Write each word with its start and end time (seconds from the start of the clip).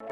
Hey, 0.00 0.06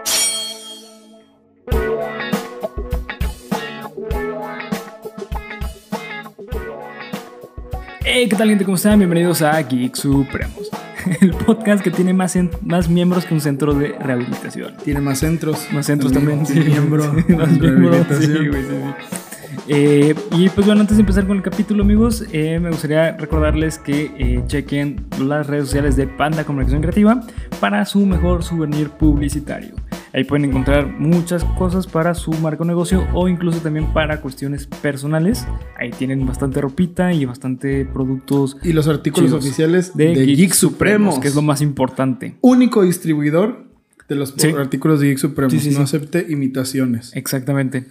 ¿qué 8.29 8.35
tal 8.37 8.49
gente? 8.49 8.65
¿Cómo 8.65 8.75
están? 8.75 8.99
Bienvenidos 8.99 9.43
a 9.43 9.63
Geek 9.63 9.95
Supremos, 9.95 10.71
el 11.21 11.31
podcast 11.31 11.85
que 11.85 11.93
tiene 11.93 12.13
más, 12.13 12.37
más 12.63 12.89
miembros 12.89 13.27
que 13.27 13.35
un 13.35 13.41
centro 13.41 13.75
de 13.75 13.97
rehabilitación. 13.99 14.77
Tiene 14.79 15.01
más 15.01 15.21
centros. 15.21 15.71
Más 15.73 15.87
centros 15.87 16.13
también, 16.13 16.45
sí. 16.45 16.59
Miembro. 16.59 17.05
Sí, 17.25 17.33
más 17.35 17.51
miembros, 17.53 18.07
sí, 18.19 18.27
güey, 18.27 18.63
sí, 18.65 18.69
sí. 18.71 19.16
Eh, 19.69 20.15
y 20.33 20.49
pues 20.51 20.65
bueno, 20.67 20.81
antes 20.83 20.97
de 20.97 21.01
empezar 21.01 21.27
con 21.27 21.37
el 21.37 21.43
capítulo, 21.43 21.83
amigos, 21.83 22.25
eh, 22.33 22.61
me 22.61 22.71
gustaría 22.71 23.17
recordarles 23.17 23.79
que 23.79 24.13
eh, 24.17 24.43
chequen 24.47 25.07
las 25.21 25.47
redes 25.49 25.65
sociales 25.67 25.97
de 25.97 26.07
Panda 26.07 26.45
Comunicación 26.45 26.83
Creativa 26.83 27.21
para 27.59 27.85
su 27.85 28.07
mejor 28.07 28.45
souvenir 28.45 28.91
publicitario. 28.91 29.75
Ahí 30.13 30.25
pueden 30.25 30.47
encontrar 30.49 30.87
muchas 30.99 31.45
cosas 31.45 31.87
para 31.87 32.15
su 32.15 32.31
marco 32.35 32.65
negocio 32.65 33.07
o 33.13 33.29
incluso 33.29 33.59
también 33.59 33.93
para 33.93 34.21
cuestiones 34.21 34.67
personales. 34.67 35.47
Ahí 35.79 35.91
tienen 35.91 36.25
bastante 36.25 36.61
ropita 36.61 37.13
y 37.13 37.25
bastante 37.25 37.85
productos 37.85 38.57
Y 38.63 38.73
los 38.73 38.87
artículos 38.89 39.33
oficiales 39.33 39.97
de, 39.97 40.15
de, 40.15 40.27
Geek 40.27 40.37
Geek 40.39 40.53
Supremos, 40.53 41.17
Supremos. 41.17 41.19
que 41.19 41.29
es 41.29 41.35
lo 41.35 41.43
más 41.43 41.61
importante. 41.61 42.37
Único 42.41 42.83
distribuidor 42.83 43.67
de 44.09 44.15
los 44.15 44.33
Sí. 44.39 44.49
artículos 44.57 45.01
de 45.01 45.09
Geek 45.09 45.19
Supremos. 45.19 45.53
Sí, 45.53 45.59
sí, 45.59 45.71
no 45.71 45.83
acepte 45.83 46.25
imitaciones. 46.31 47.15
Exactamente. 47.15 47.85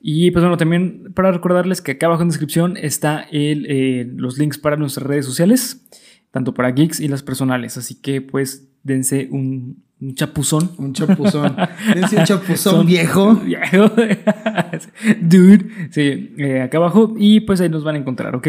Y 0.00 0.30
pues 0.30 0.42
bueno, 0.44 0.56
también 0.56 1.12
para 1.14 1.32
recordarles 1.32 1.80
que 1.82 1.92
acá 1.92 2.06
abajo 2.06 2.22
en 2.22 2.28
descripción 2.28 2.76
está 2.76 3.22
el, 3.32 3.66
eh, 3.68 4.08
los 4.16 4.38
links 4.38 4.58
para 4.58 4.76
nuestras 4.76 5.06
redes 5.06 5.26
sociales, 5.26 5.86
tanto 6.30 6.54
para 6.54 6.70
geeks 6.70 7.00
y 7.00 7.08
las 7.08 7.22
personales. 7.22 7.76
Así 7.76 8.00
que 8.00 8.20
pues 8.20 8.68
dense 8.84 9.28
un, 9.32 9.82
un 10.00 10.14
chapuzón. 10.14 10.70
Un 10.78 10.92
chapuzón. 10.92 11.56
Dense 11.94 12.16
un 12.16 12.24
chapuzón 12.24 12.74
Son- 12.74 12.86
viejo. 12.86 13.34
Viejo. 13.44 13.90
Dude. 15.20 15.66
Sí, 15.90 16.34
eh, 16.38 16.60
acá 16.62 16.78
abajo. 16.78 17.14
Y 17.18 17.40
pues 17.40 17.60
ahí 17.60 17.68
nos 17.68 17.82
van 17.84 17.96
a 17.96 17.98
encontrar, 17.98 18.36
¿ok? 18.36 18.48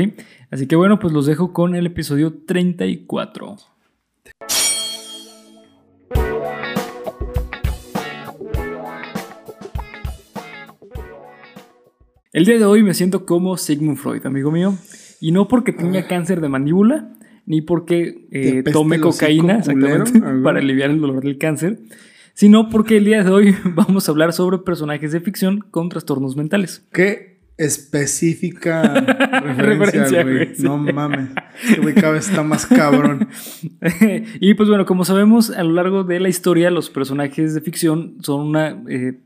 Así 0.52 0.68
que 0.68 0.76
bueno, 0.76 1.00
pues 1.00 1.14
los 1.14 1.26
dejo 1.26 1.52
con 1.54 1.76
el 1.76 1.88
episodio 1.88 2.34
34. 2.46 3.58
El 12.32 12.46
día 12.46 12.60
de 12.60 12.66
hoy 12.66 12.84
me 12.84 12.94
siento 12.94 13.26
como 13.26 13.58
Sigmund 13.58 13.98
Freud, 13.98 14.24
amigo 14.26 14.52
mío. 14.52 14.76
Y 15.20 15.32
no 15.32 15.48
porque 15.48 15.74
tenga 15.74 16.06
cáncer 16.08 16.42
de 16.42 16.50
mandíbula, 16.50 17.10
ni 17.48 17.62
porque 17.62 18.28
eh, 18.32 18.64
tome 18.72 19.00
cocaína 19.00 19.58
exactamente, 19.58 20.20
ah, 20.24 20.40
para 20.44 20.60
aliviar 20.60 20.92
el 20.92 21.02
dolor 21.02 21.24
del 21.24 21.40
cáncer, 21.40 21.80
sino 22.36 22.70
porque 22.70 22.98
el 22.98 23.06
día 23.06 23.24
de 23.24 23.32
hoy 23.32 23.56
vamos 23.64 24.08
a 24.08 24.12
hablar 24.12 24.34
sobre 24.34 24.60
personajes 24.60 25.12
de 25.12 25.22
ficción 25.22 25.66
con 25.72 25.90
trastornos 25.90 26.38
mentales. 26.38 26.86
Qué 26.94 27.40
específica 27.58 28.94
Referencia, 29.58 30.24
güey. 30.24 30.56
sí. 30.56 30.64
No 30.64 30.78
mames. 30.78 31.32
Este 31.68 31.82
güey 31.82 31.96
cada 31.96 32.14
vez 32.14 32.30
está 32.30 32.44
más 32.44 32.68
cabrón. 32.68 33.28
y 34.40 34.54
pues 34.54 34.70
bueno, 34.70 34.86
como 34.86 35.04
sabemos, 35.04 35.50
a 35.50 35.64
lo 35.64 35.74
largo 35.74 36.04
de 36.04 36.20
la 36.20 36.30
historia, 36.30 36.70
los 36.70 36.92
personajes 36.92 37.56
de 37.56 37.62
ficción 37.62 38.18
son 38.22 38.42
una. 38.50 38.82
eh, 38.88 39.20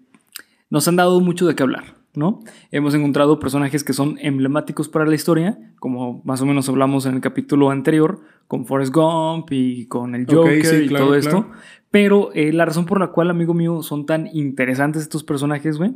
nos 0.69 0.88
han 0.88 0.95
dado 0.95 1.19
mucho 1.19 1.45
de 1.45 1.53
qué 1.53 1.61
hablar, 1.61 1.83
¿no? 2.16 2.42
Hemos 2.72 2.94
encontrado 2.94 3.39
personajes 3.39 3.83
que 3.83 3.94
son 3.94 4.17
emblemáticos 4.22 4.89
para 4.89 5.06
la 5.06 5.16
historia, 5.16 5.58
como 5.80 6.22
más 6.23 6.42
o 6.42 6.45
menos 6.45 6.69
hablamos 6.69 7.06
en 7.06 7.16
el 7.16 7.22
capítulo 7.22 7.69
anterior, 7.69 8.22
con 8.47 8.66
Forrest 8.66 8.94
Gump 8.94 9.52
y 9.52 9.88
con 9.88 10.16
el 10.16 10.23
Ok, 10.23 10.34
Joker 10.34 10.66
sí, 10.66 10.75
y 10.75 10.88
claro, 10.88 11.06
todo 11.06 11.16
esto. 11.16 11.47
Pero 11.91 12.31
eh, 12.34 12.53
la 12.53 12.66
razón 12.66 12.86
por 12.86 13.00
la 13.00 13.08
cual, 13.08 13.30
amigo 13.30 13.53
mío, 13.53 13.81
son 13.84 14.06
tan 14.06 14.28
interesantes 14.34 15.03
estos 15.03 15.23
personajes, 15.23 15.78
güey, 15.78 15.95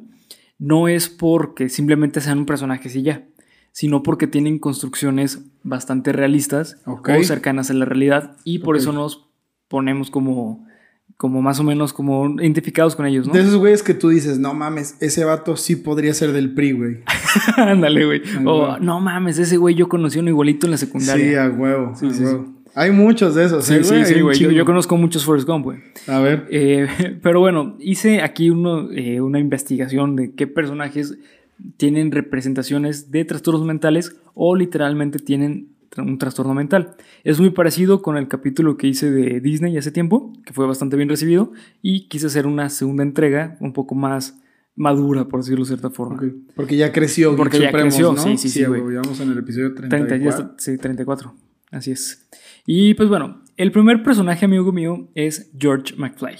no 0.60 0.88
es 0.88 1.10
porque 1.10 1.70
simplemente 1.70 2.22
sean 2.22 2.40
un 2.40 2.46
personaje 2.46 2.90
y 2.94 3.04
ya, 3.04 3.28
sino 3.72 4.02
porque 4.04 4.28
tienen 4.28 4.60
construcciones 4.60 5.46
bastante 5.64 6.12
realistas 6.14 6.82
o 6.86 7.02
cercanas 7.24 7.70
a 7.70 7.74
la 7.74 7.86
realidad 7.86 8.38
y 8.44 8.60
por 8.60 8.76
eso 8.76 8.92
nos 8.92 9.30
ponemos 9.68 10.10
como, 10.10 10.66
como 11.18 11.42
más 11.42 11.60
o 11.60 11.64
menos 11.64 11.94
como 11.94 12.40
identificados 12.40 12.96
con 12.96 13.08
ellos, 13.08 13.28
¿no? 13.28 13.34
De 13.34 13.40
esos 13.42 13.56
güeyes 13.58 13.82
que 13.82 13.96
tú 13.96 14.10
dices, 14.10 14.38
no 14.38 14.54
mames, 14.54 14.96
ese 15.00 15.26
vato 15.26 15.58
sí 15.58 15.76
podría 15.76 16.14
ser 16.14 16.32
del 16.32 16.54
PRI, 16.54 16.72
güey. 16.74 16.98
Ándale, 17.58 18.06
güey. 18.06 18.22
O 18.46 18.78
no 18.80 19.00
mames, 19.02 19.40
ese 19.40 19.58
güey 19.58 19.74
yo 19.74 19.90
conocí 19.90 20.20
uno 20.20 20.30
igualito 20.30 20.68
en 20.68 20.72
la 20.72 20.78
Sí, 20.78 20.86
secundaria. 20.86 21.46
a 21.46 21.50
huevo. 21.50 21.94
Sí, 21.96 22.08
a 22.08 22.14
sí, 22.14 22.24
huevo. 22.24 22.54
Hay 22.76 22.92
muchos 22.92 23.34
de 23.34 23.46
esos, 23.46 23.66
Sí, 23.66 23.74
¿eh, 23.74 23.84
sí, 23.84 23.90
güey? 24.22 24.36
sí, 24.36 24.46
güey. 24.46 24.56
Yo, 24.56 24.64
conozco 24.64 24.96
muchos 24.98 25.26
Forrest 25.26 25.48
Gump, 25.48 25.66
güey. 25.66 25.80
A 26.06 26.20
ver. 26.20 26.46
Eh, 26.52 26.88
pero 27.24 27.40
bueno, 27.40 27.76
hice 27.80 28.22
aquí 28.22 28.52
uno, 28.52 28.92
eh, 28.92 29.20
una 29.20 29.40
investigación 29.40 30.16
de 30.16 30.34
qué 30.36 30.46
personajes 30.46 31.18
tienen 31.78 32.12
representaciones 32.12 33.10
de 33.10 33.26
trastornos 33.26 33.66
mentales 33.66 34.16
o 34.36 34.56
literalmente 34.56 35.18
tienen 35.18 35.70
un 35.98 36.18
trastorno 36.18 36.54
mental. 36.54 36.96
Es 37.24 37.40
muy 37.40 37.50
parecido 37.52 38.02
con 38.02 38.18
el 38.18 38.28
capítulo 38.28 38.78
que 38.78 38.88
hice 38.88 39.10
de 39.12 39.40
Disney 39.40 39.78
hace 39.78 39.92
tiempo, 39.92 40.34
que 40.46 40.54
fue 40.54 40.66
bastante 40.68 40.96
bien 40.98 41.10
recibido, 41.10 41.52
y 41.82 42.08
quise 42.08 42.28
hacer 42.28 42.46
una 42.48 42.70
segunda 42.70 43.04
entrega 43.04 43.58
un 43.60 43.74
poco 43.74 43.96
más 43.96 44.40
madura, 44.76 45.26
por 45.28 45.40
decirlo 45.42 45.64
de 45.66 45.70
cierta 45.70 45.90
forma. 45.90 46.22
Porque 46.56 46.78
ya 46.78 46.92
creció. 46.92 47.36
Porque 47.36 47.60
ya 47.60 47.68
Supremos, 47.68 47.94
creció, 47.96 48.14
¿no? 48.14 48.22
sí, 48.22 48.38
sí, 48.38 48.50
sí, 48.50 48.64
güey. 48.66 48.82
en 48.82 49.32
el 49.32 49.38
episodio 49.40 49.74
30, 49.74 49.90
34. 49.98 50.24
ya 50.24 50.30
está- 50.30 50.56
sí, 50.58 50.78
34. 50.78 51.34
Así 51.72 51.92
es. 51.92 52.28
Y 52.66 52.94
pues 52.94 53.10
bueno, 53.10 53.42
el 53.58 53.72
primer 53.72 54.04
personaje, 54.04 54.46
amigo 54.46 54.72
mío, 54.72 55.10
es 55.16 55.52
George 55.58 55.96
McFly. 55.98 56.36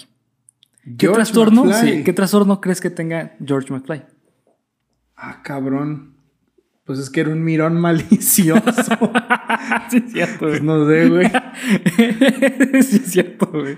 ¿Qué 0.98 1.08
trastorno? 1.10 1.66
McFly. 1.66 1.98
Sí, 1.98 2.04
¿Qué 2.04 2.14
trastorno 2.14 2.62
crees 2.62 2.80
que 2.80 2.90
tenga 2.90 3.36
George 3.46 3.74
McFly? 3.74 4.04
Ah, 5.16 5.42
cabrón. 5.44 6.16
Pues 6.86 7.00
es 7.00 7.10
que 7.10 7.20
era 7.22 7.32
un 7.32 7.44
mirón 7.44 7.82
malicioso. 7.82 8.62
sí, 9.90 10.04
es 10.06 10.12
cierto, 10.12 10.40
Pues 10.48 10.62
no 10.62 10.88
sé, 10.88 11.10
güey. 11.10 11.28
sí, 12.84 12.98
es 12.98 13.12
cierto, 13.12 13.48
güey. 13.48 13.78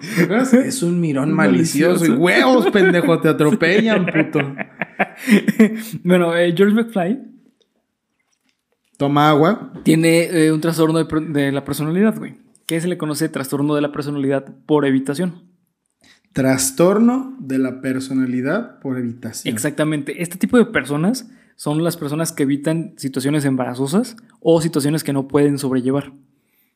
Es 0.66 0.84
un 0.84 1.00
mirón 1.00 1.34
malicioso. 1.34 2.06
Y 2.06 2.10
Malicioso. 2.10 2.22
huevos, 2.22 2.72
pendejo, 2.72 3.20
te 3.20 3.30
atropellan, 3.30 4.06
puto. 4.06 4.40
bueno, 6.04 6.36
eh, 6.36 6.54
George 6.56 6.76
McFly 6.76 7.20
Toma 8.98 9.30
agua. 9.30 9.72
tiene 9.84 10.24
eh, 10.24 10.52
un 10.52 10.60
trastorno 10.62 11.04
de, 11.04 11.22
de 11.32 11.52
la 11.52 11.64
personalidad, 11.64 12.18
güey. 12.18 12.36
Que 12.66 12.82
se 12.82 12.88
le 12.88 12.98
conoce 12.98 13.30
trastorno 13.30 13.76
de 13.76 13.82
la 13.82 13.92
personalidad 13.92 14.46
por 14.66 14.86
evitación. 14.86 15.50
Trastorno 16.34 17.36
de 17.40 17.58
la 17.58 17.82
personalidad 17.82 18.80
por 18.80 18.98
evitación. 18.98 19.52
Exactamente. 19.54 20.22
Este 20.22 20.38
tipo 20.38 20.58
de 20.58 20.66
personas 20.66 21.30
son 21.62 21.84
las 21.84 21.98
personas 21.98 22.32
que 22.32 22.44
evitan 22.44 22.94
situaciones 22.96 23.44
embarazosas 23.44 24.16
o 24.40 24.62
situaciones 24.62 25.04
que 25.04 25.12
no 25.12 25.28
pueden 25.28 25.58
sobrellevar. 25.58 26.14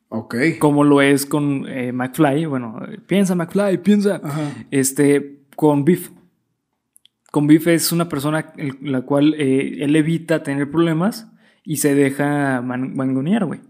Ok. 0.09 0.35
Como 0.59 0.83
lo 0.83 1.01
es 1.01 1.25
con 1.25 1.65
eh, 1.69 1.93
McFly. 1.93 2.45
Bueno, 2.47 2.81
piensa 3.07 3.33
McFly, 3.33 3.77
piensa. 3.77 4.19
Ajá. 4.21 4.51
Este, 4.71 5.39
con 5.55 5.85
Biff. 5.85 6.11
Con 7.31 7.47
Biff 7.47 7.65
es 7.67 7.93
una 7.93 8.09
persona 8.09 8.51
el- 8.57 8.77
la 8.81 9.03
cual 9.03 9.35
eh, 9.35 9.77
él 9.85 9.95
evita 9.95 10.43
tener 10.43 10.69
problemas 10.69 11.29
y 11.63 11.77
se 11.77 11.95
deja 11.95 12.61
man- 12.61 12.93
mangonear, 12.93 13.45
güey. 13.45 13.61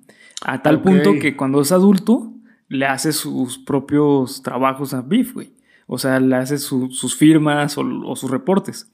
A 0.44 0.63
tal 0.63 0.81
punto 0.81 1.12
que 1.22 1.38
cuando 1.38 1.62
es 1.62 1.72
adulto 1.72 2.34
le 2.69 2.88
hace 2.88 3.13
sus 3.13 3.59
propios 3.59 4.41
trabajos 4.41 4.95
a 4.95 5.03
Biff, 5.03 5.35
güey. 5.35 5.53
O 5.85 6.00
sea, 6.00 6.19
le 6.19 6.35
hace 6.38 6.57
su- 6.57 6.90
sus 6.90 7.16
firmas 7.16 7.78
o, 7.78 7.84
o 8.06 8.16
sus 8.16 8.31
reportes. 8.31 8.91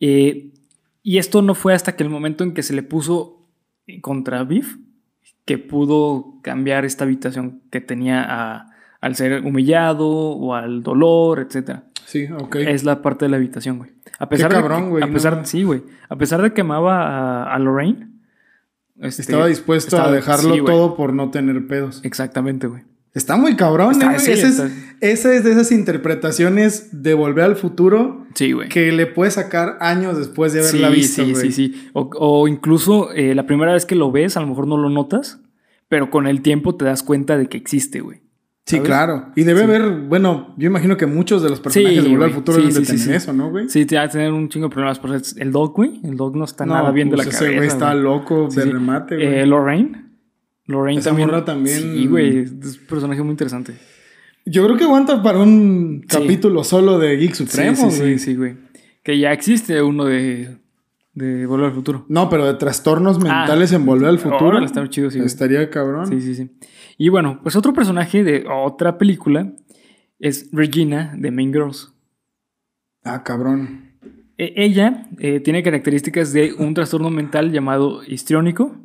Eh, 0.00 0.52
y 1.02 1.18
esto 1.18 1.42
no 1.42 1.54
fue 1.54 1.74
hasta 1.74 1.96
que 1.96 2.02
el 2.04 2.10
momento 2.10 2.44
en 2.44 2.52
que 2.54 2.62
se 2.62 2.74
le 2.74 2.82
puso 2.82 3.46
contra 4.02 4.44
Biff 4.44 4.76
que 5.44 5.56
pudo 5.58 6.34
cambiar 6.42 6.84
esta 6.84 7.04
habitación 7.04 7.62
que 7.70 7.80
tenía 7.80 8.22
a- 8.28 8.66
al 9.00 9.14
ser 9.16 9.42
humillado 9.44 10.06
o 10.08 10.54
al 10.54 10.82
dolor, 10.82 11.38
etc. 11.40 11.80
Sí, 12.04 12.26
ok. 12.30 12.56
Es 12.56 12.84
la 12.84 13.00
parte 13.00 13.24
de 13.24 13.30
la 13.30 13.36
habitación, 13.36 13.78
güey. 13.78 13.90
A 14.18 14.28
pesar 14.28 14.50
cabrón, 14.50 14.78
de 14.80 14.84
que, 14.84 14.90
güey, 14.90 15.02
a 15.04 15.12
pesar, 15.12 15.36
no. 15.38 15.44
sí, 15.44 15.62
güey. 15.62 15.82
A 16.08 16.16
pesar 16.16 16.42
de 16.42 16.52
que 16.52 16.60
amaba 16.62 17.44
a, 17.44 17.54
a 17.54 17.58
Lorraine. 17.58 18.08
este, 19.00 19.22
Estaba 19.22 19.46
dispuesto 19.46 19.96
estaba- 19.96 20.08
a 20.10 20.12
dejarlo 20.12 20.54
sí, 20.54 20.60
todo 20.64 20.96
por 20.96 21.12
no 21.14 21.30
tener 21.30 21.66
pedos. 21.66 22.00
Exactamente, 22.04 22.66
güey. 22.66 22.82
Está 23.18 23.36
muy 23.36 23.56
cabrón, 23.56 23.92
Está- 23.92 24.14
¿eh, 24.14 24.18
sí, 24.20 24.30
Esa 24.32 24.46
es- 24.48 24.58
está- 24.58 24.70
esa 25.00 25.34
es 25.34 25.44
de 25.44 25.50
esas 25.52 25.70
interpretaciones 25.72 27.02
de 27.02 27.14
volver 27.14 27.44
al 27.44 27.56
futuro 27.56 28.26
Sí, 28.34 28.54
que 28.70 28.92
le 28.92 29.06
puedes 29.06 29.34
sacar 29.34 29.76
años 29.80 30.16
después 30.16 30.52
de 30.52 30.62
Sí, 30.62 30.78
haberla 30.78 30.88
visto, 30.90 31.24
sí, 31.24 31.32
güey. 31.32 31.52
sí, 31.52 31.52
sí. 31.72 31.88
O, 31.92 32.08
o 32.18 32.48
incluso 32.48 33.12
eh, 33.12 33.34
la 33.34 33.46
primera 33.46 33.72
vez 33.72 33.84
que 33.86 33.94
lo 33.94 34.10
ves, 34.12 34.36
a 34.36 34.40
lo 34.40 34.46
mejor 34.46 34.66
no 34.66 34.76
lo 34.76 34.88
notas, 34.90 35.40
pero 35.88 36.10
con 36.10 36.26
el 36.26 36.42
tiempo 36.42 36.76
te 36.76 36.84
das 36.84 37.02
cuenta 37.02 37.36
de 37.36 37.48
que 37.48 37.56
existe, 37.56 38.00
güey. 38.00 38.20
Sí, 38.66 38.76
¿sabes? 38.76 38.86
claro. 38.88 39.26
Y 39.34 39.44
debe 39.44 39.62
haber, 39.62 39.90
bueno, 39.90 40.54
yo 40.58 40.66
imagino 40.66 40.96
que 40.98 41.06
muchos 41.06 41.42
de 41.42 41.48
los 41.48 41.58
personajes 41.58 42.02
de 42.04 42.10
Volver 42.10 42.28
al. 42.28 42.34
Futuro 42.34 42.58
deben 42.58 42.74
de 42.74 42.80
sí, 42.80 42.84
sí, 42.98 43.04
tener 43.04 43.20
sí. 43.20 43.24
eso, 43.24 43.32
¿no, 43.32 43.48
güey? 43.50 43.68
Sí, 43.70 43.86
te 43.86 43.96
va 43.96 44.02
a 44.02 44.08
tener 44.10 44.30
un 44.32 44.48
chingo 44.50 44.68
de 44.68 44.74
problemas. 44.74 45.00
Es- 45.22 45.36
el 45.38 45.50
dog, 45.52 45.72
güey. 45.74 46.00
El 46.04 46.16
dog 46.18 46.36
no 46.36 46.44
está 46.44 46.66
nada 46.66 46.90
bien 46.90 47.08
de 47.08 47.16
la 47.16 47.24
pues 47.24 47.34
cabeza. 47.34 47.46
Ese 47.50 47.56
güey 47.56 47.68
está 47.68 47.92
güey. 47.92 48.02
loco 48.04 48.48
Sí, 48.50 48.56
de 48.58 48.62
sí. 48.64 48.70
remate, 48.70 49.14
güey. 49.16 49.26
Eh, 49.26 49.46
Lorraine. 49.46 50.07
Lorraine 50.68 51.00
Esa 51.00 51.10
también. 51.10 51.28
morra 51.28 51.44
también- 51.44 51.80
Sí, 51.80 52.06
güey. 52.06 52.38
Es 52.38 52.52
un 52.52 52.86
personaje 52.88 53.20
muy 53.22 53.32
interesante. 53.32 53.74
Yo 54.46 54.64
creo 54.64 54.76
que 54.76 54.84
aguanta 54.84 55.22
para 55.22 55.40
un 55.40 56.04
Sí. 56.08 56.16
capítulo 56.18 56.62
solo 56.64 56.98
de 56.98 57.16
Geek 57.16 57.34
Supremo, 57.34 57.90
sí, 57.90 57.98
güey. 57.98 58.18
sí, 58.18 58.24
sí, 58.24 58.36
güey. 58.36 58.56
Que 59.02 59.18
ya 59.18 59.32
existe 59.32 59.82
uno 59.82 60.04
de, 60.04 60.56
de 61.14 61.46
Volver 61.46 61.66
al 61.66 61.72
Futuro. 61.74 62.06
No, 62.08 62.28
pero 62.30 62.46
de 62.46 62.54
trastornos 62.54 63.18
mentales 63.18 63.72
Ah. 63.72 63.76
en 63.76 63.84
Volver 63.86 64.08
al 64.08 64.18
Futuro. 64.18 64.46
Órale, 64.46 64.66
está 64.66 64.86
chido, 64.88 65.10
sí, 65.10 65.18
güey. 65.18 65.26
Estaría 65.26 65.68
cabrón. 65.70 66.06
Sí, 66.08 66.20
sí, 66.20 66.34
sí. 66.34 66.50
Y 66.96 67.08
bueno, 67.08 67.40
pues 67.42 67.56
otro 67.56 67.72
personaje 67.72 68.22
de 68.24 68.44
otra 68.50 68.96
película 68.98 69.52
es 70.18 70.48
Regina 70.52 71.14
de 71.16 71.30
Mean 71.30 71.52
Girls. 71.52 71.92
Ah, 73.04 73.22
cabrón. 73.24 73.92
E- 74.36 74.52
ella 74.56 75.06
eh, 75.18 75.40
tiene 75.40 75.62
características 75.62 76.32
de 76.32 76.52
un 76.58 76.74
trastorno 76.74 77.10
mental 77.10 77.52
llamado 77.52 78.02
histriónico 78.06 78.76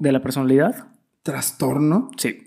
de 0.00 0.12
la 0.12 0.20
personalidad. 0.22 0.88
¿Trastorno? 1.22 2.10
Sí. 2.16 2.44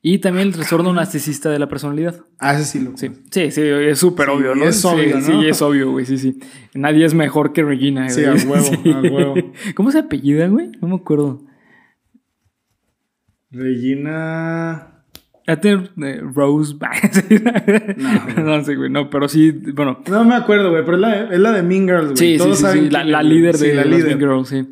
Y 0.00 0.18
también 0.18 0.48
el 0.48 0.54
trastorno 0.54 0.92
narcisista 0.92 1.50
de 1.50 1.58
la 1.58 1.68
personalidad. 1.68 2.24
Ah, 2.38 2.54
ese 2.54 2.64
sí 2.64 2.80
lo 2.80 2.96
Sí, 2.96 3.10
sí, 3.30 3.50
sí, 3.50 3.62
es 3.62 3.98
súper 3.98 4.26
Sí, 4.26 4.32
obvio, 4.32 4.54
¿no? 4.54 4.64
es 4.64 4.84
obvio, 4.84 5.20
sí, 5.20 5.32
¿no? 5.32 5.40
Sí, 5.42 5.48
es 5.48 5.60
obvio, 5.60 5.90
güey, 5.90 6.06
sí, 6.06 6.18
sí. 6.18 6.38
Nadie 6.74 7.04
es 7.04 7.14
mejor 7.14 7.52
que 7.52 7.64
Regina. 7.64 8.08
Sí, 8.08 8.22
güey. 8.22 8.38
a 8.40 8.46
huevo, 8.46 8.68
a 8.94 9.00
huevo. 9.00 9.34
¿Cómo 9.74 9.90
se 9.90 9.98
apellida, 9.98 10.46
güey? 10.46 10.70
No 10.80 10.88
me 10.88 10.94
acuerdo. 10.94 11.42
Regina. 13.50 14.94
A 15.46 15.56
tener 15.60 15.90
eh, 16.02 16.20
Rose. 16.34 16.74
Sí. 17.12 17.40
No, 18.36 18.42
no 18.58 18.64
sé, 18.64 18.76
güey, 18.76 18.90
no, 18.90 19.08
pero 19.10 19.28
sí, 19.28 19.50
bueno. 19.50 20.00
No 20.08 20.24
me 20.24 20.34
acuerdo, 20.34 20.70
güey, 20.70 20.84
pero 20.84 20.96
es 20.96 21.00
la, 21.00 21.24
es 21.24 21.38
la 21.40 21.52
de 21.52 21.62
Mean 21.62 21.86
Girls, 21.86 22.04
güey. 22.10 22.16
Sí, 22.16 22.32
sí, 22.34 22.38
Todos 22.38 22.56
sí, 22.58 22.62
saben 22.62 22.84
sí, 22.84 22.90
la, 22.90 23.00
quién 23.00 23.12
la 23.12 23.22
güey. 23.22 23.34
líder 23.34 23.56
Sí, 23.56 23.66
de 23.66 23.74
la 23.74 23.84
líder. 23.84 24.16
Mean 24.16 24.18
Girls, 24.20 24.48
sí. 24.48 24.66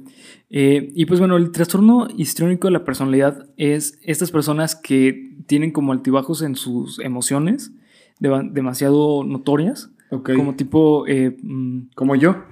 Eh, 0.51 0.93
y 0.95 1.07
pues 1.07 1.19
bueno, 1.21 1.37
el 1.37 1.51
trastorno 1.51 2.07
histriónico 2.17 2.69
de 2.69 2.73
la 2.73 2.85
personalidad 2.85 3.47
es 3.57 3.99
estas 4.03 4.31
personas 4.31 4.77
que 4.77 5.35
tienen 5.47 5.73
como 5.73 5.93
altibajos 5.93 6.43
en 6.43 6.55
sus 6.55 6.99
emociones 7.01 7.73
demasiado 8.21 9.25
notorias, 9.25 9.91
Ok. 10.11 10.31
como 10.37 10.55
tipo, 10.55 11.07
eh, 11.07 11.37
mm, 11.43 11.89
Como 11.95 12.15
yo. 12.17 12.45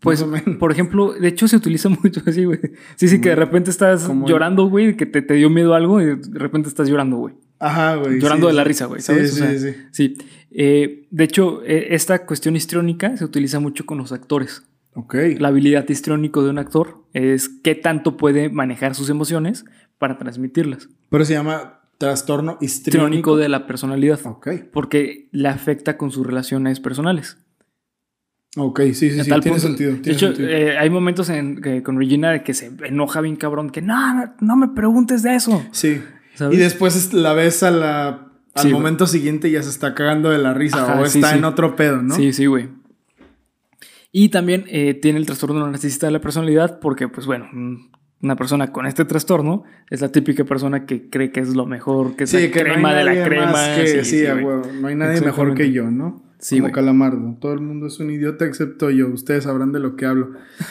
pues, 0.00 0.24
por 0.58 0.72
ejemplo, 0.72 1.12
de 1.12 1.28
hecho 1.28 1.46
se 1.48 1.56
utiliza 1.56 1.88
mucho 2.02 2.22
así, 2.26 2.44
güey. 2.44 2.58
Sí, 2.96 3.08
sí, 3.08 3.20
que 3.20 3.30
de 3.30 3.36
repente 3.36 3.70
estás 3.70 4.08
llorando, 4.26 4.66
güey, 4.68 4.96
que 4.96 5.06
te, 5.06 5.22
te 5.22 5.34
dio 5.34 5.50
miedo 5.50 5.74
algo 5.74 6.00
y 6.00 6.06
de 6.06 6.38
repente 6.38 6.68
estás 6.68 6.88
llorando, 6.88 7.16
güey. 7.18 7.34
Ajá, 7.58 7.96
güey. 7.96 8.18
Llorando 8.20 8.46
sí, 8.48 8.52
de 8.52 8.56
la 8.56 8.62
sí. 8.62 8.68
risa, 8.68 8.86
güey, 8.86 9.00
Sí, 9.00 9.06
¿sabes? 9.06 9.34
sí, 9.34 9.42
O 9.42 9.44
sea, 9.46 9.58
sí. 9.58 9.74
Sí. 9.92 10.14
Eh, 10.50 11.06
de 11.10 11.24
hecho, 11.24 11.62
eh, 11.64 11.88
esta 11.90 12.24
cuestión 12.26 12.56
histriónica 12.56 13.16
se 13.16 13.24
utiliza 13.24 13.60
mucho 13.60 13.84
con 13.86 13.98
los 13.98 14.12
actores. 14.12 14.62
Ok. 14.96 15.14
La 15.38 15.48
habilidad 15.48 15.88
histriónico 15.88 16.42
de 16.42 16.50
un 16.50 16.58
actor 16.58 17.04
es 17.12 17.48
qué 17.48 17.74
tanto 17.74 18.16
puede 18.16 18.48
manejar 18.48 18.94
sus 18.94 19.08
emociones 19.10 19.64
para 19.98 20.18
transmitirlas. 20.18 20.88
Pero 21.10 21.24
se 21.24 21.34
llama 21.34 21.80
trastorno 21.98 22.58
Histriónico 22.60 22.64
histriónico. 23.32 23.36
de 23.36 23.48
la 23.48 23.66
personalidad. 23.66 24.18
Ok. 24.24 24.48
Porque 24.72 25.28
le 25.32 25.48
afecta 25.48 25.96
con 25.96 26.10
sus 26.10 26.26
relaciones 26.26 26.80
personales. 26.80 27.38
Ok, 28.58 28.80
sí, 28.86 28.94
sí, 28.94 29.10
sí. 29.10 29.22
Tiene 29.24 29.40
punto- 29.42 29.58
sentido. 29.58 29.96
De 29.96 30.12
hecho, 30.12 30.28
sentido. 30.28 30.48
eh, 30.48 30.78
hay 30.78 30.88
momentos 30.88 31.28
en, 31.28 31.60
que 31.60 31.82
con 31.82 31.98
Regina 31.98 32.42
que 32.42 32.54
se 32.54 32.72
enoja 32.86 33.20
bien 33.20 33.36
cabrón, 33.36 33.68
que 33.70 33.82
no, 33.82 34.34
no, 34.40 34.56
me 34.56 34.68
preguntes 34.68 35.22
de 35.22 35.34
eso. 35.34 35.62
sí. 35.72 36.00
¿sabes? 36.34 36.56
Y 36.58 36.60
después 36.60 36.96
es- 36.96 37.12
la 37.14 37.32
ves 37.34 37.62
a 37.62 37.70
la, 37.70 38.08
al 38.08 38.22
Sí, 38.56 38.62
güey. 38.68 38.72
momento 38.72 39.06
siguiente 39.06 39.48
y 39.48 39.52
ya 39.52 39.62
se 39.62 39.70
está 39.70 39.94
cagando 39.94 40.30
de 40.30 40.38
la 40.38 40.52
risa 40.54 40.82
Ajá, 40.84 41.00
o 41.00 41.06
sí, 41.06 41.18
está 41.18 41.32
sí. 41.32 41.38
en 41.38 41.44
otro 41.44 41.76
pedo, 41.76 42.00
¿no? 42.02 42.14
Sí, 42.14 42.32
sí, 42.34 42.44
güey. 42.46 42.68
Y 44.18 44.30
también 44.30 44.64
eh, 44.68 44.94
tiene 44.94 45.18
el 45.18 45.26
trastorno 45.26 45.66
narcisista 45.66 46.06
de 46.06 46.12
la 46.12 46.22
personalidad 46.22 46.78
porque, 46.80 47.06
pues 47.06 47.26
bueno, 47.26 47.48
mm, 47.52 47.76
una 48.22 48.34
persona 48.34 48.72
con 48.72 48.86
este 48.86 49.04
trastorno 49.04 49.64
es 49.90 50.00
la 50.00 50.10
típica 50.10 50.42
persona 50.44 50.86
que 50.86 51.10
cree 51.10 51.30
que 51.30 51.40
es 51.40 51.54
lo 51.54 51.66
mejor, 51.66 52.16
que 52.16 52.24
es 52.24 52.30
Sí, 52.30 52.46
la 52.46 52.50
que 52.50 52.64
no 52.64 52.72
crema 52.72 52.94
de 52.94 53.04
la 53.04 53.24
crema. 53.26 53.74
que- 53.76 54.04
sí, 54.04 54.24
a 54.24 54.32
güey. 54.32 54.44
huevo. 54.46 54.62
No 54.80 54.88
hay 54.88 54.94
nadie 54.94 55.20
mejor 55.20 55.54
que 55.54 55.70
yo, 55.70 55.90
¿no? 55.90 56.22
Sí, 56.38 56.54
Como 56.56 56.64
güey. 56.68 56.72
Calamardo. 56.72 57.36
Todo 57.40 57.52
el 57.52 57.60
mundo 57.60 57.88
es 57.88 58.00
un 58.00 58.10
idiota 58.10 58.46
excepto 58.46 58.88
yo. 58.90 59.08
Ustedes 59.08 59.44
sabrán 59.44 59.72
de 59.72 59.80
lo 59.80 59.96
que 59.96 60.06
hablo. 60.06 60.30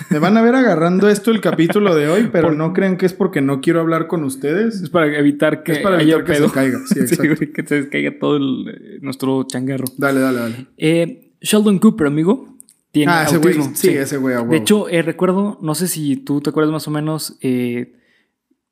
Me 0.10 0.18
van 0.18 0.38
a 0.38 0.42
ver 0.42 0.56
agarrando 0.56 1.08
esto 1.08 1.30
el 1.30 1.40
capítulo 1.40 1.94
de 1.94 2.08
hoy, 2.08 2.30
pero 2.32 2.48
Por- 2.48 2.58
no 2.58 2.74
crean 2.74 2.98
que 2.98 3.06
es 3.06 3.14
porque 3.14 3.42
no 3.42 3.62
quiero 3.62 3.80
hablar 3.80 4.08
con 4.08 4.24
ustedes. 4.24 4.82
Es 4.82 4.90
para 4.90 5.16
evitar 5.16 5.62
que 5.62 5.74
Es 5.74 5.80
para 5.80 6.02
evitar 6.02 6.24
que 6.24 6.34
pedo. 6.34 6.48
se 6.50 6.54
caiga. 6.56 6.80
Sí, 6.88 7.00
exacto. 7.00 7.36
güey, 7.36 7.52
que 7.52 7.64
se 7.68 7.76
descaiga 7.76 8.12
todo 8.20 8.38
el, 8.38 8.70
eh, 8.70 8.98
nuestro 9.02 9.44
changarro. 9.44 9.86
Dale, 10.00 10.20
dale, 10.20 10.40
dale. 10.40 10.56
Eh, 10.78 11.32
Sheldon 11.42 11.78
Cooper, 11.80 12.08
amigo, 12.08 12.55
tiene 12.96 13.12
Ah, 13.12 13.24
ese 13.24 13.38
güey. 13.40 13.56
Sí, 13.74 13.90
ese 13.90 14.16
güey. 14.16 14.36
De 14.48 14.56
hecho, 14.56 14.88
eh, 14.88 15.02
recuerdo, 15.02 15.60
no 15.62 15.76
sé 15.76 15.90
si 15.90 16.16
tú 16.16 16.40
te 16.40 16.50
acuerdas 16.50 16.72
más 16.72 16.88
o 16.88 16.92
menos, 16.92 17.38
eh, 17.42 17.92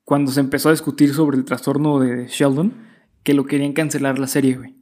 cuando 0.02 0.32
se 0.32 0.40
empezó 0.40 0.70
a 0.70 0.72
discutir 0.72 1.12
sobre 1.12 1.36
el 1.36 1.44
trastorno 1.44 1.98
de 2.00 2.26
Sheldon, 2.28 2.72
que 3.22 3.34
lo 3.34 3.44
querían 3.44 3.74
cancelar 3.74 4.18
la 4.18 4.26
serie, 4.26 4.56
güey. 4.56 4.74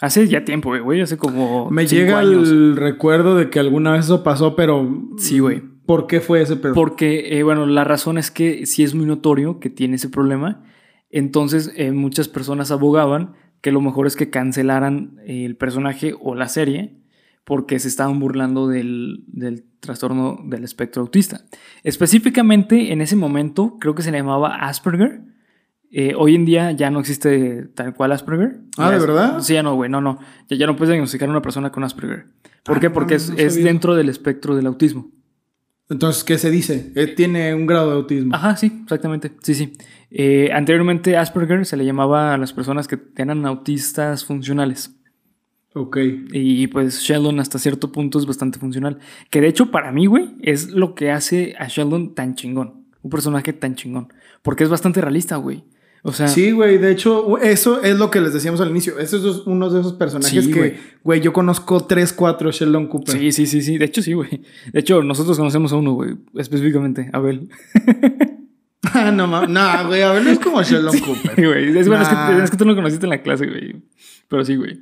Hace 0.00 0.28
ya 0.28 0.44
tiempo, 0.44 0.68
güey, 0.68 0.80
güey, 0.82 1.00
hace 1.00 1.16
como. 1.16 1.68
me 1.68 1.82
cinco 1.88 2.00
llega 2.00 2.18
años. 2.20 2.48
el 2.48 2.76
recuerdo 2.76 3.36
de 3.36 3.50
que 3.50 3.58
alguna 3.58 3.90
vez 3.92 4.04
eso 4.04 4.22
pasó, 4.22 4.54
pero. 4.54 4.88
Sí, 5.16 5.40
güey. 5.40 5.62
¿Por 5.84 6.06
qué 6.06 6.20
fue 6.20 6.42
ese 6.42 6.54
pedo? 6.54 6.74
Porque, 6.74 7.36
eh, 7.38 7.42
bueno, 7.42 7.66
la 7.66 7.82
razón 7.82 8.18
es 8.18 8.30
que 8.30 8.66
sí 8.66 8.84
es 8.84 8.94
muy 8.94 9.06
notorio 9.06 9.58
que 9.58 9.68
tiene 9.68 9.96
ese 9.96 10.08
problema. 10.08 10.62
Entonces, 11.10 11.72
eh, 11.76 11.90
muchas 11.90 12.28
personas 12.28 12.70
abogaban 12.70 13.34
que 13.62 13.72
lo 13.72 13.80
mejor 13.80 14.06
es 14.06 14.14
que 14.14 14.30
cancelaran 14.30 15.18
eh, 15.26 15.44
el 15.44 15.56
personaje 15.56 16.14
o 16.20 16.34
la 16.36 16.46
serie 16.48 16.98
porque 17.46 17.78
se 17.78 17.86
estaban 17.86 18.18
burlando 18.18 18.66
del, 18.66 19.22
del 19.28 19.64
trastorno 19.78 20.40
del 20.46 20.64
espectro 20.64 21.00
autista. 21.02 21.42
Específicamente, 21.84 22.92
en 22.92 23.00
ese 23.00 23.14
momento, 23.14 23.78
creo 23.80 23.94
que 23.94 24.02
se 24.02 24.10
le 24.10 24.18
llamaba 24.18 24.56
Asperger. 24.56 25.22
Eh, 25.92 26.14
hoy 26.18 26.34
en 26.34 26.44
día 26.44 26.72
ya 26.72 26.90
no 26.90 26.98
existe 26.98 27.68
tal 27.74 27.94
cual 27.94 28.10
Asperger. 28.10 28.58
Ah, 28.76 28.90
¿de 28.90 28.98
verdad? 28.98 29.40
Sí, 29.40 29.54
ya 29.54 29.62
no, 29.62 29.76
güey, 29.76 29.88
no, 29.88 30.00
no. 30.00 30.18
Ya, 30.48 30.56
ya 30.56 30.66
no 30.66 30.74
puedes 30.76 30.90
diagnosticar 30.90 31.28
a 31.28 31.30
una 31.30 31.40
persona 31.40 31.70
con 31.70 31.84
Asperger. 31.84 32.26
¿Por 32.64 32.78
Ah, 32.78 32.80
qué? 32.80 32.90
Porque 32.90 33.14
no, 33.14 33.16
es, 33.20 33.30
no 33.30 33.36
es 33.38 33.54
dentro 33.62 33.94
del 33.94 34.08
espectro 34.08 34.56
del 34.56 34.66
autismo. 34.66 35.12
Entonces, 35.88 36.24
¿qué 36.24 36.36
se 36.38 36.50
dice? 36.50 36.90
Eh, 36.96 37.06
tiene 37.14 37.54
un 37.54 37.64
grado 37.66 37.90
de 37.90 37.96
autismo. 37.96 38.34
Ajá, 38.34 38.56
sí, 38.56 38.80
exactamente. 38.82 39.30
Sí, 39.42 39.54
sí. 39.54 39.72
Eh, 40.10 40.50
anteriormente 40.52 41.16
Asperger 41.16 41.64
se 41.64 41.76
le 41.76 41.84
llamaba 41.84 42.34
a 42.34 42.38
las 42.38 42.52
personas 42.52 42.88
que 42.88 42.98
eran 43.16 43.46
autistas 43.46 44.24
funcionales. 44.24 44.96
Ok. 45.78 45.98
Y 46.32 46.68
pues 46.68 47.00
Sheldon 47.02 47.38
hasta 47.38 47.58
cierto 47.58 47.92
punto 47.92 48.18
es 48.18 48.24
bastante 48.24 48.58
funcional. 48.58 48.98
Que 49.28 49.42
de 49.42 49.48
hecho 49.48 49.70
para 49.70 49.92
mí, 49.92 50.06
güey, 50.06 50.30
es 50.40 50.70
lo 50.70 50.94
que 50.94 51.10
hace 51.10 51.54
a 51.58 51.68
Sheldon 51.68 52.14
tan 52.14 52.34
chingón. 52.34 52.86
Un 53.02 53.10
personaje 53.10 53.52
tan 53.52 53.74
chingón. 53.74 54.10
Porque 54.40 54.64
es 54.64 54.70
bastante 54.70 55.02
realista, 55.02 55.36
güey. 55.36 55.64
O 56.02 56.12
sea, 56.12 56.28
Sí, 56.28 56.52
güey. 56.52 56.78
De 56.78 56.90
hecho, 56.92 57.36
eso 57.38 57.82
es 57.82 57.98
lo 57.98 58.10
que 58.10 58.22
les 58.22 58.32
decíamos 58.32 58.60
al 58.62 58.70
inicio. 58.70 58.98
Ese 58.98 59.16
es 59.18 59.24
uno 59.44 59.68
de 59.68 59.80
esos 59.80 59.92
personajes 59.92 60.44
Sí, 60.46 60.50
que, 60.50 60.78
güey. 61.02 61.20
yo 61.20 61.34
conozco 61.34 61.84
3, 61.84 62.10
4 62.14 62.52
Sheldon 62.52 62.86
Cooper. 62.86 63.18
sí, 63.18 63.30
sí, 63.32 63.44
sí, 63.46 63.60
sí. 63.60 63.76
De 63.76 63.84
hecho, 63.84 64.00
sí, 64.02 64.14
güey. 64.14 64.40
De 64.72 64.80
hecho, 64.80 65.02
nosotros 65.02 65.36
conocemos 65.36 65.72
a 65.72 65.76
uno, 65.76 65.92
güey. 65.92 66.14
Específicamente, 66.36 67.10
Abel. 67.12 67.50
Ah, 68.94 69.10
no, 69.10 69.26
ma- 69.26 69.46
no, 69.46 69.88
güey. 69.88 70.00
A 70.02 70.12
ver, 70.12 70.22
no 70.22 70.30
es 70.30 70.38
como 70.38 70.62
Sheldon 70.62 70.92
Sí, 70.96 71.00
Cooper. 71.00 71.34
güey. 71.48 71.76
Es, 71.76 71.88
bueno, 71.88 72.02
es 72.04 72.12
Nah. 72.12 72.36
que, 72.38 72.44
es 72.44 72.50
que 72.50 72.56
tú 72.56 72.64
lo 72.64 72.74
conociste 72.74 73.04
en 73.04 73.10
la 73.10 73.20
clase, 73.22 73.46
güey. 73.46 73.82
Pero 74.28 74.44
sí, 74.44 74.54
güey. 74.56 74.80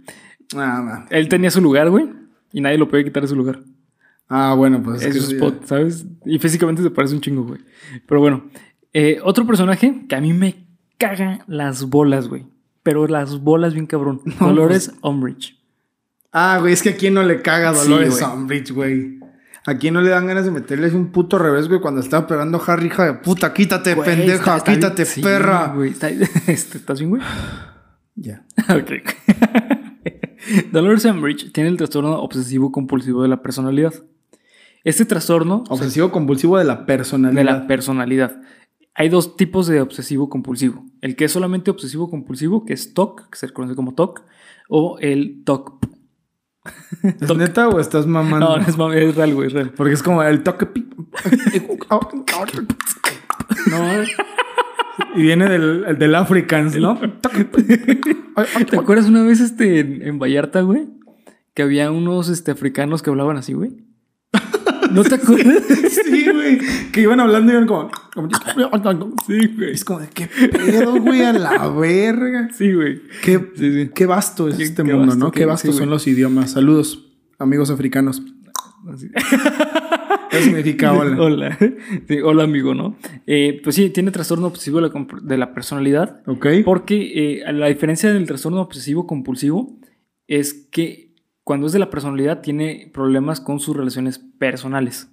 Ah. 0.56 1.06
Él 1.11 1.28
tenía 1.28 1.50
su 1.50 1.61
lugar, 1.61 1.90
güey. 1.90 2.08
Y 2.52 2.61
nadie 2.61 2.78
lo 2.78 2.88
puede 2.88 3.04
quitar 3.04 3.23
de 3.23 3.28
su 3.28 3.37
lugar. 3.37 3.61
Ah, 4.28 4.54
bueno, 4.56 4.82
pues 4.82 5.02
es 5.02 5.12
que 5.14 5.20
su 5.20 5.26
sí, 5.28 5.34
spot, 5.34 5.66
¿sabes? 5.66 6.06
Y 6.25 6.38
físicamente 6.38 6.82
se 6.82 6.90
parece 6.90 7.14
un 7.14 7.20
chingo, 7.20 7.42
güey. 7.44 7.61
Pero 8.06 8.20
bueno, 8.20 8.44
eh, 8.92 9.18
otro 9.23 9.46
personaje 9.46 10.06
que 10.08 10.14
a 10.16 10.20
mí 10.20 10.32
me 10.32 10.66
caga 10.99 11.44
las 11.46 11.84
bolas, 11.84 12.28
güey. 12.28 12.46
Pero 12.82 13.06
las 13.06 13.40
bolas 13.40 13.75
bien 13.75 13.87
cabrón. 13.87 14.20
Dolores 14.40 14.92
Umbridge. 15.02 15.58
Ah, 16.32 16.58
güey, 16.61 16.73
es 16.73 16.82
que 16.82 16.90
a 16.90 16.96
quién 16.96 17.14
no 17.14 17.23
le 17.23 17.42
caga 17.42 17.75
Sí, 17.75 17.88
Dolores 17.88 18.20
güey. 18.20 18.32
Umbridge, 18.32 18.70
güey. 18.73 19.18
A 19.66 19.76
quién 19.78 19.94
no 19.94 20.00
le 20.02 20.11
dan 20.11 20.26
ganas 20.26 20.44
de 20.44 20.50
meterles 20.50 20.92
un 20.92 21.11
puto 21.11 21.38
revés, 21.38 21.68
güey, 21.68 21.80
cuando 21.80 22.00
estaba 22.00 22.26
pegando 22.26 22.58
a 22.58 22.73
Harry, 22.73 22.87
hija 22.87 23.04
de 23.06 23.14
puta, 23.14 23.52
quítate, 23.54 23.94
Güey, 23.94 24.06
pendeja, 24.06 24.37
está- 24.37 24.56
está 24.58 24.70
bien- 24.73 24.80
quítate, 24.80 25.04
sí, 25.06 25.23
perra. 25.23 25.73
güey, 25.75 25.90
está- 25.92 26.08
este, 26.46 26.78
¿Estás 26.78 26.99
bien, 26.99 27.11
güey? 27.11 27.23
Ya. 28.14 28.44
ok. 28.68 28.92
Dolores 30.72 31.04
Umbridge 31.04 31.52
tiene 31.52 31.70
el 31.70 31.76
trastorno 31.76 32.18
obsesivo 32.20 32.72
compulsivo 32.72 33.22
de 33.22 33.28
la 33.28 33.42
personalidad. 33.42 33.94
Este 34.84 35.06
trastorno 35.06 35.64
Obsesivo 35.70 36.10
compulsivo 36.12 36.58
de 36.58 36.64
la 36.64 36.84
personalidad. 36.84 37.40
de 37.40 37.44
la 37.44 37.66
personalidad. 37.66 38.40
Hay 38.94 39.08
dos 39.08 39.36
tipos 39.36 39.66
de 39.66 39.80
obsesivo 39.80 40.28
compulsivo. 40.28 40.84
El 41.00 41.16
que 41.16 41.24
es 41.24 41.32
solamente 41.32 41.70
obsesivo 41.70 42.10
compulsivo, 42.10 42.64
que 42.64 42.74
es 42.74 42.94
TOC, 42.94 43.30
que 43.30 43.38
se 43.38 43.48
conoce 43.48 43.74
como 43.74 43.94
TOC, 43.94 44.22
o 44.68 44.98
el 45.00 45.42
TOC. 45.44 45.78
¿Es 47.20 47.36
neta 47.36 47.68
o 47.68 47.80
estás 47.80 48.06
mamando? 48.06 48.56
No, 48.58 48.92
es, 48.92 49.16
real, 49.16 49.34
güey, 49.34 49.48
es 49.48 49.52
real. 49.52 49.72
Porque 49.76 49.94
es 49.94 50.02
como 50.02 50.22
el 50.22 50.42
pi- 50.42 50.86
no. 53.70 53.78
Y 55.16 55.22
viene 55.22 55.48
del, 55.48 55.84
el 55.88 55.98
del 55.98 56.14
Africans, 56.14 56.76
¿no? 56.76 56.98
¿Te 58.70 58.76
acuerdas 58.76 59.06
una 59.08 59.22
vez 59.24 59.40
este, 59.40 59.80
en, 59.80 60.02
en 60.02 60.18
Vallarta, 60.18 60.60
güey? 60.62 60.86
Que 61.54 61.62
había 61.62 61.90
unos 61.90 62.28
este, 62.28 62.50
africanos 62.50 63.02
que 63.02 63.10
hablaban 63.10 63.36
así, 63.36 63.52
güey. 63.52 63.72
¿No 64.90 65.02
te 65.04 65.14
acuerdas? 65.16 65.62
Sí, 66.04 66.26
güey. 66.30 66.58
Que 66.92 67.00
iban 67.02 67.18
hablando 67.18 67.50
y 67.52 67.54
iban 67.56 67.66
como. 67.66 67.90
Sí, 69.26 69.46
güey. 69.56 69.72
Es 69.72 69.84
como 69.84 70.00
de 70.00 70.08
qué 70.08 70.26
pedo, 70.28 71.00
güey, 71.00 71.22
a 71.22 71.32
la 71.32 71.68
verga. 71.68 72.48
Sí, 72.56 72.72
güey. 72.72 73.00
Qué, 73.22 73.50
Sí, 73.56 73.72
sí. 73.84 73.90
qué 73.94 74.06
vasto 74.06 74.48
es 74.48 74.56
Qué- 74.56 74.62
este 74.64 74.82
qué 74.84 74.92
mundo, 74.92 75.06
vasto, 75.08 75.24
¿no? 75.24 75.30
qué- 75.32 75.40
Qué 75.40 75.46
vastos 75.46 75.70
sí, 75.72 75.76
son 75.78 75.86
güey. 75.86 75.90
los 75.96 76.06
idiomas. 76.06 76.52
Saludos, 76.52 77.12
amigos 77.38 77.70
africanos. 77.70 78.22
Así. 78.92 79.08
¿Qué 80.35 80.43
significa 80.43 80.93
hola? 80.99 81.21
Hola. 81.23 81.59
Sí, 82.09 82.19
hola, 82.21 82.45
amigo, 82.45 82.75
¿no? 82.75 82.97
Eh, 83.26 83.61
pues 83.62 83.76
sí, 83.76 83.91
tiene 83.91 84.11
trastorno 84.11 84.47
obsesivo 84.49 84.81
de 84.81 84.88
la, 84.88 84.93
comp- 84.93 85.21
de 85.21 85.38
la 85.38 85.55
personalidad. 85.55 86.23
Ok. 86.26 86.47
Porque 86.64 87.41
eh, 87.43 87.53
la 87.53 87.67
diferencia 87.69 88.12
del 88.12 88.26
trastorno 88.26 88.61
obsesivo 88.61 89.07
compulsivo 89.07 89.79
es 90.26 90.53
que 90.71 91.14
cuando 91.43 91.67
es 91.67 91.73
de 91.73 91.79
la 91.79 91.91
personalidad 91.91 92.41
tiene 92.41 92.91
problemas 92.93 93.41
con 93.41 93.61
sus 93.61 93.76
relaciones 93.76 94.19
personales. 94.19 95.11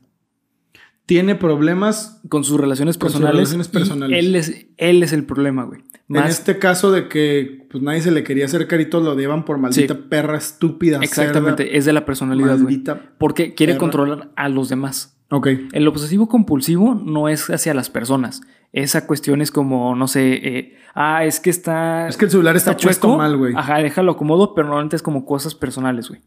Tiene 1.05 1.36
problemas 1.36 2.22
Con 2.29 2.43
sus 2.43 2.60
relaciones 2.60 2.98
Con 2.98 3.10
sus 3.10 3.20
personales. 3.20 3.36
relaciones 3.50 3.67
personales. 3.67 4.20
Él 4.20 4.36
es, 4.36 4.65
él 4.77 5.03
es 5.03 5.13
el 5.13 5.25
problema, 5.25 5.63
güey. 5.63 5.81
en 6.10 6.17
este 6.25 6.58
caso 6.60 6.91
de 6.91 7.08
que 7.08 7.67
pues 7.70 7.84
nadie 7.84 8.01
se 8.01 8.12
le 8.12 8.24
quería 8.24 8.46
acercar 8.46 8.79
y 8.81 8.86
todos 8.89 9.03
lo 9.03 9.15
llevan 9.15 9.43
por 9.46 9.58
maldita 9.58 9.93
Sí. 9.96 10.00
perra 10.10 10.38
estúpida. 10.38 11.00
exactamente, 11.01 11.63
cerda, 11.63 11.77
es 11.77 11.86
de 11.86 11.93
la 11.93 12.05
personalidad, 12.05 12.60
güey. 12.60 12.84
Porque 13.17 13.53
quiere 13.53 13.74
perra. 13.74 13.79
controlar 13.79 14.31
a 14.36 14.50
los 14.50 14.70
demás. 14.70 15.17
Ok. 15.29 15.48
El 15.72 15.88
obsesivo 15.88 16.27
compulsivo 16.27 16.93
no 16.96 17.29
es 17.29 17.50
hacia 17.50 17.74
las 17.74 17.89
personas. 17.89 18.41
Esa 18.74 19.05
cuestión 19.08 19.41
es 19.41 19.51
como, 19.51 19.96
no 19.96 20.08
sé, 20.08 20.34
eh, 20.34 20.75
ah, 20.93 21.25
es 21.25 21.39
que 21.39 21.50
está. 21.50 22.08
Es 22.08 22.17
que 22.17 22.25
el 22.25 22.31
celular 22.31 22.55
está, 22.55 22.75
puesto 22.77 23.17
mal, 23.17 23.38
güey. 23.38 23.53
Ajá, 23.55 23.77
déjalo 23.79 24.13
acomodo, 24.13 24.53
pero 24.53 24.67
normalmente 24.67 24.96
es 24.98 25.01
como 25.01 25.25
cosas 25.25 25.55
personales, 25.55 26.10
güey. 26.10 26.22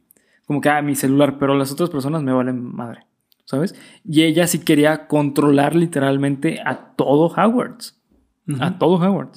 Como 0.46 0.60
que, 0.60 0.68
ah, 0.68 0.82
mi 0.82 0.94
celular, 0.94 1.38
pero 1.38 1.54
las 1.54 1.72
otras 1.72 1.88
personas 1.90 2.22
me 2.22 2.32
valen 2.32 2.62
madre, 2.62 3.06
¿sabes? 3.44 3.74
Y 4.04 4.22
ella 4.22 4.46
sí 4.46 4.58
quería 4.60 5.06
controlar 5.06 5.74
literalmente 5.74 6.60
a 6.64 6.92
todo 6.96 7.26
Howard. 7.36 7.76
A 8.60 8.78
todo 8.78 8.94
Howard. 8.96 9.30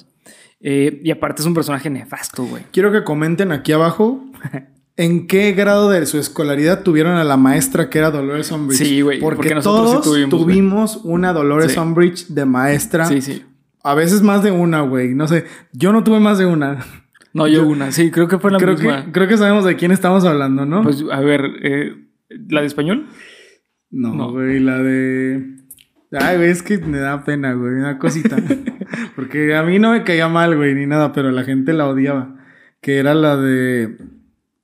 Eh, 0.60 1.00
y 1.04 1.10
aparte 1.10 1.42
es 1.42 1.46
un 1.46 1.54
personaje 1.54 1.88
nefasto, 1.88 2.44
güey. 2.44 2.64
Quiero 2.72 2.90
que 2.92 3.04
comenten 3.04 3.52
aquí 3.52 3.72
abajo 3.72 4.24
en 4.96 5.26
qué 5.28 5.52
grado 5.52 5.88
de 5.90 6.04
su 6.06 6.18
escolaridad 6.18 6.82
tuvieron 6.82 7.16
a 7.16 7.24
la 7.24 7.36
maestra 7.36 7.88
que 7.90 7.98
era 7.98 8.10
Dolores 8.10 8.50
Umbridge. 8.50 8.78
Sí, 8.84 9.00
güey, 9.02 9.20
Porque, 9.20 9.36
porque 9.36 9.54
nosotros 9.54 9.88
sí 9.88 9.92
todos 9.96 10.04
tuvimos, 10.04 10.30
tuvimos, 10.30 11.02
güey. 11.02 11.14
una 11.14 11.32
Dolores 11.32 11.72
Sí. 11.72 11.78
Umbridge 11.78 12.26
de 12.28 12.44
maestra. 12.44 13.06
Sí, 13.06 13.22
sí. 13.22 13.44
A 13.84 13.94
veces 13.94 14.22
más 14.22 14.42
de 14.42 14.50
una, 14.50 14.80
güey. 14.82 15.14
No 15.14 15.28
sé. 15.28 15.44
Yo 15.72 15.92
no 15.92 16.02
tuve 16.02 16.18
más 16.18 16.36
de 16.38 16.46
una. 16.46 16.84
No, 17.32 17.46
yo, 17.46 17.62
Yo- 17.62 17.68
una. 17.68 17.92
Sí, 17.92 18.10
creo 18.10 18.26
que 18.26 18.38
fue 18.38 18.50
la 18.50 18.58
Creo 18.58 18.74
misma. 18.74 19.04
que, 19.06 19.12
creo 19.12 19.28
que 19.28 19.36
sabemos 19.36 19.64
de 19.64 19.76
quién 19.76 19.92
estamos 19.92 20.24
hablando, 20.24 20.66
¿no? 20.66 20.82
Pues, 20.82 21.04
a 21.12 21.20
ver, 21.20 21.42
eh, 21.62 21.94
¿la 22.48 22.60
de 22.62 22.66
español? 22.66 23.06
No, 23.90 24.14
no. 24.14 24.32
güey. 24.32 24.60
La 24.60 24.78
de. 24.78 25.56
Ay, 26.12 26.36
güey, 26.36 26.50
es 26.50 26.62
que 26.62 26.78
me 26.78 26.98
da 26.98 27.24
pena, 27.24 27.52
güey. 27.52 27.74
Una 27.74 27.98
cosita. 27.98 28.36
Porque 29.16 29.54
a 29.54 29.62
mí 29.62 29.78
no 29.78 29.92
me 29.92 30.04
caía 30.04 30.28
mal, 30.28 30.56
güey, 30.56 30.74
ni 30.74 30.86
nada, 30.86 31.12
pero 31.12 31.30
la 31.30 31.44
gente 31.44 31.72
la 31.72 31.88
odiaba. 31.88 32.36
Que 32.80 32.98
era 32.98 33.14
la 33.14 33.36
de. 33.36 33.96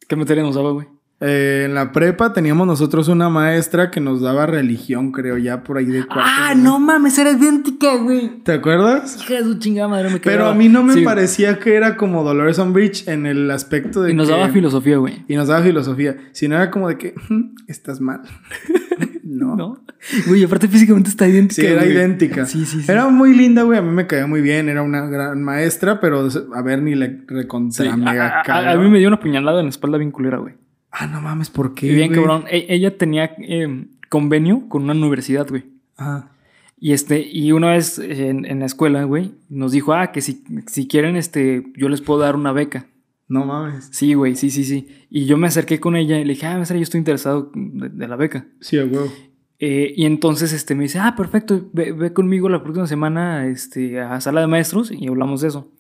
¿Qué 0.09 0.17
materia 0.17 0.43
nos 0.43 0.55
daba, 0.55 0.73
güey? 0.73 0.94
Eh, 1.21 1.63
en 1.67 1.75
la 1.75 1.93
prepa 1.93 2.33
teníamos 2.33 2.67
nosotros 2.67 3.09
una 3.09 3.29
maestra 3.31 3.91
que 3.91 4.01
nos 4.01 4.21
daba 4.21 4.47
religión, 4.47 5.13
creo, 5.13 5.39
ya 5.39 5.63
por 5.63 5.79
ahí 5.79 5.87
de 5.87 6.05
cuarto. 6.05 6.23
Ah, 6.25 6.55
no 6.57 6.79
mames, 6.81 7.17
era 7.19 7.31
idéntica, 7.31 7.97
güey. 7.97 8.41
¿Te 8.43 8.53
acuerdas? 8.53 9.17
Hija 9.23 9.35
de 9.35 9.45
su 9.45 9.59
chingada 9.59 9.89
madre, 9.89 10.11
me 10.11 10.19
Pero 10.19 10.39
cagaba. 10.39 10.51
a 10.51 10.55
mí 10.59 10.69
no 10.69 10.83
me 10.83 10.93
Sí, 10.95 11.03
parecía 11.03 11.59
que 11.61 11.75
era 11.77 11.97
como 11.97 12.25
Dolores 12.25 12.59
Umbridge 12.59 13.07
en 13.09 13.27
el 13.27 13.51
aspecto 13.51 14.03
de 14.03 14.11
Y 14.11 14.15
nos 14.15 14.27
que- 14.27 14.35
daba 14.35 14.49
filosofía, 14.49 14.99
güey. 14.99 15.25
Y 15.29 15.37
nos 15.37 15.49
daba 15.49 15.63
filosofía. 15.63 16.17
Sino 16.33 16.57
era 16.57 16.71
como 16.71 16.89
de 16.89 16.99
que 16.99 17.15
"Mm, 17.31 17.55
estás 17.69 18.01
mal. 18.01 18.21
no. 19.23 19.57
¿No? 19.57 19.85
Güey, 20.27 20.45
aparte 20.45 20.69
físicamente 20.69 21.09
está 21.11 21.27
idéntica. 21.29 21.63
Sí, 21.63 21.67
era 21.67 21.83
güey. 21.83 21.93
idéntica. 21.95 22.45
Sí, 22.45 22.67
sí, 22.67 22.83
sí. 22.83 22.91
Era 22.93 23.09
muy 23.09 23.35
linda, 23.35 23.63
güey. 23.63 23.79
A 23.79 23.83
mí 23.83 23.91
me 23.91 24.07
caía 24.07 24.27
muy 24.27 24.43
bien. 24.43 24.69
Era 24.69 24.83
una 24.83 25.07
gran 25.07 25.43
maestra, 25.43 26.01
pero 26.01 26.29
a 26.55 26.63
ver, 26.63 26.83
ni 26.83 26.95
le 26.97 27.23
recontra 27.29 27.85
Sí, 27.93 27.97
mega 27.99 28.43
a- 28.47 28.73
a 28.73 28.77
mí 28.77 28.91
me 28.91 28.99
dio 28.99 29.09
una 29.09 29.21
puñalada 29.21 29.61
en 29.61 29.67
la 29.67 29.71
espalda 29.71 29.97
bien 29.97 30.11
culera, 30.11 30.39
güey. 30.39 30.55
Ah, 30.97 31.09
no 31.09 31.21
mames, 31.21 31.51
¿por 31.51 31.75
qué? 31.75 31.87
Y 31.87 31.95
bien 31.95 32.09
güey? 32.09 32.21
cabrón. 32.21 32.45
E- 32.49 32.67
ella 32.69 32.97
tenía 32.97 33.35
eh, 33.39 33.87
convenio 34.09 34.69
con 34.69 34.85
una 34.85 34.93
universidad, 34.93 35.49
güey. 35.49 35.65
Ajá. 35.97 36.31
Y 36.79 36.93
este, 36.93 37.27
y 37.27 37.51
una 37.53 37.71
vez 37.71 37.99
en, 37.99 38.45
en 38.45 38.61
la 38.61 38.67
escuela, 38.67 39.03
güey, 39.05 39.33
nos 39.49 39.73
dijo, 39.73 39.93
ah, 39.95 40.13
que 40.13 40.21
si, 40.21 40.45
si 40.67 40.87
quieren, 40.87 41.17
este, 41.17 41.65
yo 41.77 41.89
les 41.89 42.01
puedo 42.01 42.21
dar 42.21 42.37
una 42.37 42.53
beca. 42.53 42.87
No 43.27 43.45
mames. 43.47 43.89
Sí, 43.91 44.15
güey, 44.15 44.37
sí, 44.37 44.51
sí, 44.51 44.65
sí. 44.65 44.87
Y 45.11 45.25
yo 45.25 45.37
me 45.39 45.47
acerqué 45.47 45.81
con 45.81 45.97
ella 45.97 46.19
y 46.21 46.25
le 46.25 46.35
dije, 46.35 46.47
ah, 46.47 46.55
maestra, 46.57 46.77
yo 46.77 46.83
estoy 46.83 46.99
interesado 46.99 47.51
de, 47.55 47.89
de 47.89 48.07
la 48.09 48.17
beca. 48.17 48.47
Sí, 48.61 48.79
a 48.79 48.85
huevo. 48.85 49.11
Eh, 49.59 49.95
y 49.97 50.05
entonces 50.05 50.53
este, 50.53 50.75
me 50.75 50.83
dice, 50.85 50.99
ah, 50.99 51.15
perfecto, 51.17 51.69
ve, 51.73 51.93
ve 51.93 52.13
conmigo 52.13 52.49
la 52.49 52.63
próxima 52.63 52.87
semana 52.87 53.47
este, 53.47 53.99
a 54.01 54.21
sala 54.21 54.43
de 54.43 54.47
maestros 54.47 54.93
y 54.93 55.09
hablamos 55.09 55.41
de 55.41 55.49
eso. 55.49 55.71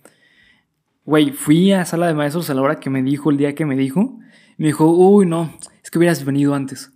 Güey, 1.04 1.33
fui 1.33 1.73
a 1.73 1.85
sala 1.85 2.06
de 2.06 2.14
maestros 2.14 2.49
a 2.49 2.54
la 2.54 2.62
hora 2.62 2.80
que 2.80 2.88
me 2.88 3.02
dijo, 3.02 3.30
el 3.30 3.37
día 3.37 3.54
que 3.54 3.66
me 3.66 3.76
dijo. 3.76 4.18
Me 4.56 4.68
dijo, 4.68 4.90
uy, 4.90 5.26
no, 5.26 5.52
es 5.82 5.90
que 5.90 5.99
hubieras 5.99 6.25
venido 6.25 6.54
antes. 6.54 6.92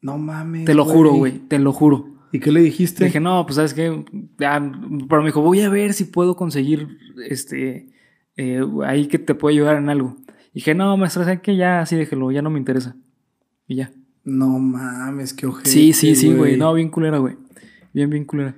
No 0.00 0.18
mames. 0.18 0.64
Te 0.64 0.74
lo 0.74 0.84
juro, 0.84 1.12
güey, 1.12 1.38
te 1.38 1.58
lo 1.58 1.72
juro. 1.72 2.16
¿Y 2.32 2.40
qué 2.40 2.52
le 2.52 2.60
dijiste? 2.60 3.00
Le 3.00 3.06
dije, 3.06 3.20
no, 3.20 3.44
pues 3.46 3.56
sabes 3.56 3.72
qué, 3.72 4.04
pero 4.36 5.22
me 5.22 5.28
dijo, 5.28 5.40
voy 5.40 5.60
a 5.60 5.68
ver 5.68 5.94
si 5.94 6.04
puedo 6.04 6.36
conseguir, 6.36 6.98
este, 7.28 7.88
eh, 8.36 8.60
ahí 8.84 9.06
que 9.06 9.18
te 9.18 9.34
pueda 9.34 9.54
ayudar 9.54 9.76
en 9.76 9.88
algo. 9.88 10.16
Y 10.52 10.60
dije, 10.60 10.74
no, 10.74 10.96
maestra, 10.96 11.24
¿sabes 11.24 11.40
qué? 11.40 11.56
Ya, 11.56 11.80
así 11.80 11.96
déjelo, 11.96 12.30
ya 12.30 12.42
no 12.42 12.50
me 12.50 12.58
interesa. 12.58 12.96
Y 13.66 13.76
ya. 13.76 13.92
No 14.24 14.58
mames, 14.58 15.32
qué 15.32 15.46
ojete. 15.46 15.70
Sí, 15.70 15.92
sí, 15.92 16.14
sí, 16.14 16.32
güey. 16.32 16.56
No, 16.56 16.74
bien 16.74 16.90
culera, 16.90 17.18
güey. 17.18 17.36
Bien, 17.92 18.10
bien 18.10 18.24
culera. 18.24 18.54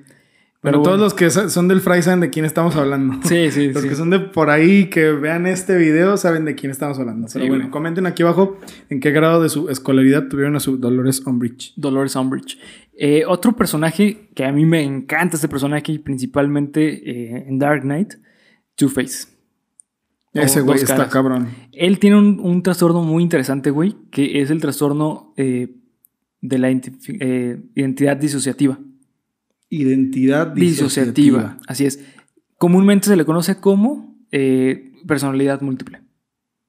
Pero 0.60 0.78
Pero 0.78 0.82
todos 0.82 0.98
los 0.98 1.14
que 1.14 1.30
son 1.30 1.68
del 1.68 1.80
Fry 1.80 2.02
saben 2.02 2.18
de 2.18 2.30
quién 2.30 2.44
estamos 2.44 2.74
hablando. 2.74 3.14
Sí, 3.28 3.50
sí, 3.52 3.68
Los 3.72 3.82
sí. 3.84 3.88
que 3.88 3.94
son 3.94 4.10
de 4.10 4.18
por 4.18 4.50
ahí 4.50 4.90
que 4.90 5.12
vean 5.12 5.46
este 5.46 5.76
video 5.76 6.16
saben 6.16 6.44
de 6.44 6.54
quién 6.56 6.72
estamos 6.72 6.98
hablando. 6.98 7.28
Pero 7.32 7.44
Sí, 7.44 7.48
bueno, 7.48 7.64
güey. 7.64 7.70
comenten 7.70 8.06
aquí 8.06 8.22
abajo 8.24 8.58
en 8.88 8.98
qué 9.00 9.12
grado 9.12 9.40
de 9.42 9.48
su 9.50 9.68
escolaridad 9.70 10.26
tuvieron 10.28 10.56
a 10.56 10.60
su 10.60 10.76
Dolores 10.78 11.24
Umbridge. 11.24 11.74
Dolores 11.76 12.16
Umbridge. 12.16 12.58
Eh, 12.98 13.22
otro 13.28 13.54
personaje 13.54 14.30
que 14.34 14.44
a 14.44 14.50
mí 14.50 14.66
me 14.66 14.82
encanta 14.82 15.36
este 15.36 15.46
personaje, 15.48 15.92
y 15.92 15.98
principalmente 15.98 17.08
eh, 17.08 17.44
en 17.46 17.58
Dark 17.60 17.82
Knight, 17.82 18.14
Two-Face. 18.74 19.28
Ese 20.34 20.60
güey 20.60 20.76
está 20.78 20.96
caras. 20.96 21.12
cabrón. 21.12 21.48
Él 21.72 21.98
tiene 22.00 22.16
un, 22.18 22.38
un 22.40 22.62
trastorno 22.64 23.02
muy 23.02 23.22
interesante, 23.22 23.70
güey, 23.70 23.94
que 24.10 24.40
es 24.42 24.50
el 24.50 24.60
trastorno 24.60 25.32
eh, 25.36 25.68
de 26.40 26.58
la 26.58 26.70
eh, 26.70 27.60
identidad 27.74 28.16
disociativa. 28.16 28.78
Identidad 29.70 30.48
Disociativa. 30.48 31.38
disociativa. 31.40 31.58
Así 31.66 31.84
es. 31.86 32.00
Comúnmente 32.56 33.08
se 33.08 33.16
le 33.16 33.24
conoce 33.24 33.60
como 33.60 34.16
eh, 34.32 34.92
personalidad 35.06 35.60
múltiple. 35.60 36.02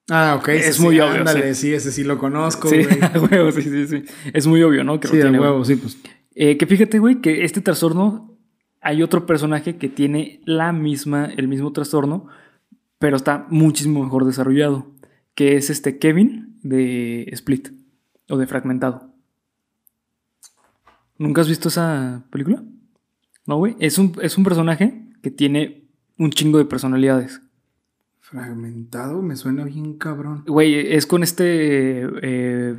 Ah, 0.09 0.35
ok. 0.39 0.49
Es 0.49 0.79
muy 0.79 0.99
obvio, 0.99 1.19
Ándale, 1.19 1.53
sí. 1.53 1.73
ese 1.73 1.91
sí 1.91 2.03
lo 2.03 2.17
conozco, 2.17 2.67
Sí, 2.69 2.83
güey. 2.83 2.99
a 3.13 3.19
huevo, 3.19 3.51
sí, 3.51 3.61
sí, 3.61 3.87
sí. 3.87 4.03
Es 4.33 4.47
muy 4.47 4.61
obvio, 4.63 4.83
¿no? 4.83 4.99
Que 4.99 5.07
Sí, 5.07 5.13
tiene, 5.19 5.37
güey. 5.37 5.65
sí, 5.65 5.75
pues. 5.75 5.97
Eh, 6.35 6.57
que 6.57 6.65
fíjate, 6.65 6.99
güey, 6.99 7.21
que 7.21 7.43
este 7.43 7.61
trastorno, 7.61 8.37
hay 8.81 9.03
otro 9.03 9.25
personaje 9.25 9.77
que 9.77 9.89
tiene 9.89 10.41
la 10.45 10.71
misma, 10.73 11.25
el 11.25 11.47
mismo 11.47 11.71
trastorno, 11.73 12.27
pero 12.97 13.17
está 13.17 13.45
muchísimo 13.49 14.03
mejor 14.03 14.25
desarrollado, 14.25 14.91
que 15.35 15.55
es 15.57 15.69
este 15.69 15.99
Kevin 15.99 16.57
de 16.63 17.23
Split 17.31 17.69
o 18.29 18.37
de 18.37 18.47
Fragmentado. 18.47 19.13
¿Nunca 21.17 21.41
has 21.41 21.49
visto 21.49 21.67
esa 21.69 22.25
película? 22.31 22.63
No, 23.49 23.57
güey. 23.57 23.75
Es 23.79 23.97
un, 23.97 24.13
es 24.21 24.37
un 24.37 24.43
personaje 24.43 25.01
que 25.23 25.31
tiene 25.31 25.83
un 26.19 26.29
chingo 26.29 26.59
de 26.59 26.65
personalidades. 26.65 27.41
Fragmentado, 28.19 29.23
me 29.23 29.35
suena 29.35 29.63
bien 29.65 29.97
cabrón. 29.97 30.43
Güey, 30.45 30.93
es 30.93 31.07
con 31.07 31.23
este. 31.23 32.03
eh, 32.21 32.75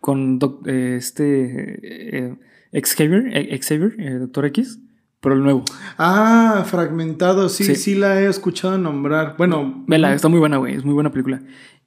con 0.00 0.38
doc- 0.38 0.66
eh, 0.66 0.96
este. 0.96 2.26
eh, 2.26 2.34
Xavier, 2.82 3.26
eh, 3.36 3.60
Xavier, 3.62 4.20
Doctor 4.20 4.46
X, 4.46 4.78
pero 5.20 5.34
el 5.34 5.42
nuevo. 5.42 5.64
Ah, 5.98 6.64
fragmentado, 6.66 7.50
sí, 7.50 7.64
sí, 7.64 7.74
Sí. 7.74 7.94
la 7.94 8.22
he 8.22 8.26
escuchado 8.26 8.78
nombrar. 8.78 9.34
Bueno, 9.36 9.84
Vela, 9.86 10.14
está 10.14 10.28
muy 10.28 10.38
buena, 10.38 10.56
güey. 10.56 10.76
Es 10.76 10.84
muy 10.84 10.94
buena 10.94 11.10
película. 11.12 11.42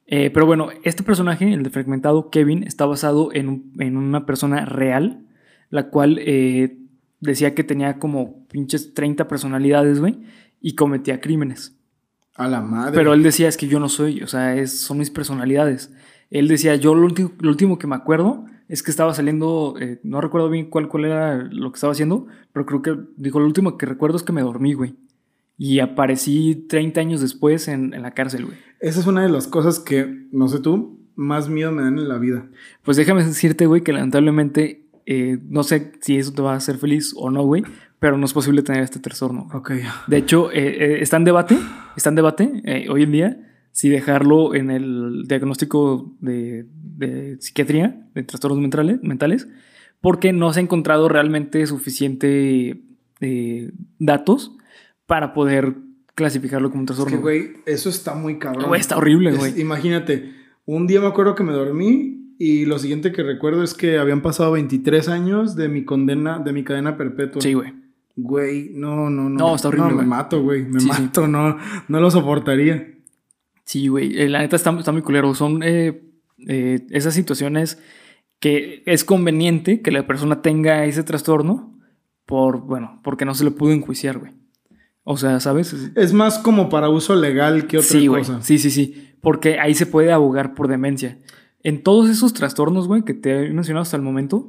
Pero 0.06 0.46
bueno, 0.46 0.68
este 0.84 1.02
personaje, 1.02 1.52
el 1.52 1.64
de 1.64 1.70
Fragmentado, 1.70 2.30
Kevin, 2.30 2.62
está 2.62 2.86
basado 2.86 3.30
en, 3.32 3.48
un- 3.48 3.72
en 3.80 3.96
una 3.96 4.24
persona 4.24 4.64
real, 4.66 5.26
la 5.70 5.88
cual 5.88 6.20
decía 7.20 7.54
que 7.54 7.64
tenía 7.64 7.98
como 7.98 8.46
pinches 8.48 8.94
30 8.94 9.28
personalidades, 9.28 10.00
güey, 10.00 10.18
y 10.60 10.74
cometía 10.74 11.20
crímenes. 11.20 11.76
a 12.36 12.48
la 12.48 12.60
madre. 12.60 12.94
Pero 12.94 13.14
él 13.14 13.22
decía, 13.22 13.48
es 13.48 13.56
que 13.56 13.68
yo 13.68 13.78
no 13.78 13.88
soy, 13.88 14.22
o 14.22 14.26
sea, 14.26 14.56
es, 14.56 14.78
son 14.78 14.98
mis 14.98 15.10
personalidades. 15.10 15.92
Él 16.30 16.48
decía, 16.48 16.74
yo 16.76 16.94
lo 16.94 17.06
último, 17.06 17.32
lo 17.38 17.50
último 17.50 17.78
que 17.78 17.86
me 17.86 17.94
acuerdo 17.94 18.46
es 18.68 18.82
que 18.82 18.90
estaba 18.90 19.14
saliendo, 19.14 19.76
eh, 19.78 20.00
no 20.02 20.20
recuerdo 20.20 20.48
bien 20.48 20.68
cuál, 20.70 20.88
cuál 20.88 21.04
era 21.04 21.36
lo 21.36 21.70
que 21.70 21.76
estaba 21.76 21.92
haciendo, 21.92 22.26
pero 22.52 22.66
creo 22.66 22.82
que 22.82 22.96
dijo, 23.16 23.38
lo 23.38 23.46
último 23.46 23.76
que 23.78 23.86
recuerdo 23.86 24.16
es 24.16 24.22
que 24.22 24.32
me 24.32 24.40
dormí, 24.40 24.72
güey. 24.72 24.96
Y 25.56 25.78
aparecí 25.78 26.66
30 26.68 27.00
años 27.00 27.20
después 27.20 27.68
en, 27.68 27.94
en 27.94 28.02
la 28.02 28.12
cárcel, 28.12 28.46
güey. 28.46 28.58
Esa 28.80 29.00
es 29.00 29.06
una 29.06 29.22
de 29.22 29.28
las 29.28 29.46
cosas 29.46 29.78
que, 29.78 30.26
no 30.32 30.48
sé 30.48 30.58
tú, 30.58 30.98
más 31.16 31.48
miedo 31.48 31.72
me 31.72 31.82
dan 31.82 31.98
en 31.98 32.08
la 32.08 32.18
vida. 32.18 32.48
Pues 32.82 32.96
déjame 32.96 33.24
decirte, 33.24 33.66
güey, 33.66 33.82
que 33.82 33.92
lamentablemente, 33.92 34.83
eh, 35.06 35.38
no 35.48 35.62
sé 35.62 35.92
si 36.00 36.16
eso 36.18 36.32
te 36.32 36.42
va 36.42 36.54
a 36.54 36.56
hacer 36.56 36.78
feliz 36.78 37.12
o 37.16 37.30
no, 37.30 37.42
güey, 37.44 37.62
pero 37.98 38.16
no 38.18 38.24
es 38.26 38.32
posible 38.32 38.62
tener 38.62 38.82
este 38.82 39.00
trastorno. 39.00 39.48
Ok. 39.52 39.72
De 40.06 40.16
hecho, 40.16 40.50
eh, 40.52 40.56
eh, 40.84 40.98
está 41.00 41.16
en 41.16 41.24
debate, 41.24 41.56
está 41.96 42.08
en 42.10 42.14
debate 42.16 42.86
hoy 42.90 43.02
en 43.04 43.12
día 43.12 43.40
si 43.72 43.88
dejarlo 43.88 44.54
en 44.54 44.70
el 44.70 45.24
diagnóstico 45.26 46.14
de, 46.20 46.66
de 46.72 47.36
psiquiatría, 47.40 48.06
de 48.14 48.22
trastornos 48.22 48.60
mentales, 48.60 49.00
mentales, 49.02 49.48
porque 50.00 50.32
no 50.32 50.52
se 50.52 50.60
ha 50.60 50.62
encontrado 50.62 51.08
realmente 51.08 51.66
suficiente 51.66 52.80
datos 53.98 54.52
para 55.06 55.32
poder 55.34 55.74
clasificarlo 56.14 56.70
como 56.70 56.82
un 56.82 56.84
Es 56.84 56.94
trastorno. 56.96 57.16
que, 57.16 57.22
güey, 57.22 57.50
eso 57.66 57.88
está 57.88 58.14
muy 58.14 58.38
cabrón. 58.38 58.66
Güey, 58.68 58.80
está 58.80 58.96
horrible, 58.96 59.30
Es- 59.30 59.38
güey. 59.38 59.60
imagínate, 59.60 60.32
un 60.66 60.86
día 60.86 61.00
me 61.00 61.06
acuerdo 61.08 61.34
que 61.34 61.42
me 61.42 61.52
dormí 61.52 62.13
y 62.46 62.66
lo 62.66 62.78
siguiente 62.78 63.12
que 63.12 63.22
recuerdo 63.22 63.62
es 63.62 63.74
que 63.74 63.98
habían 63.98 64.20
pasado 64.22 64.52
23 64.52 65.08
años 65.08 65.56
de 65.56 65.68
mi 65.68 65.84
condena, 65.84 66.38
de 66.38 66.52
mi 66.52 66.64
cadena 66.64 66.96
perpetua. 66.96 67.40
Sí, 67.42 67.54
güey. 67.54 67.72
Güey, 68.16 68.70
no, 68.74 69.10
no, 69.10 69.28
no. 69.28 69.38
No, 69.38 69.54
está 69.56 69.68
horrible, 69.68 69.84
No, 69.86 69.90
me 69.90 69.96
güey. 69.96 70.06
mato, 70.06 70.42
güey. 70.42 70.64
Me 70.64 70.80
Sí, 70.80 70.88
sí. 70.92 71.02
mato, 71.02 71.26
no, 71.26 71.56
no 71.88 72.00
lo 72.00 72.10
soportaría. 72.10 72.94
Sí, 73.64 73.88
güey. 73.88 74.16
eh, 74.20 74.28
La 74.28 74.40
neta 74.40 74.56
está, 74.56 74.70
está 74.78 74.92
muy 74.92 75.02
culero. 75.02 75.34
Son 75.34 75.62
eh, 75.64 76.02
eh, 76.46 76.86
esas 76.90 77.14
situaciones 77.14 77.78
que 78.40 78.82
es 78.86 79.04
conveniente 79.04 79.80
que 79.80 79.90
la 79.90 80.06
persona 80.06 80.42
tenga 80.42 80.84
ese 80.84 81.02
trastorno 81.02 81.78
por, 82.26 82.60
bueno, 82.60 83.00
porque 83.02 83.24
no 83.24 83.34
se 83.34 83.44
le 83.44 83.50
pudo 83.50 83.72
enjuiciar, 83.72 84.18
güey. 84.18 84.32
O 85.02 85.16
sea, 85.16 85.40
¿sabes? 85.40 85.74
Es 85.96 86.12
más 86.12 86.38
como 86.38 86.68
para 86.68 86.88
uso 86.88 87.14
legal 87.16 87.66
que 87.66 87.78
otra 87.78 87.88
sí, 87.88 88.06
cosa. 88.06 88.42
Sí, 88.42 88.58
sí, 88.58 88.70
sí. 88.70 89.12
Porque 89.20 89.58
ahí 89.58 89.74
se 89.74 89.86
puede 89.86 90.12
abogar 90.12 90.54
por 90.54 90.68
demencia. 90.68 91.18
En 91.64 91.82
todos 91.82 92.08
esos 92.08 92.32
trastornos, 92.32 92.86
güey, 92.86 93.02
que 93.02 93.14
te 93.14 93.46
he 93.46 93.50
mencionado 93.52 93.82
hasta 93.82 93.96
el 93.96 94.02
momento, 94.02 94.48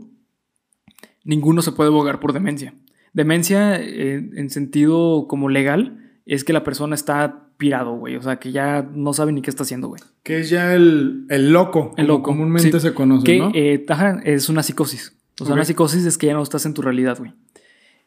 ninguno 1.23 1.61
se 1.61 1.71
puede 1.71 1.89
abogar 1.89 2.19
por 2.19 2.33
demencia. 2.33 2.73
Demencia, 3.13 3.81
eh, 3.81 4.29
en 4.35 4.49
sentido 4.49 5.25
como 5.27 5.49
legal, 5.49 6.01
es 6.25 6.43
que 6.43 6.53
la 6.53 6.63
persona 6.63 6.95
está 6.95 7.47
pirado, 7.57 7.95
güey. 7.97 8.17
O 8.17 8.21
sea, 8.21 8.37
que 8.37 8.51
ya 8.51 8.87
no 8.93 9.13
sabe 9.13 9.31
ni 9.31 9.41
qué 9.41 9.49
está 9.49 9.63
haciendo, 9.63 9.87
güey. 9.87 10.01
Que 10.23 10.39
es 10.41 10.49
ya 10.49 10.73
el, 10.75 11.25
el 11.29 11.51
loco. 11.53 11.93
El 11.97 12.07
loco, 12.07 12.23
Comúnmente 12.31 12.71
sí. 12.71 12.79
se 12.79 12.93
conoce, 12.93 13.23
Que, 13.25 13.39
¿no? 13.39 13.51
eh, 13.55 13.85
es 14.25 14.49
una 14.49 14.61
psicosis. 14.63 15.15
O 15.39 15.45
sea, 15.45 15.53
una 15.53 15.65
psicosis 15.65 16.05
es 16.05 16.17
que 16.17 16.27
ya 16.27 16.33
no 16.33 16.43
estás 16.43 16.65
en 16.65 16.73
tu 16.73 16.81
realidad, 16.81 17.17
güey. 17.17 17.33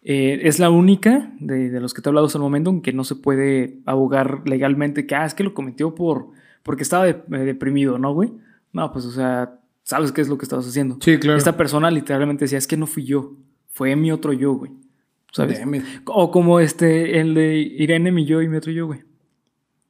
Eh, 0.02 0.40
es 0.44 0.58
la 0.58 0.70
única 0.70 1.32
de, 1.40 1.70
de 1.70 1.80
los 1.80 1.92
que 1.92 2.00
te 2.02 2.08
he 2.08 2.10
hablado 2.10 2.26
hasta 2.26 2.38
el 2.38 2.42
momento 2.42 2.70
en 2.70 2.82
que 2.82 2.92
no 2.92 3.04
se 3.04 3.16
puede 3.16 3.80
abogar 3.84 4.42
legalmente 4.46 5.06
que, 5.06 5.14
ah, 5.14 5.26
es 5.26 5.34
que 5.34 5.44
lo 5.44 5.54
cometió 5.54 5.94
por, 5.94 6.28
porque 6.62 6.82
estaba 6.84 7.04
de- 7.04 7.22
eh, 7.32 7.38
deprimido, 7.44 7.98
¿no, 7.98 8.14
güey? 8.14 8.30
No, 8.72 8.92
pues, 8.92 9.04
o 9.06 9.10
sea, 9.10 9.58
sabes 9.82 10.12
qué 10.12 10.20
es 10.20 10.28
lo 10.28 10.36
que 10.38 10.44
estabas 10.44 10.66
haciendo. 10.68 10.98
sí, 11.00 11.18
claro. 11.18 11.38
Esta 11.38 11.56
persona 11.56 11.90
literalmente 11.90 12.44
decía, 12.44 12.58
es 12.58 12.66
que 12.66 12.76
no 12.76 12.86
fui 12.86 13.04
yo, 13.04 13.36
fue 13.68 13.94
mi 13.96 14.12
otro 14.12 14.32
yo, 14.32 14.52
güey. 14.52 14.72
¿Sabes? 15.32 15.60
O 16.06 16.30
como 16.30 16.58
este, 16.60 17.20
el 17.20 17.34
de 17.34 17.56
Irene, 17.58 18.10
mi 18.12 18.24
yo 18.24 18.40
y 18.40 18.48
mi 18.48 18.56
otro 18.56 18.72
yo, 18.72 18.86
güey. 18.86 19.00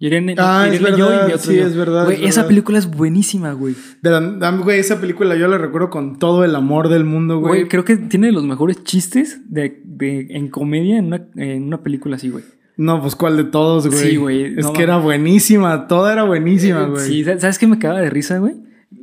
Irene, 0.01 0.35
Ah, 0.39 0.69
es 0.71 0.81
Irene, 0.81 0.97
yo 0.97 1.07
y 1.13 1.27
mi 1.27 1.33
otro 1.33 1.51
sí, 1.51 1.57
yo. 1.57 1.67
es 1.67 1.77
verdad, 1.77 2.05
Güey, 2.05 2.23
es 2.23 2.31
esa 2.31 2.41
verdad. 2.43 2.49
película 2.49 2.79
es 2.79 2.89
buenísima, 2.89 3.53
güey. 3.53 3.75
De 4.01 4.11
la- 4.11 4.51
güey, 4.53 4.79
esa 4.79 5.01
película 5.01 5.35
yo 5.37 5.49
la 5.49 5.59
recuerdo 5.59 5.91
con 5.91 6.19
todo 6.21 6.45
el 6.45 6.55
amor 6.55 6.89
del 6.89 7.03
mundo, 7.05 7.39
güey. 7.41 7.63
Güey, 7.63 7.69
creo 7.69 7.85
que 7.85 7.97
tiene 7.97 8.31
los 8.31 8.45
mejores 8.45 8.85
chistes 8.85 9.41
de, 9.53 9.81
de- 9.85 10.29
en 10.31 10.49
comedia 10.51 10.99
en 10.99 11.07
una, 11.07 11.27
en 11.37 11.65
una 11.65 11.83
película 11.83 12.15
así, 12.17 12.29
güey. 12.31 12.45
No, 12.77 13.01
pues 13.03 13.17
cuál 13.17 13.37
de 13.37 13.43
todos, 13.45 13.89
güey. 13.89 13.99
Sí, 14.11 14.17
güey, 14.17 14.45
Es 14.59 14.65
no 14.67 14.73
que 14.73 14.85
era 14.85 14.99
buenísima, 14.99 15.89
toda 15.89 16.13
era 16.13 16.23
buenísima, 16.23 16.83
Eh, 16.85 16.91
güey. 16.91 17.05
Sí, 17.07 17.25
¿sabes 17.25 17.59
qué 17.59 17.67
me 17.67 17.75
acaba 17.77 18.01
de 18.01 18.09
risa, 18.11 18.39
güey? 18.39 18.55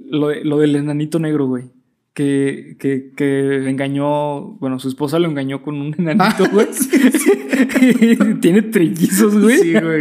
Lo, 0.09 0.27
de- 0.29 0.43
lo 0.43 0.59
del 0.59 0.75
enanito 0.75 1.19
negro, 1.19 1.47
güey. 1.47 1.65
Que, 2.13 2.77
que, 2.79 3.11
que 3.17 3.69
engañó, 3.69 4.53
bueno, 4.59 4.79
su 4.79 4.87
esposa 4.87 5.19
lo 5.19 5.27
engañó 5.27 5.61
con 5.61 5.75
un 5.75 5.93
enanito, 5.97 6.45
Ah, 6.45 6.49
güey. 6.51 6.67
Tiene 8.41 8.61
trillizos, 8.63 9.37
güey. 9.39 9.57
Sí, 9.57 9.73
güey. 9.73 9.99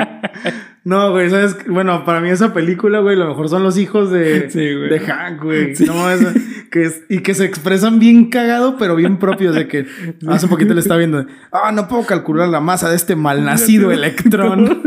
No, 0.84 1.12
güey, 1.12 1.30
¿sabes? 1.30 1.56
Bueno, 1.66 2.04
para 2.04 2.20
mí 2.20 2.28
esa 2.28 2.52
película, 2.52 3.00
güey, 3.00 3.16
lo 3.16 3.26
mejor 3.26 3.48
son 3.48 3.62
los 3.62 3.78
hijos 3.78 4.10
de, 4.10 4.50
Sí, 4.50 4.60
de 4.60 5.00
Hank, 5.00 5.42
güey. 5.42 5.72
No, 5.86 6.10
esa- 6.10 6.34
que 6.70 6.82
es- 6.84 7.02
y 7.08 7.20
que 7.20 7.34
se 7.34 7.44
expresan 7.46 7.98
bien 7.98 8.28
cagado, 8.30 8.76
pero 8.78 8.94
bien 8.96 9.18
propios 9.18 9.54
de 9.54 9.66
que 9.66 9.86
hace 10.28 10.46
poquito 10.48 10.74
le 10.74 10.80
estaba 10.80 10.98
viendo. 10.98 11.24
Ah, 11.52 11.72
no 11.72 11.88
puedo 11.88 12.04
calcular 12.04 12.48
la 12.48 12.60
masa 12.60 12.90
de 12.90 12.96
este 12.96 13.16
malnacido 13.16 13.90
electrón. 13.92 14.82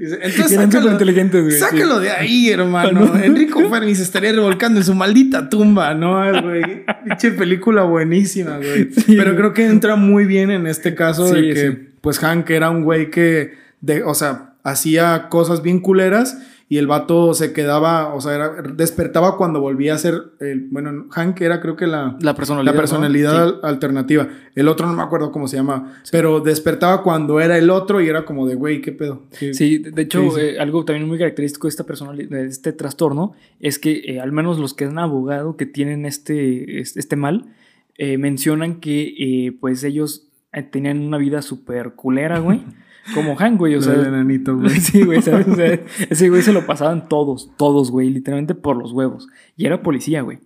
Entonces, 0.22 0.52
Eran 0.52 0.72
superinteligentes, 0.72 1.42
güey, 1.42 1.52
sí. 1.54 1.60
sácalo 1.60 2.00
de 2.00 2.10
ahí, 2.10 2.48
hermano. 2.52 3.14
Enrico 3.22 3.60
Fermi 3.70 3.94
se 3.94 4.02
estaría 4.02 4.32
revolcando 4.32 4.80
en 4.80 4.84
su 4.86 4.94
maldita 4.94 5.48
tumba, 5.48 5.94
¿no, 5.94 6.20
güey? 6.42 6.84
Pinche 7.04 7.32
película 7.32 7.82
buenísima, 7.82 8.56
güey. 8.56 8.90
Sí, 8.92 9.14
Pero 9.16 9.24
güey. 9.24 9.36
creo 9.36 9.52
que 9.52 9.66
entra 9.66 9.96
muy 9.96 10.24
bien 10.24 10.50
en 10.50 10.66
este 10.66 10.94
caso 10.94 11.32
de 11.32 11.54
que, 11.54 11.90
pues, 12.00 12.18
Hank 12.18 12.48
era 12.50 12.70
un 12.70 12.82
güey 12.84 13.10
que, 13.10 13.52
de, 13.80 14.02
o 14.02 14.14
sea, 14.14 14.54
hacía 14.64 15.28
cosas 15.28 15.62
bien 15.62 15.80
culeras 15.80 16.38
y 16.72 16.78
el 16.78 16.86
vato 16.86 17.34
se 17.34 17.52
quedaba, 17.52 18.14
o 18.14 18.20
sea, 18.20 18.32
era- 18.36 18.62
despertaba 18.62 19.36
cuando 19.36 19.60
volvía 19.60 19.92
a 19.94 19.98
ser, 19.98 20.14
el, 20.38 20.68
bueno, 20.70 21.08
Hank 21.10 21.40
era 21.40 21.60
creo 21.60 21.74
que 21.74 21.88
la, 21.88 22.16
La 22.20 22.34
personalidad. 22.36 22.72
la 22.72 22.78
personalidad 22.80 23.64
alternativa. 23.64 24.28
El 24.54 24.68
otro 24.68 24.86
no 24.86 24.92
me 24.94 25.02
acuerdo 25.02 25.32
cómo 25.32 25.48
se 25.48 25.56
llama, 25.56 26.00
pero 26.12 26.38
despertaba 26.38 27.02
cuando 27.02 27.40
era 27.40 27.58
el 27.58 27.70
otro 27.70 28.00
y 28.00 28.08
era 28.08 28.24
como 28.24 28.46
de, 28.46 28.54
güey, 28.54 28.80
¿qué 28.82 28.92
pedo? 28.92 29.22
Sí, 29.32 29.52
Sí, 29.52 29.78
de 29.78 30.02
hecho, 30.02 30.22
Sí, 30.22 30.30
sí. 30.36 30.40
eh, 30.42 30.60
algo 30.60 30.84
también 30.84 31.08
muy 31.08 31.18
característico 31.18 31.66
de 31.66 31.70
esta 31.70 31.84
de 31.84 32.46
este 32.46 32.72
trastorno 32.72 33.32
es 33.58 33.80
que 33.80 34.02
eh, 34.06 34.20
al 34.20 34.30
menos 34.30 34.60
los 34.60 34.72
que 34.72 34.84
han 34.84 34.98
abogado 35.00 35.56
que 35.56 35.66
tienen 35.66 36.06
este, 36.06 36.80
este, 36.80 37.16
mal 37.16 37.46
eh, 37.98 38.16
mencionan 38.16 38.78
que 38.78 39.56
pues 39.60 39.82
ellos 39.82 40.28
tenían 40.70 41.00
una 41.00 41.18
vida 41.18 41.42
súper 41.42 41.94
culera, 41.94 42.38
güey. 42.38 42.62
Como 43.14 43.36
Hank, 43.36 43.58
güey. 43.58 43.74
O 43.74 43.82
sea, 43.82 43.94
enanito, 43.94 44.56
güey. 44.56 44.70
sí, 44.80 45.02
güey, 45.02 45.22
¿sabes? 45.22 45.48
O 45.48 45.54
sea, 45.54 45.80
ese 46.08 46.28
güey 46.28 46.42
se 46.42 46.52
lo 46.52 46.66
pasaban 46.66 47.08
todos, 47.08 47.50
todos, 47.56 47.90
güey, 47.90 48.10
literalmente 48.10 48.54
por 48.54 48.76
los 48.76 48.92
huevos. 48.92 49.28
Y 49.56 49.66
era 49.66 49.82
policía, 49.82 50.22
güey. 50.22 50.38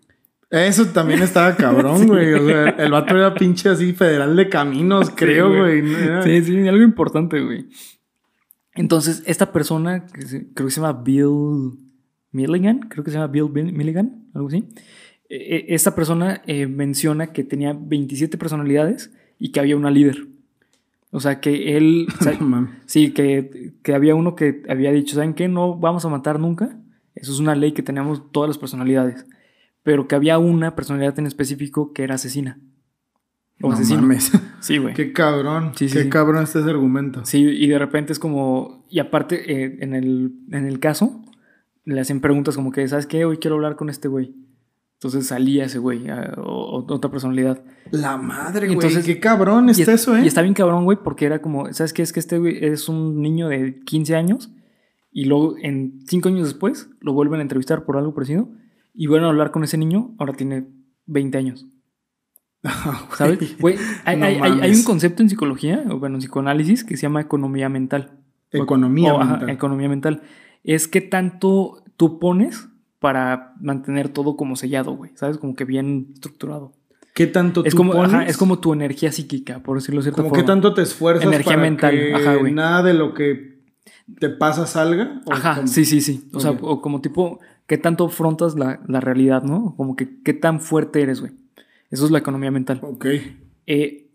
Eso 0.50 0.86
también 0.86 1.22
estaba 1.22 1.56
cabrón, 1.56 2.06
güey. 2.06 2.32
O 2.34 2.46
sea, 2.46 2.68
el 2.70 2.92
vato 2.92 3.16
era 3.16 3.34
pinche 3.34 3.68
así 3.68 3.92
federal 3.92 4.36
de 4.36 4.48
caminos, 4.48 5.10
creo, 5.10 5.48
güey. 5.56 5.82
Sí, 6.22 6.44
sí, 6.44 6.68
algo 6.68 6.82
importante, 6.82 7.40
güey. 7.40 7.66
Entonces, 8.74 9.22
esta 9.26 9.52
persona, 9.52 10.06
creo 10.06 10.66
que 10.66 10.70
se 10.70 10.80
llama 10.80 11.02
Bill 11.04 11.78
Milligan, 12.32 12.80
creo 12.88 13.04
que 13.04 13.10
se 13.10 13.16
llama 13.16 13.28
Bill 13.28 13.48
Bill 13.50 13.72
Milligan, 13.72 14.26
algo 14.34 14.48
así. 14.48 14.68
Eh, 15.28 15.56
eh, 15.56 15.66
esta 15.68 15.94
persona 15.94 16.42
eh, 16.46 16.66
menciona 16.66 17.32
que 17.32 17.44
tenía 17.44 17.72
27 17.72 18.36
personalidades 18.36 19.12
y 19.38 19.52
que 19.52 19.60
había 19.60 19.76
una 19.76 19.90
líder. 19.90 20.26
O 21.16 21.20
sea, 21.20 21.38
que 21.40 21.76
él... 21.76 22.08
o 22.20 22.22
sea, 22.24 22.36
sí, 22.86 23.12
que, 23.12 23.72
que 23.82 23.94
había 23.94 24.14
uno 24.16 24.34
que 24.34 24.62
había 24.68 24.90
dicho, 24.90 25.14
¿saben 25.14 25.34
qué? 25.34 25.46
No 25.46 25.76
vamos 25.78 26.04
a 26.04 26.08
matar 26.08 26.40
nunca. 26.40 26.76
Eso 27.14 27.32
es 27.32 27.38
una 27.38 27.54
ley 27.54 27.70
que 27.72 27.84
tenemos 27.84 28.32
todas 28.32 28.48
las 28.48 28.58
personalidades. 28.58 29.24
Pero 29.84 30.08
que 30.08 30.16
había 30.16 30.38
una 30.38 30.74
personalidad 30.74 31.16
en 31.20 31.26
específico 31.26 31.92
que 31.92 32.02
era 32.02 32.16
asesina. 32.16 32.58
O 33.62 33.68
No 33.68 33.74
asesino. 33.74 34.00
mames. 34.02 34.32
Sí, 34.60 34.78
güey. 34.78 34.94
Qué 34.94 35.12
cabrón. 35.12 35.72
Sí, 35.76 35.88
sí, 35.90 35.98
Qué 35.98 36.02
sí. 36.04 36.08
cabrón 36.08 36.42
está 36.42 36.58
ese 36.60 36.70
argumento. 36.70 37.22
Sí, 37.26 37.42
y 37.42 37.66
de 37.68 37.78
repente 37.78 38.12
es 38.14 38.18
como. 38.18 38.86
Y 38.88 38.98
aparte, 38.98 39.52
eh, 39.52 39.76
en, 39.80 39.94
el, 39.94 40.32
en 40.50 40.64
el 40.66 40.80
caso, 40.80 41.22
le 41.84 42.00
hacen 42.00 42.20
preguntas 42.22 42.56
como 42.56 42.72
que, 42.72 42.88
¿sabes 42.88 43.06
qué? 43.06 43.26
Hoy 43.26 43.36
quiero 43.36 43.56
hablar 43.56 43.76
con 43.76 43.90
este 43.90 44.08
güey. 44.08 44.34
Entonces 44.94 45.26
salía 45.26 45.64
ese 45.64 45.78
güey, 45.78 46.06
otra 46.38 47.10
personalidad. 47.10 47.62
La 47.90 48.16
madre, 48.16 48.66
güey. 48.66 48.74
Entonces- 48.74 49.04
Qué 49.04 49.20
cabrón 49.20 49.68
y, 49.68 49.72
está 49.72 49.92
es- 49.92 50.00
eso, 50.02 50.16
¿eh? 50.16 50.22
y 50.24 50.26
está 50.26 50.40
bien 50.42 50.54
cabrón, 50.54 50.84
güey, 50.84 50.98
porque 51.02 51.26
era 51.26 51.42
como, 51.42 51.70
¿sabes 51.72 51.92
qué? 51.92 52.02
Es 52.02 52.12
que 52.12 52.20
este 52.20 52.38
güey 52.38 52.64
es 52.64 52.88
un 52.88 53.20
niño 53.20 53.48
de 53.48 53.80
15 53.84 54.16
años 54.16 54.50
y 55.12 55.26
luego, 55.26 55.56
en 55.60 56.00
5 56.06 56.28
años 56.28 56.48
después, 56.48 56.88
lo 57.00 57.12
vuelven 57.12 57.40
a 57.40 57.42
entrevistar 57.42 57.84
por 57.84 57.96
algo 57.98 58.14
parecido 58.14 58.48
y 58.94 59.06
vuelven 59.08 59.26
a 59.26 59.30
hablar 59.30 59.50
con 59.50 59.62
ese 59.64 59.76
niño, 59.76 60.14
ahora 60.18 60.32
tiene 60.32 60.66
20 61.06 61.36
años. 61.38 61.66
¿Sabes? 63.16 63.58
Güey, 63.60 63.76
hay, 64.04 64.16
No 64.16 64.24
hay- 64.26 64.38
hay- 64.40 64.60
hay 64.62 64.70
un 64.74 64.84
concepto 64.84 65.22
en 65.22 65.28
psicología, 65.28 65.84
o 65.90 65.98
bueno, 65.98 66.16
en 66.16 66.20
psicoanálisis, 66.20 66.82
que 66.84 66.96
se 66.96 67.02
llama 67.02 67.20
economía 67.20 67.68
mental. 67.68 68.12
Economía 68.50 69.12
O, 69.14 69.20
ajá, 69.20 69.30
mental. 69.32 69.50
economía 69.50 69.88
mental. 69.88 70.22
Es 70.62 70.88
que 70.88 71.00
tanto 71.02 71.82
tú 71.96 72.18
pones 72.18 72.68
para 72.98 73.54
mantener 73.60 74.08
todo 74.08 74.36
como 74.36 74.56
sellado, 74.56 74.92
güey. 74.96 75.10
¿Sabes? 75.14 75.38
Como 75.38 75.54
que 75.54 75.64
bien 75.64 76.08
estructurado. 76.14 76.72
¿Qué 77.14 77.26
tanto 77.28 77.64
Es 77.64 77.70
tú 77.72 77.76
como, 77.76 77.92
pones? 77.92 78.12
ajá, 78.12 78.26
es 78.26 78.36
como 78.36 78.58
tu 78.58 78.72
energía 78.72 79.12
psíquica, 79.12 79.60
por 79.60 79.76
decirlo 79.76 80.00
de 80.00 80.04
cierta 80.04 80.16
Como 80.22 80.30
forma. 80.30 80.42
qué 80.42 80.46
tanto 80.46 80.74
te 80.74 80.82
esfuerzas 80.82 81.26
Energía 81.26 81.52
para 81.52 81.62
mental, 81.62 81.90
que 81.94 82.14
ajá, 82.14 82.34
güey. 82.36 82.52
nada 82.52 82.82
de 82.82 82.94
lo 82.94 83.14
que 83.14 83.60
te 84.18 84.30
pasa 84.30 84.66
salga. 84.66 85.20
¿O 85.24 85.32
Ajá, 85.32 85.66
sí, 85.66 85.84
sí, 85.84 86.00
sí. 86.00 86.28
O 86.32 86.40
sea, 86.40 86.50
o 86.52 86.80
como 86.80 87.00
tipo, 87.00 87.38
¿qué 87.68 87.78
tanto 87.78 88.06
afrontas 88.06 88.56
la, 88.56 88.80
la 88.88 89.00
realidad, 89.00 89.44
no? 89.44 89.74
Como 89.76 89.94
que 89.94 90.20
qué 90.22 90.34
tan 90.34 90.60
fuerte 90.60 91.02
eres, 91.02 91.20
güey. 91.20 91.32
Eso 91.90 92.04
es 92.04 92.10
la 92.10 92.18
economía 92.18 92.50
mental. 92.50 92.80
Ok. 92.82 93.06
Eh, 93.66 94.10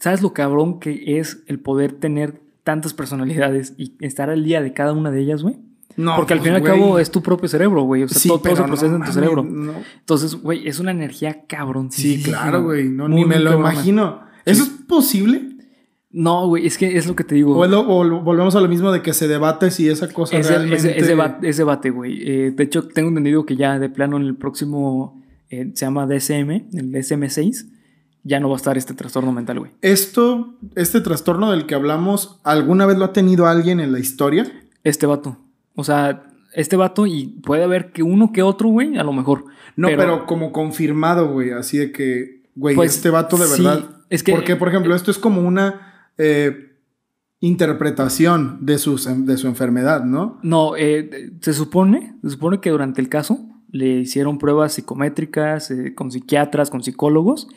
¿Sabes 0.00 0.22
lo 0.22 0.32
cabrón 0.32 0.80
que 0.80 1.18
es 1.18 1.42
el 1.46 1.60
poder 1.60 1.92
tener 1.92 2.40
tantas 2.64 2.94
personalidades 2.94 3.74
y 3.76 3.92
estar 4.00 4.30
al 4.30 4.42
día 4.42 4.62
de 4.62 4.72
cada 4.72 4.92
una 4.94 5.10
de 5.10 5.20
ellas, 5.20 5.42
güey? 5.42 5.56
No, 5.96 6.16
Porque 6.16 6.34
al 6.34 6.40
pues, 6.40 6.52
fin 6.52 6.54
y 6.54 6.56
al 6.56 6.74
cabo 6.74 6.98
es 6.98 7.10
tu 7.10 7.22
propio 7.22 7.48
cerebro, 7.48 7.82
güey. 7.82 8.02
O 8.02 8.08
sea, 8.08 8.18
Sí, 8.18 8.28
todo, 8.28 8.40
todo 8.40 8.56
se 8.56 8.62
procesa 8.64 8.90
no 8.90 8.96
en 8.96 9.04
tu 9.04 9.12
cerebro. 9.12 9.42
no. 9.42 9.72
Entonces, 9.98 10.34
güey, 10.34 10.68
es 10.68 10.78
una 10.78 10.90
energía 10.90 11.46
cabrón. 11.46 11.90
Sí, 11.90 12.22
claro, 12.22 12.64
güey. 12.64 12.88
No, 12.88 13.08
Muy, 13.08 13.22
ni 13.22 13.24
me 13.24 13.38
lo 13.38 13.54
imagino. 13.54 14.20
¿Eso 14.44 14.64
es 14.64 14.68
posible? 14.86 15.56
No, 16.10 16.48
güey, 16.48 16.66
es 16.66 16.78
que 16.78 16.96
es 16.96 17.06
lo 17.06 17.16
que 17.16 17.24
te 17.24 17.34
digo. 17.34 17.58
O, 17.58 17.66
lo, 17.66 17.80
o 17.80 18.22
volvemos 18.22 18.54
a 18.56 18.60
lo 18.60 18.68
mismo 18.68 18.92
de 18.92 19.02
que 19.02 19.12
se 19.12 19.26
debate 19.28 19.70
si 19.70 19.88
esa 19.88 20.08
cosa 20.12 20.36
es, 20.38 20.48
realmente... 20.48 20.98
es, 20.98 21.06
debate, 21.06 21.48
es 21.48 21.56
debate, 21.56 21.90
güey. 21.90 22.22
Eh, 22.22 22.50
de 22.52 22.64
hecho, 22.64 22.88
tengo 22.88 23.08
entendido 23.08 23.44
que 23.44 23.56
ya 23.56 23.78
de 23.78 23.88
plano 23.88 24.16
en 24.16 24.22
el 24.22 24.36
próximo 24.36 25.22
eh, 25.50 25.70
se 25.74 25.84
llama 25.84 26.06
DSM, 26.06 26.50
el 26.72 26.92
DSM-6, 26.92 27.66
ya 28.22 28.40
no 28.40 28.48
va 28.48 28.54
a 28.54 28.56
estar 28.56 28.76
este 28.76 28.94
trastorno 28.94 29.32
mental, 29.32 29.58
güey. 29.60 29.72
Esto, 29.82 30.54
este 30.74 31.00
trastorno 31.00 31.50
del 31.50 31.66
que 31.66 31.74
hablamos, 31.74 32.40
¿alguna 32.44 32.86
vez 32.86 32.98
lo 32.98 33.04
ha 33.04 33.12
tenido 33.12 33.46
alguien 33.46 33.78
en 33.78 33.92
la 33.92 33.98
historia? 33.98 34.50
Este 34.84 35.06
vato. 35.06 35.38
O 35.76 35.84
sea, 35.84 36.24
este 36.54 36.74
vato 36.74 37.06
y 37.06 37.26
puede 37.44 37.62
haber 37.62 37.92
que 37.92 38.02
uno 38.02 38.32
que 38.32 38.42
otro, 38.42 38.68
güey, 38.70 38.96
a 38.96 39.04
lo 39.04 39.12
mejor. 39.12 39.44
No, 39.76 39.88
pero, 39.88 40.26
como 40.26 40.52
confirmado, 40.52 41.30
güey, 41.30 41.50
así 41.50 41.78
de 41.78 41.92
que, 41.92 42.42
güey, 42.54 42.74
pues, 42.74 42.96
este 42.96 43.10
vato 43.10 43.36
de 43.36 43.46
verdad... 43.46 44.02
es 44.08 44.22
que... 44.22 44.32
Porque, 44.32 44.56
por 44.56 44.68
ejemplo, 44.68 44.94
esto 44.94 45.10
es 45.10 45.18
como 45.18 45.42
una 45.42 46.10
eh, 46.16 46.78
interpretación 47.40 48.58
de, 48.62 48.78
sus, 48.78 49.06
de 49.26 49.36
su 49.36 49.46
enfermedad, 49.46 50.04
¿no? 50.04 50.38
No, 50.42 50.76
eh, 50.76 51.30
se 51.40 51.52
supone, 51.52 52.16
se 52.22 52.30
supone 52.30 52.60
que 52.60 52.70
durante 52.70 53.00
el 53.02 53.08
caso 53.10 53.38
le 53.70 54.00
hicieron 54.00 54.38
pruebas 54.38 54.72
psicométricas 54.72 55.70
eh, 55.70 55.94
con 55.94 56.10
psiquiatras, 56.10 56.70
con 56.70 56.82
psicólogos, 56.82 57.48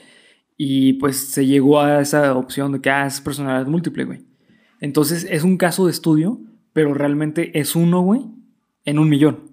y 0.58 0.94
pues 0.94 1.16
se 1.18 1.46
llegó 1.46 1.80
a 1.80 2.02
esa 2.02 2.36
opción 2.36 2.74
de 2.74 2.82
que 2.82 2.90
ah, 2.90 3.08
es 3.08 3.22
personalidad 3.22 3.68
múltiple, 3.68 4.04
güey. 4.04 4.26
Entonces 4.82 5.26
es 5.30 5.44
un 5.44 5.56
caso 5.56 5.86
de 5.86 5.92
estudio, 5.92 6.42
pero 6.80 6.94
realmente 6.94 7.60
es 7.60 7.76
uno, 7.76 8.00
güey, 8.00 8.22
en 8.86 9.00
un 9.00 9.10
millón. 9.10 9.52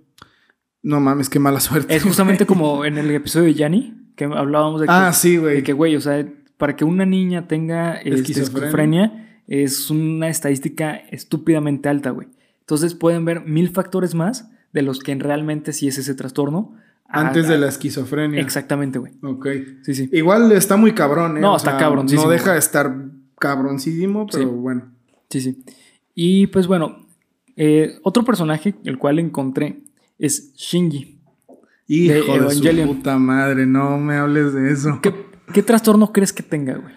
No 0.81 1.01
mames, 1.01 1.29
qué 1.29 1.41
mala 1.41 1.59
suerte. 1.59 1.93
Es 1.93 2.05
justamente 2.05 2.47
como 2.47 2.85
en 2.85 2.99
el 2.99 3.11
episodio 3.11 3.47
de 3.47 3.55
Yanni, 3.55 4.13
que 4.15 4.27
hablábamos 4.27 4.81
de 4.81 4.87
que, 4.87 4.93
ah, 4.93 5.13
sí, 5.13 5.37
güey. 5.37 5.57
De 5.57 5.63
que, 5.65 5.73
güey, 5.73 5.97
o 5.97 6.01
sea, 6.01 6.25
para 6.57 6.77
que 6.77 6.85
una 6.85 7.05
niña 7.05 7.49
tenga 7.49 7.95
este, 7.97 8.33
esquizofrenia. 8.33 9.41
es 9.49 9.91
una 9.91 10.29
estadística 10.29 10.95
estúpidamente 10.95 11.89
alta, 11.89 12.11
güey. 12.11 12.29
Entonces 12.61 12.95
pueden 12.95 13.25
ver 13.25 13.41
mil 13.41 13.71
factores 13.71 14.15
más 14.15 14.49
de 14.73 14.83
los 14.83 15.01
que 15.01 15.13
realmente 15.17 15.73
sí 15.73 15.89
es 15.89 15.99
ese 15.99 16.15
trastorno. 16.15 16.77
Antes 17.09 17.49
de 17.49 17.59
la 17.59 17.67
esquizofrenia. 17.67 18.41
Exactamente, 18.41 19.01
güey. 19.01 19.15
Ok. 19.25 19.49
Sí, 19.83 19.97
sí. 19.97 20.09
Igual 20.13 20.53
está 20.53 20.77
muy 20.77 20.93
cabrón, 20.93 21.39
¿eh? 21.39 21.41
No, 21.41 21.57
está 21.57 21.77
cabrón. 21.77 22.07
No 22.07 22.29
deja 22.29 22.53
de 22.53 22.61
estar 22.61 22.95
cabroncísimo, 23.37 24.29
pero 24.31 24.53
bueno. 24.53 24.93
Sí, 25.29 25.41
sí. 25.41 25.65
Y 26.15 26.47
pues 26.47 26.69
bueno, 26.69 27.06
eh, 27.57 27.99
otro 28.03 28.25
personaje, 28.25 28.75
el 28.85 28.99
cual 28.99 29.19
encontré, 29.19 29.83
es 30.19 30.55
Shinji. 30.55 31.17
Hijo 31.89 32.39
de, 32.39 32.51
su 32.51 32.87
puta 32.87 33.17
madre, 33.19 33.65
no 33.65 33.99
me 33.99 34.17
hables 34.17 34.53
de 34.53 34.73
eso. 34.73 35.01
¿Qué, 35.03 35.15
¿Qué 35.53 35.63
trastorno 35.63 36.13
crees 36.13 36.33
que 36.33 36.43
tenga, 36.43 36.77
güey? 36.77 36.95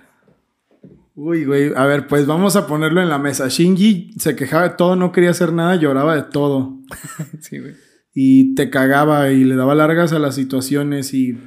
Uy, 1.15 1.45
güey. 1.45 1.71
A 1.75 1.85
ver, 1.85 2.07
pues 2.07 2.25
vamos 2.25 2.55
a 2.55 2.65
ponerlo 2.65 3.01
en 3.01 3.09
la 3.09 3.19
mesa. 3.19 3.47
Shinji 3.49 4.13
se 4.17 4.35
quejaba 4.35 4.69
de 4.69 4.75
todo, 4.75 4.95
no 4.95 5.11
quería 5.11 5.29
hacer 5.31 5.53
nada, 5.53 5.75
lloraba 5.75 6.15
de 6.15 6.23
todo. 6.23 6.79
sí, 7.39 7.59
güey. 7.59 7.75
Y 8.13 8.55
te 8.55 8.69
cagaba 8.69 9.29
y 9.29 9.43
le 9.43 9.55
daba 9.55 9.75
largas 9.75 10.11
a 10.13 10.19
las 10.19 10.35
situaciones 10.35 11.13
y. 11.13 11.37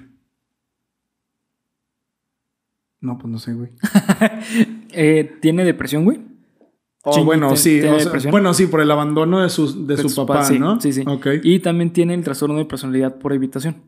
No, 3.01 3.19
pues 3.19 3.31
no 3.31 3.39
sé, 3.39 3.55
güey. 3.55 3.71
Eh, 4.95 5.39
¿Tiene 5.41 5.65
depresión, 5.65 6.05
güey? 6.05 6.21
Oh, 7.05 7.25
bueno, 7.25 7.57
sí. 7.57 7.81
bueno, 8.31 8.55
sí, 8.55 8.67
por 8.69 8.81
el 8.81 8.91
abandono 8.91 9.43
de 9.43 9.49
su, 9.49 9.87
de, 9.87 9.97
su, 9.97 10.15
papá, 10.15 10.49
¿no? 10.53 10.81
Sí, 10.81 10.93
sí. 10.93 11.03
Okay. 11.05 11.41
Y 11.43 11.59
también 11.59 11.93
tiene 11.93 12.15
el 12.15 12.23
trastorno 12.23 12.57
de 12.59 12.65
personalidad 12.65 13.19
por 13.19 13.33
evitación. 13.33 13.83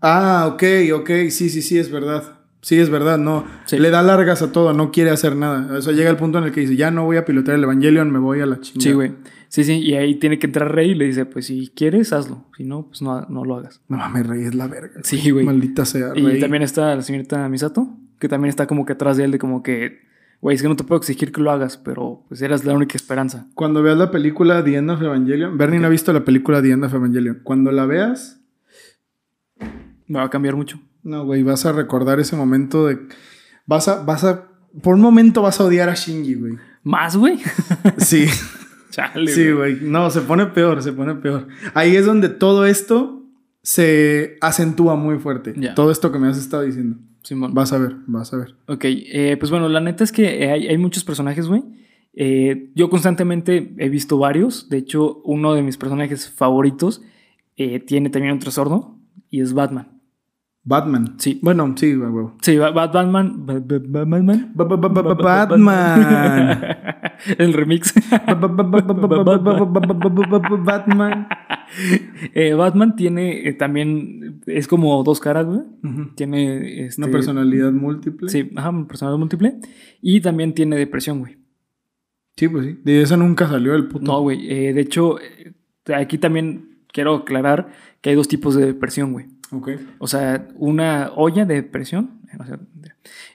Ah, 0.00 0.50
ok, 0.52 0.62
ok, 0.94 1.10
sí, 1.28 1.50
sí, 1.50 1.62
sí, 1.62 1.78
es 1.78 1.90
verdad. 1.90 2.40
Sí, 2.64 2.78
es 2.78 2.88
verdad, 2.88 3.18
no. 3.18 3.44
Le 3.70 3.90
da 3.90 4.02
largas 4.02 4.40
a 4.40 4.50
todo, 4.50 4.72
no 4.72 4.90
quiere 4.90 5.10
hacer 5.10 5.36
nada. 5.36 5.76
O 5.76 5.82
sea, 5.82 5.92
llega 5.92 6.08
el 6.08 6.16
punto 6.16 6.38
en 6.38 6.44
el 6.44 6.52
que 6.52 6.62
dice, 6.62 6.76
ya 6.76 6.90
no 6.90 7.04
voy 7.04 7.18
a 7.18 7.26
pilotar 7.26 7.54
el 7.56 7.64
Evangelion, 7.64 8.10
me 8.10 8.18
voy 8.18 8.40
a 8.40 8.46
la 8.46 8.58
chingada. 8.58 8.82
Sí, 8.82 8.92
güey. 8.92 9.12
Sí, 9.48 9.64
sí, 9.64 9.74
y 9.74 9.94
ahí 9.94 10.14
tiene 10.14 10.38
que 10.38 10.46
entrar 10.46 10.74
Rey 10.74 10.92
y 10.92 10.94
le 10.94 11.04
dice, 11.04 11.26
pues 11.26 11.46
si 11.46 11.70
quieres, 11.76 12.14
hazlo. 12.14 12.46
Si 12.56 12.64
no, 12.64 12.88
pues 12.88 13.02
no, 13.02 13.20
no 13.28 13.44
lo 13.44 13.56
hagas. 13.56 13.82
No 13.88 13.98
mames, 13.98 14.26
Rey 14.26 14.44
es 14.44 14.54
la 14.54 14.66
verga. 14.66 15.00
Sí, 15.02 15.30
güey. 15.30 15.44
Maldita 15.44 15.84
sea, 15.84 16.14
Rey. 16.14 16.38
Y 16.38 16.40
también 16.40 16.62
está 16.62 16.96
la 16.96 17.02
señorita 17.02 17.46
Misato, 17.50 17.86
que 18.18 18.28
también 18.28 18.48
está 18.48 18.66
como 18.66 18.86
que 18.86 18.94
atrás 18.94 19.18
de 19.18 19.24
él, 19.24 19.30
de 19.30 19.38
como 19.38 19.62
que, 19.62 20.00
güey, 20.44 20.56
es 20.56 20.60
que 20.60 20.68
no 20.68 20.76
te 20.76 20.84
puedo 20.84 20.98
exigir 20.98 21.32
que 21.32 21.40
lo 21.40 21.50
hagas, 21.50 21.78
pero 21.78 22.22
pues 22.28 22.42
eras 22.42 22.66
la 22.66 22.74
única 22.74 22.98
esperanza. 22.98 23.48
Cuando 23.54 23.82
veas 23.82 23.96
la 23.96 24.10
película 24.10 24.62
The 24.62 24.76
End 24.76 24.90
of 24.90 25.00
Evangelion, 25.00 25.56
Bernie 25.56 25.80
no 25.80 25.86
ha 25.86 25.90
visto 25.90 26.12
la 26.12 26.22
película 26.22 26.60
The 26.60 26.72
End 26.72 26.84
of 26.84 26.92
Evangelion. 26.92 27.40
Cuando 27.42 27.72
la 27.72 27.86
veas, 27.86 28.42
me 30.06 30.18
va 30.18 30.24
a 30.24 30.28
cambiar 30.28 30.54
mucho. 30.54 30.78
No, 31.02 31.24
güey, 31.24 31.42
vas 31.42 31.64
a 31.64 31.72
recordar 31.72 32.20
ese 32.20 32.36
momento 32.36 32.88
de. 32.88 32.98
Vas 33.64 33.88
a, 33.88 34.02
vas 34.02 34.22
a. 34.24 34.50
Por 34.82 34.96
un 34.96 35.00
momento 35.00 35.40
vas 35.40 35.60
a 35.60 35.64
odiar 35.64 35.88
a 35.88 35.94
Shinji, 35.94 36.34
güey. 36.34 36.58
¿Más, 36.82 37.16
güey? 37.16 37.40
Sí. 37.96 38.26
Chale, 38.90 39.32
sí, 39.32 39.50
güey. 39.50 39.78
No, 39.80 40.10
se 40.10 40.20
pone 40.20 40.44
peor, 40.44 40.82
se 40.82 40.92
pone 40.92 41.14
peor. 41.14 41.48
Ahí 41.72 41.96
es 41.96 42.04
donde 42.04 42.28
todo 42.28 42.66
esto 42.66 43.24
se 43.62 44.36
acentúa 44.42 44.94
muy 44.94 45.18
fuerte. 45.18 45.54
Todo 45.74 45.90
esto 45.90 46.12
que 46.12 46.18
me 46.18 46.28
has 46.28 46.36
estado 46.36 46.64
diciendo. 46.64 46.98
Simón. 47.24 47.54
Vas 47.54 47.72
a 47.72 47.78
ver, 47.78 47.96
vas 48.06 48.32
a 48.32 48.36
ver. 48.36 48.54
Ok, 48.68 48.84
eh, 48.84 49.36
pues 49.40 49.50
bueno, 49.50 49.68
la 49.68 49.80
neta 49.80 50.04
es 50.04 50.12
que 50.12 50.48
hay, 50.48 50.68
hay 50.68 50.78
muchos 50.78 51.02
personajes, 51.04 51.48
güey. 51.48 51.62
Eh, 52.12 52.70
yo 52.74 52.90
constantemente 52.90 53.74
he 53.78 53.88
visto 53.88 54.18
varios. 54.18 54.68
De 54.68 54.76
hecho, 54.76 55.20
uno 55.24 55.54
de 55.54 55.62
mis 55.62 55.76
personajes 55.76 56.30
favoritos 56.30 57.02
eh, 57.56 57.80
tiene 57.80 58.10
también 58.10 58.34
un 58.34 58.38
trastorno 58.38 59.00
y 59.30 59.40
es 59.40 59.52
Batman. 59.52 60.00
Batman. 60.62 61.16
Sí. 61.18 61.40
Bueno, 61.42 61.74
sí, 61.76 61.94
güey. 61.94 62.26
Sí, 62.40 62.56
Batman. 62.58 63.46
Batman. 63.46 64.52
Batman. 65.16 66.60
El 67.38 67.52
remix. 67.52 67.94
Batman. 70.64 71.28
Batman 72.56 72.96
tiene 72.96 73.52
también. 73.54 74.40
Es 74.46 74.68
como 74.68 75.02
dos 75.02 75.20
caras, 75.20 75.46
güey. 75.46 75.60
Tiene. 76.14 76.88
Una 76.98 77.08
personalidad 77.08 77.72
múltiple. 77.72 78.28
Sí, 78.28 78.50
ajá, 78.56 78.70
una 78.70 78.86
personalidad 78.86 79.18
múltiple. 79.18 79.56
Y 80.00 80.20
también 80.20 80.54
tiene 80.54 80.76
depresión, 80.76 81.20
güey. 81.20 81.38
Sí, 82.36 82.48
pues 82.48 82.66
sí. 82.66 82.78
De 82.84 83.02
esa 83.02 83.16
nunca 83.16 83.48
salió 83.48 83.74
el 83.74 83.86
puto. 83.88 84.04
No, 84.04 84.20
güey. 84.20 84.46
de 84.46 84.80
hecho, 84.80 85.16
aquí 85.94 86.18
también 86.18 86.78
quiero 86.92 87.14
aclarar 87.14 87.72
que 88.00 88.10
hay 88.10 88.16
dos 88.16 88.28
tipos 88.28 88.54
de 88.54 88.66
depresión, 88.66 89.12
güey. 89.12 89.26
O 89.98 90.06
sea, 90.06 90.48
una 90.56 91.12
olla 91.14 91.44
de 91.44 91.54
depresión. 91.56 92.20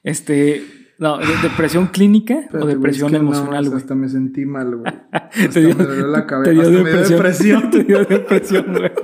este. 0.04 0.64
No, 1.00 1.18
depresión 1.18 1.88
clínica 1.88 2.50
o 2.52 2.66
depresión 2.66 3.16
emocional, 3.16 3.68
güey. 3.68 3.78
hasta 3.78 3.96
me 3.96 4.10
sentí 4.10 4.46
mal, 4.46 4.76
güey. 4.76 4.94
Hasta 5.12 5.60
me 5.62 5.74
dolió 5.74 6.08
la 6.08 6.28
cabeza. 6.28 6.52
Te 6.52 6.70
dio 6.70 6.84
depresión. 6.84 7.70
Te 7.72 7.84
dio 7.86 8.04
depresión, 8.04 8.66
güey. 8.74 8.92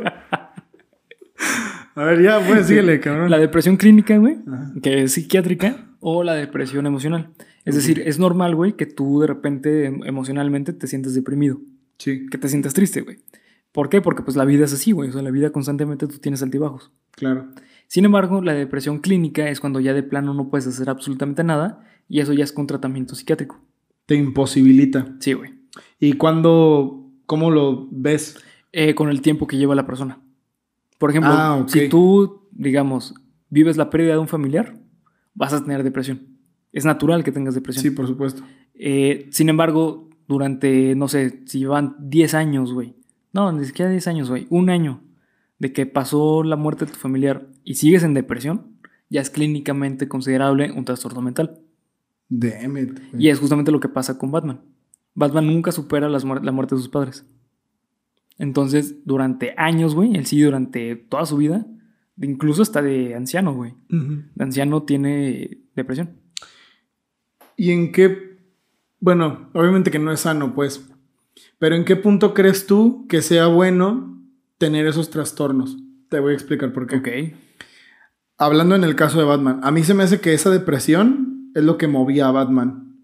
A 1.95 2.03
ver, 2.03 2.21
ya, 2.21 2.45
pues 2.45 2.67
síguele, 2.67 2.99
cabrón. 2.99 3.31
La 3.31 3.39
depresión 3.39 3.77
clínica, 3.77 4.17
güey, 4.17 4.36
que 4.84 5.03
es 5.03 5.13
psiquiátrica, 5.13 5.95
o 6.01 6.25
la 6.25 6.34
depresión 6.34 6.86
emocional. 6.86 7.29
Es 7.63 7.75
decir, 7.75 8.03
es 8.05 8.19
normal, 8.19 8.53
güey, 8.53 8.73
que 8.73 8.86
tú 8.86 9.21
de 9.21 9.27
repente 9.27 9.86
emocionalmente 9.86 10.73
te 10.73 10.88
sientas 10.88 11.13
deprimido. 11.13 11.62
Sí. 11.97 12.25
Que 12.29 12.38
te 12.38 12.49
sientas 12.49 12.73
triste, 12.73 12.99
güey. 12.99 13.19
¿Por 13.71 13.88
qué? 13.88 14.01
Porque 14.01 14.23
pues 14.23 14.36
la 14.36 14.43
vida 14.43 14.65
es 14.65 14.73
así, 14.73 14.91
güey. 14.91 15.10
O 15.10 15.13
sea, 15.13 15.21
la 15.21 15.31
vida 15.31 15.51
constantemente 15.51 16.05
tú 16.08 16.17
tienes 16.17 16.43
altibajos. 16.43 16.91
Claro. 17.12 17.47
Sin 17.88 18.06
embargo, 18.06 18.41
la 18.41 18.54
depresión 18.54 19.00
clínica 19.00 19.50
es 19.50 19.60
cuando 19.60 19.80
ya 19.80 19.93
de 19.93 20.04
plano 20.04 20.34
no 20.34 20.50
puedes 20.50 20.67
hacer 20.67 20.89
absolutamente 20.89 21.43
nada 21.43 21.84
y 22.08 22.19
eso 22.19 22.34
ya 22.34 22.43
es 22.43 22.52
con 22.52 22.67
tratamiento 22.67 23.15
psiquiátrico. 23.15 23.60
Te 24.06 24.15
imposibilita. 24.15 25.15
Sí, 25.19 25.34
güey. 25.34 25.54
¿Y 26.00 26.13
cuándo, 26.13 27.10
cómo 27.26 27.52
lo 27.52 27.88
ves? 27.91 28.38
Eh, 28.71 28.93
con 28.93 29.10
el 29.10 29.21
tiempo 29.21 29.48
que 29.48 29.58
lleva 29.58 29.76
la 29.76 29.86
persona. 29.86 30.19
Por 30.98 31.10
ejemplo, 31.10 31.32
ah, 31.34 31.63
si 31.67 31.88
tú, 31.89 32.48
digamos, 32.52 33.13
vives 33.50 33.78
la 33.78 33.89
pérdida 33.89 34.13
de 34.13 34.19
un 34.19 34.28
familiar, 34.28 34.78
vas 35.34 35.54
a 35.54 35.63
tener 35.63 35.84
depresión. 35.84 36.28
Es 36.71 36.86
natural 36.86 37.24
que 37.24 37.32
tengas 37.32 37.56
depresión. 37.56 37.84
Sí, 37.84 37.91
por 37.91 38.08
supuesto. 38.08 38.43
Eh, 38.74 39.28
sin 39.32 39.50
embargo, 39.50 40.10
durante, 40.28 40.95
no 40.95 41.08
sé, 41.08 41.43
si 41.45 41.60
llevan 41.60 41.95
10 42.00 42.34
años, 42.34 42.74
güey, 42.74 42.95
no, 43.32 43.52
ni 43.52 43.65
siquiera 43.65 43.91
10 43.91 44.08
años, 44.08 44.30
güey. 44.30 44.48
Un 44.50 44.69
año 44.69 45.02
de 45.60 45.71
que 45.71 45.86
pasó 45.86 46.43
la 46.43 46.56
muerte 46.56 46.86
de 46.86 46.91
tu 46.91 46.98
familiar 46.98 47.48
y 47.65 47.75
sigues 47.75 48.04
en 48.04 48.13
depresión, 48.13 48.78
ya 49.10 49.19
es 49.19 49.30
clínicamente 49.30 50.08
considerable 50.08 50.71
un 50.71 50.86
trastorno 50.86 51.21
mental. 51.21 51.60
Damn 52.30 52.78
it, 52.78 52.99
y 53.17 53.28
es 53.28 53.39
justamente 53.39 53.71
lo 53.71 53.82
que 53.82 53.89
pasa 53.89 54.17
con 54.17 54.32
Batman. 54.32 54.62
Batman 55.13 55.47
nunca 55.47 55.71
supera 55.71 56.08
la 56.08 56.51
muerte 56.51 56.75
de 56.75 56.82
sus 56.82 56.89
padres. 56.89 57.25
Entonces, 58.38 58.95
durante 59.06 59.54
años, 59.58 59.95
güey, 59.95 60.15
él 60.15 60.25
sigue 60.25 60.45
durante 60.45 60.95
toda 60.95 61.25
su 61.25 61.38
vida, 61.38 61.65
incluso 62.21 62.62
hasta 62.62 62.82
de 62.82 63.15
anciano, 63.15 63.54
güey. 63.54 63.73
De 63.89 64.43
anciano 64.43 64.84
tiene 64.84 65.62
depresión. 65.75 66.19
¿Y 67.56 67.71
en 67.71 67.91
qué? 67.91 68.39
Bueno, 68.99 69.49
obviamente 69.54 69.91
que 69.91 69.99
no 69.99 70.12
es 70.12 70.21
sano, 70.21 70.54
pues. 70.54 70.89
Pero 71.60 71.75
¿en 71.75 71.86
qué 71.86 71.95
punto 71.95 72.34
crees 72.34 72.65
tú 72.65 73.06
que 73.08 73.21
sea 73.21 73.47
bueno 73.47 74.21
tener 74.58 74.86
esos 74.88 75.10
trastornos? 75.10 75.78
Te 76.10 76.19
voy 76.19 76.34
a 76.34 76.36
explicar 76.36 76.73
por 76.73 76.88
qué. 76.88 76.95
Ok. 76.97 77.08
Hablando 78.38 78.76
en 78.76 78.84
el 78.84 78.95
caso 78.95 79.19
de 79.19 79.26
Batman, 79.26 79.60
a 79.63 79.71
mí 79.71 79.84
se 79.84 79.93
me 79.93 80.04
hace 80.04 80.19
que 80.19 80.34
esa 80.34 80.50
depresión 80.50 81.52
es 81.56 81.63
lo 81.63 81.78
que 81.78 81.88
movía 81.88 82.28
a 82.28 82.32
Batman. 82.32 83.02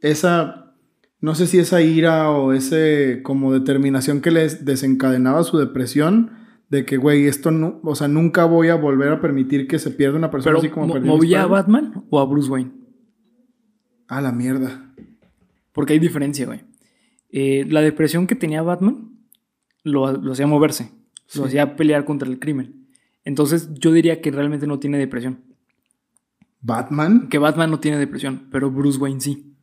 Esa, 0.00 0.74
no 1.20 1.34
sé 1.34 1.46
si 1.46 1.58
esa 1.58 1.82
ira 1.82 2.30
o 2.30 2.52
ese 2.52 3.20
como 3.22 3.52
determinación 3.52 4.20
que 4.20 4.30
les 4.30 4.64
desencadenaba 4.64 5.44
su 5.44 5.58
depresión, 5.58 6.30
de 6.70 6.84
que, 6.84 6.96
güey, 6.96 7.26
esto 7.26 7.50
no, 7.50 7.80
o 7.84 7.94
sea, 7.94 8.08
nunca 8.08 8.46
voy 8.46 8.68
a 8.68 8.74
volver 8.74 9.12
a 9.12 9.20
permitir 9.20 9.68
que 9.68 9.78
se 9.78 9.90
pierda 9.90 10.16
una 10.16 10.30
persona 10.30 10.58
así 10.58 10.70
como 10.70 10.98
¿Movía 10.98 11.42
a 11.42 11.46
Batman 11.46 12.04
o 12.10 12.18
a 12.18 12.24
Bruce 12.24 12.50
Wayne? 12.50 12.72
A 14.08 14.20
la 14.20 14.32
mierda. 14.32 14.92
Porque 15.72 15.92
hay 15.92 15.98
diferencia, 15.98 16.46
güey. 16.46 16.62
Eh, 17.30 17.66
la 17.68 17.80
depresión 17.80 18.26
que 18.26 18.34
tenía 18.34 18.62
Batman 18.62 19.10
lo, 19.82 20.06
hacía 20.06 20.46
moverse, 20.46 20.90
lo 21.34 21.44
hacía 21.44 21.76
pelear 21.76 22.04
contra 22.04 22.28
el 22.28 22.38
crimen. 22.38 22.83
Entonces 23.24 23.70
yo 23.74 23.92
diría 23.92 24.20
que 24.20 24.30
realmente 24.30 24.66
no 24.66 24.78
tiene 24.78 24.98
depresión. 24.98 25.40
¿Batman? 26.60 27.28
Que 27.28 27.38
Batman 27.38 27.70
no 27.70 27.80
tiene 27.80 27.98
depresión, 27.98 28.48
pero 28.50 28.70
Bruce 28.70 28.98
Wayne 28.98 29.20
sí. 29.20 29.54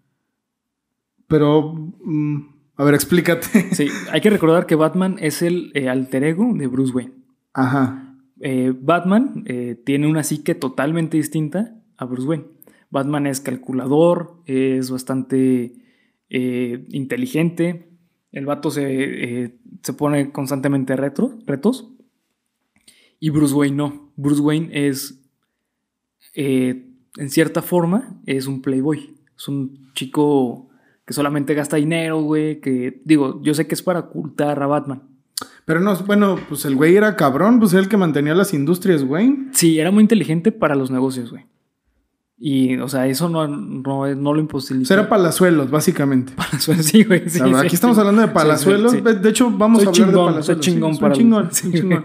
Pero... 1.27 1.73
Mm, 2.03 2.51
a 2.75 2.83
ver, 2.83 2.95
explícate. 2.95 3.47
Sí, 3.73 3.89
hay 4.11 4.21
que 4.21 4.29
recordar 4.29 4.65
que 4.65 4.75
Batman 4.75 5.17
es 5.19 5.41
el 5.41 5.71
eh, 5.75 5.89
alter 5.89 6.23
ego 6.23 6.51
de 6.53 6.67
Bruce 6.67 6.93
Wayne. 6.93 7.13
Ajá. 7.53 8.17
Eh, 8.39 8.73
Batman 8.79 9.43
eh, 9.45 9.79
tiene 9.85 10.07
una 10.07 10.23
psique 10.23 10.55
totalmente 10.55 11.17
distinta 11.17 11.75
a 11.97 12.05
Bruce 12.05 12.27
Wayne. 12.27 12.45
Batman 12.89 13.27
es 13.27 13.39
calculador, 13.39 14.41
es 14.45 14.89
bastante 14.89 15.73
inteligente. 16.27 17.89
El 18.31 18.45
vato 18.45 18.71
se, 18.71 19.59
se 19.83 19.93
pone 19.93 20.31
constantemente 20.31 20.95
retro, 20.95 21.37
retos. 21.45 21.90
Y 23.23 23.29
Bruce 23.29 23.53
Wayne 23.53 23.77
no. 23.77 24.11
Bruce 24.17 24.41
Wayne 24.41 24.69
es, 24.87 25.21
en 26.33 27.29
cierta 27.29 27.61
forma, 27.61 28.19
es 28.25 28.47
un 28.47 28.61
playboy. 28.61 29.15
Es 29.37 29.47
un 29.47 29.91
chico 29.93 30.69
que 31.05 31.13
solamente 31.13 31.53
gasta 31.53 31.77
dinero, 31.77 32.21
güey, 32.21 32.59
que 32.59 32.99
digo, 33.05 33.39
yo 33.43 33.53
sé 33.53 33.67
que 33.67 33.75
es 33.75 33.83
para 33.83 33.99
ocultar 33.99 34.61
a 34.61 34.67
Batman. 34.67 35.03
Pero 35.65 35.79
no, 35.79 35.95
bueno, 35.97 36.39
pues 36.49 36.65
el 36.65 36.75
güey 36.75 36.95
era 36.95 37.15
cabrón, 37.15 37.59
pues 37.59 37.73
era 37.73 37.83
el 37.83 37.89
que 37.89 37.97
mantenía 37.97 38.33
las 38.33 38.55
industrias, 38.55 39.03
güey. 39.03 39.37
Sí, 39.51 39.79
era 39.79 39.91
muy 39.91 40.01
inteligente 40.01 40.51
para 40.51 40.75
los 40.75 40.89
negocios, 40.89 41.29
güey. 41.29 41.45
Y, 42.43 42.75
o 42.77 42.89
sea, 42.89 43.05
eso 43.05 43.29
no, 43.29 43.47
no, 43.47 44.15
no 44.15 44.33
lo 44.33 44.39
imposibilita. 44.39 44.95
Era 44.95 45.07
palazuelos, 45.07 45.69
básicamente. 45.69 46.33
Palazuelos, 46.33 46.85
sí, 46.87 47.03
güey. 47.03 47.21
aquí 47.55 47.75
estamos 47.75 47.99
hablando 47.99 48.23
de 48.23 48.29
palazuelos. 48.29 48.93
De 48.93 49.29
hecho, 49.29 49.51
vamos 49.51 49.85
a 49.85 49.89
hablar 49.89 50.07
de 50.07 50.13
palazuelos. 50.13 50.45
Soy 50.47 50.59
chingón 50.59 50.97
para 50.97 51.13
chingón, 51.13 51.49
chingón. 51.51 52.03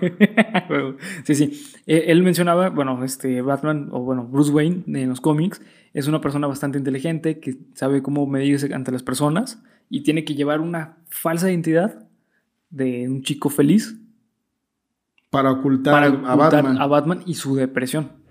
sí, 1.25 1.35
sí. 1.35 1.66
Eh, 1.87 2.05
él 2.09 2.22
mencionaba, 2.22 2.68
bueno, 2.68 3.03
este 3.03 3.40
Batman, 3.40 3.88
o 3.92 4.01
bueno, 4.01 4.27
Bruce 4.27 4.53
Wayne 4.53 4.83
en 4.87 5.09
los 5.09 5.22
cómics, 5.22 5.62
es 5.94 6.07
una 6.07 6.20
persona 6.20 6.46
bastante 6.46 6.77
inteligente 6.77 7.40
que 7.40 7.57
sabe 7.72 8.03
cómo 8.03 8.27
medirse 8.27 8.75
ante 8.75 8.92
las 8.92 9.03
personas 9.03 9.62
y 9.88 10.03
tiene 10.03 10.27
que 10.27 10.35
llevar 10.35 10.61
una 10.61 10.99
falsa 11.09 11.49
identidad 11.51 12.07
de 12.68 13.09
un 13.09 13.22
chico 13.22 13.49
feliz. 13.49 13.96
Para 15.31 15.51
ocultar, 15.51 16.05
a, 16.05 16.35
Batman. 16.37 16.79
a 16.79 16.87
Batman 16.87 17.22
y 17.25 17.37
su 17.37 17.57
depresión. 17.57 18.25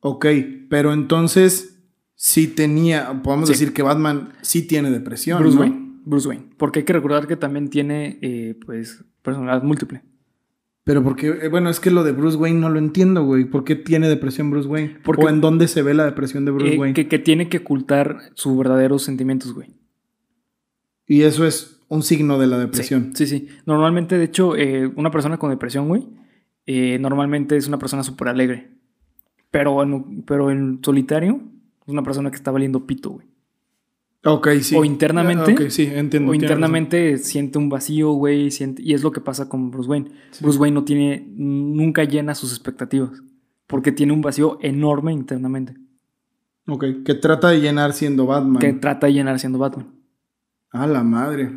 Ok, 0.00 0.26
pero 0.68 0.92
entonces 0.92 1.76
sí 2.16 2.48
tenía, 2.48 3.22
podemos 3.22 3.48
decir 3.48 3.72
que 3.72 3.82
Batman 3.82 4.32
sí 4.40 4.66
tiene 4.66 4.90
depresión. 4.90 5.38
Bruce 5.40 5.58
Wayne. 5.58 5.86
Bruce 6.04 6.28
Wayne. 6.28 6.46
Porque 6.56 6.80
hay 6.80 6.84
que 6.84 6.92
recordar 6.92 7.26
que 7.26 7.36
también 7.36 7.68
tiene, 7.68 8.18
eh, 8.22 8.58
pues, 8.64 9.04
personalidad 9.22 9.62
múltiple. 9.62 10.02
Pero 10.84 11.02
porque, 11.02 11.26
eh, 11.26 11.48
bueno, 11.48 11.68
es 11.68 11.80
que 11.80 11.90
lo 11.90 12.04
de 12.04 12.12
Bruce 12.12 12.36
Wayne 12.36 12.60
no 12.60 12.70
lo 12.70 12.78
entiendo, 12.78 13.24
güey. 13.24 13.44
¿Por 13.44 13.64
qué 13.64 13.74
tiene 13.74 14.08
depresión 14.08 14.50
Bruce 14.50 14.68
Wayne? 14.68 14.98
¿O 15.04 15.28
en 15.28 15.40
dónde 15.40 15.66
se 15.66 15.82
ve 15.82 15.94
la 15.94 16.04
depresión 16.04 16.44
de 16.44 16.52
Bruce 16.52 16.74
eh, 16.74 16.78
Wayne? 16.78 16.94
Que, 17.06 17.18
tiene 17.18 17.48
que 17.48 17.58
ocultar 17.58 18.18
sus 18.34 18.56
verdaderos 18.56 19.02
sentimientos, 19.02 19.52
güey. 19.52 19.74
Y 21.08 21.22
eso 21.22 21.44
es 21.44 21.80
un 21.88 22.04
signo 22.04 22.38
de 22.38 22.46
la 22.46 22.58
depresión. 22.58 23.12
Sí, 23.16 23.26
sí. 23.26 23.48
Normalmente, 23.66 24.16
de 24.16 24.24
hecho, 24.24 24.54
una 24.94 25.10
persona 25.10 25.38
con 25.38 25.50
depresión, 25.50 25.88
güey, 25.88 26.06
normalmente 27.00 27.56
es 27.56 27.66
una 27.66 27.78
persona 27.78 28.04
súper 28.04 28.28
alegre. 28.28 28.75
Pero 29.50 29.82
en, 29.82 30.22
pero 30.22 30.50
en 30.50 30.80
solitario 30.82 31.40
es 31.86 31.92
una 31.92 32.02
persona 32.02 32.30
que 32.30 32.36
está 32.36 32.50
valiendo 32.50 32.86
pito, 32.86 33.10
güey. 33.10 33.26
Ok, 34.24 34.48
sí. 34.60 34.74
O 34.74 34.84
internamente. 34.84 35.52
Ok, 35.52 35.70
sí, 35.70 35.88
entiendo. 35.92 36.32
O 36.32 36.34
internamente 36.34 37.16
siente 37.18 37.58
un 37.58 37.68
vacío, 37.68 38.10
güey. 38.12 38.50
Siente, 38.50 38.82
y 38.82 38.92
es 38.92 39.02
lo 39.02 39.12
que 39.12 39.20
pasa 39.20 39.48
con 39.48 39.70
Bruce 39.70 39.88
Wayne. 39.88 40.10
Bruce 40.40 40.58
Wayne 40.58 40.74
no 40.74 40.84
tiene. 40.84 41.26
Nunca 41.36 42.02
llena 42.04 42.34
sus 42.34 42.50
expectativas. 42.50 43.22
Porque 43.68 43.92
tiene 43.92 44.12
un 44.12 44.22
vacío 44.22 44.58
enorme 44.62 45.12
internamente. 45.12 45.74
Ok, 46.68 46.84
que 47.04 47.14
trata 47.14 47.50
de 47.50 47.60
llenar 47.60 47.92
siendo 47.92 48.26
Batman. 48.26 48.58
Que 48.58 48.72
trata 48.72 49.06
de 49.06 49.12
llenar 49.12 49.38
siendo 49.38 49.58
Batman. 49.58 49.94
Ah, 50.72 50.86
la 50.86 51.04
madre. 51.04 51.50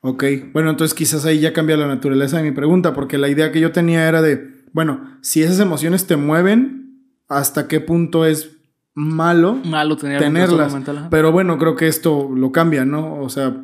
Ok, 0.00 0.24
bueno, 0.52 0.70
entonces 0.70 0.94
quizás 0.94 1.26
ahí 1.26 1.40
ya 1.40 1.52
cambia 1.52 1.76
la 1.76 1.88
naturaleza 1.88 2.36
de 2.36 2.44
mi 2.44 2.52
pregunta, 2.52 2.94
porque 2.94 3.18
la 3.18 3.28
idea 3.28 3.50
que 3.50 3.60
yo 3.60 3.72
tenía 3.72 4.08
era 4.08 4.22
de, 4.22 4.55
bueno, 4.76 5.00
si 5.22 5.42
esas 5.42 5.58
emociones 5.58 6.06
te 6.06 6.18
mueven, 6.18 7.00
hasta 7.30 7.66
qué 7.66 7.80
punto 7.80 8.26
es 8.26 8.58
malo, 8.92 9.54
malo 9.64 9.96
tenerlas. 9.96 10.76
Pero 11.10 11.32
bueno, 11.32 11.56
creo 11.56 11.76
que 11.76 11.88
esto 11.88 12.28
lo 12.30 12.52
cambia, 12.52 12.84
¿no? 12.84 13.18
O 13.22 13.30
sea, 13.30 13.56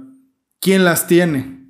¿quién 0.58 0.86
las 0.86 1.06
tiene? 1.06 1.68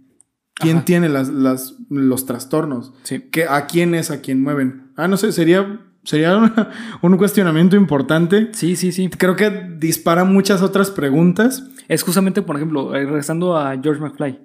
¿Quién 0.55 0.85
tiene 0.85 1.09
las, 1.09 1.29
las, 1.29 1.75
los 1.91 2.25
trastornos? 2.25 2.95
Sí. 3.03 3.25
¿A 3.49 3.67
quién 3.67 3.97
es 3.97 4.13
a 4.13 4.21
quien 4.21 4.41
mueven? 4.41 4.93
Ah, 4.95 5.09
no 5.09 5.17
sé, 5.17 5.33
sería, 5.33 5.81
sería 6.05 6.39
un 7.03 7.17
cuestionamiento 7.17 7.75
importante. 7.75 8.51
Sí, 8.53 8.77
sí, 8.77 8.93
sí. 8.93 9.09
Creo 9.09 9.35
que 9.35 9.51
dispara 9.77 10.23
muchas 10.23 10.63
otras 10.63 10.93
preguntas. 10.93 11.69
Es 11.89 12.05
justamente, 12.05 12.43
por 12.43 12.55
ejemplo, 12.55 12.95
eh, 12.95 13.07
regresando 13.07 13.57
a 13.57 13.77
George 13.83 14.01
McFly. 14.01 14.39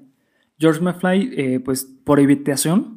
George 0.57 0.81
McFly, 0.81 1.33
eh, 1.38 1.60
pues 1.60 1.88
por 2.03 2.19
evitación, 2.19 2.96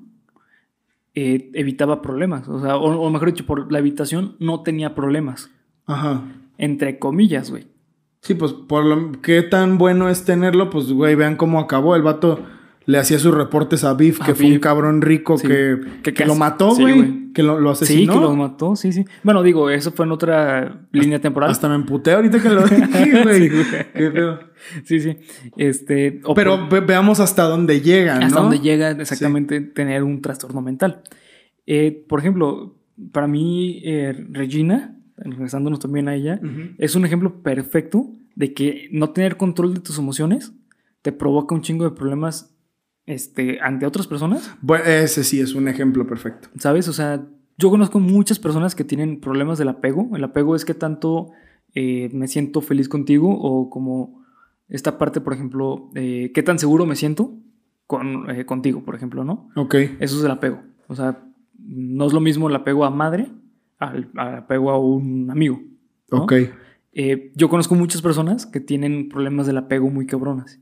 eh, 1.15 1.51
evitaba 1.55 2.03
problemas. 2.03 2.49
O 2.49 2.61
sea, 2.61 2.77
o, 2.77 3.11
mejor 3.11 3.29
dicho, 3.29 3.47
por 3.47 3.71
la 3.73 3.79
evitación 3.79 4.37
no 4.39 4.63
tenía 4.63 4.95
problemas. 4.95 5.51
Ajá. 5.87 6.23
Entre 6.59 6.99
comillas, 6.99 7.51
güey. 7.51 7.67
Sí, 8.23 8.35
pues 8.35 8.53
por 8.53 8.85
lo 8.85 9.13
qué 9.23 9.43
tan 9.43 9.79
bueno 9.79 10.09
es 10.09 10.25
tenerlo, 10.25 10.69
pues 10.69 10.93
güey, 10.93 11.15
vean 11.15 11.37
cómo 11.37 11.59
acabó. 11.59 11.97
El 11.97 12.03
vato 12.03 12.41
le 12.91 12.99
hacía 12.99 13.21
sus 13.21 13.33
reportes 13.33 13.85
a 13.85 13.95
Biff, 13.95 14.19
que 14.19 14.35
fue 14.35 14.47
un 14.47 14.59
cabrón 14.59 15.01
rico 15.01 15.37
que, 15.39 15.79
que, 16.03 16.27
lo 16.27 16.35
mató, 16.35 16.75
güey. 16.75 17.33
que 17.33 17.41
lo, 17.45 17.71
asesinó. 17.71 18.01
Sí, 18.01 18.19
que 18.19 18.25
lo 18.25 18.35
mató, 18.35 18.75
sí, 18.75 18.91
sí. 18.91 19.05
Bueno, 19.23 19.45
digo, 19.45 19.71
eso 19.71 19.93
fue 19.93 20.07
en 20.07 20.13
otra 20.13 20.89
línea 20.91 21.21
temporal. 21.21 21.53
Hasta 21.53 21.69
me 21.69 21.77
emputé 21.77 22.11
ahorita 22.11 22.43
que 22.43 22.49
lo 22.49 22.63
dije, 22.67 23.23
güey. 23.23 23.49
Qué 23.95 24.11
feo. 24.11 24.41
Sí, 24.83 24.99
sí. 24.99 25.19
Este, 25.57 26.21
Pero 26.35 26.69
veamos 26.69 27.21
hasta 27.21 27.45
dónde 27.45 27.81
llega, 27.81 28.19
¿no? 28.19 28.27
Hasta 28.27 28.41
dónde 28.41 28.59
llega 28.59 28.91
exactamente 28.91 29.61
tener 29.61 30.03
un 30.03 30.21
trastorno 30.21 30.61
mental. 30.61 31.03
Eh, 31.67 32.05
por 32.09 32.19
ejemplo, 32.19 32.75
para 33.13 33.29
mí, 33.29 33.83
eh, 33.85 34.17
Regina, 34.33 34.97
regresándonos 35.17 35.79
también 35.79 36.09
a 36.09 36.17
ella, 36.17 36.41
es 36.79 36.97
un 36.97 37.05
ejemplo 37.05 37.41
perfecto 37.41 38.11
de 38.35 38.53
que 38.53 38.89
no 38.91 39.11
tener 39.11 39.37
control 39.37 39.75
de 39.75 39.81
tus 39.81 39.97
emociones 39.97 40.55
te 41.03 41.13
provoca 41.13 41.55
un 41.55 41.63
chingo 41.63 41.85
de 41.85 41.93
problemas 41.93 42.50
este, 43.11 43.61
ante 43.61 43.87
otras 43.87 44.07
personas. 44.07 44.55
Bueno, 44.63 44.85
ese 44.85 45.25
sí 45.25 45.41
es 45.41 45.55
un 45.55 45.69
ejemplo 45.69 46.07
perfecto. 46.07 46.49
¿Sabes? 46.59 46.89
O 46.89 46.93
sea, 46.93 47.27
yo 47.59 47.71
conozco 47.71 48.01
muchas 48.01 48.39
personas 48.39 48.75
que 48.75 48.85
tienen 48.85 49.21
problemas 49.21 49.59
del 49.59 49.69
apego. 49.69 50.11
El 50.15 50.25
apego 50.25 50.57
es 50.57 50.65
que 50.65 50.75
tanto 50.75 51.33
eh, 51.75 52.09
me 52.13 52.29
siento 52.29 52.61
feliz 52.61 52.89
contigo 52.89 53.29
o 53.31 53.69
como 53.69 54.25
esta 54.69 54.97
parte, 54.97 55.21
por 55.21 55.35
ejemplo, 55.35 55.91
eh, 55.95 56.31
qué 56.33 56.43
tan 56.43 56.59
seguro 56.59 56.87
me 56.87 56.97
siento 56.97 57.35
con, 57.87 58.31
eh, 58.31 58.47
contigo, 58.47 58.85
por 58.85 58.95
ejemplo, 58.95 59.25
¿no? 59.25 59.49
Ok. 59.57 59.75
Eso 59.75 60.19
es 60.19 60.25
el 60.25 60.31
apego. 60.31 60.61
O 60.87 60.95
sea, 60.95 61.25
no 61.59 62.07
es 62.07 62.13
lo 62.13 62.21
mismo 62.21 62.49
el 62.49 62.55
apego 62.55 62.85
a 62.85 62.91
madre 62.91 63.29
al, 63.79 64.09
apego 64.15 64.71
a 64.71 64.79
un 64.79 65.31
amigo. 65.31 65.61
Ok. 66.13 66.33
yo 67.35 67.49
conozco 67.49 67.75
muchas 67.75 68.03
personas 68.03 68.47
que 68.47 68.61
tienen 68.61 69.09
problemas 69.09 69.47
del 69.47 69.59
apego 69.59 69.91
muy 69.91 70.07
cabronas. 70.07 70.61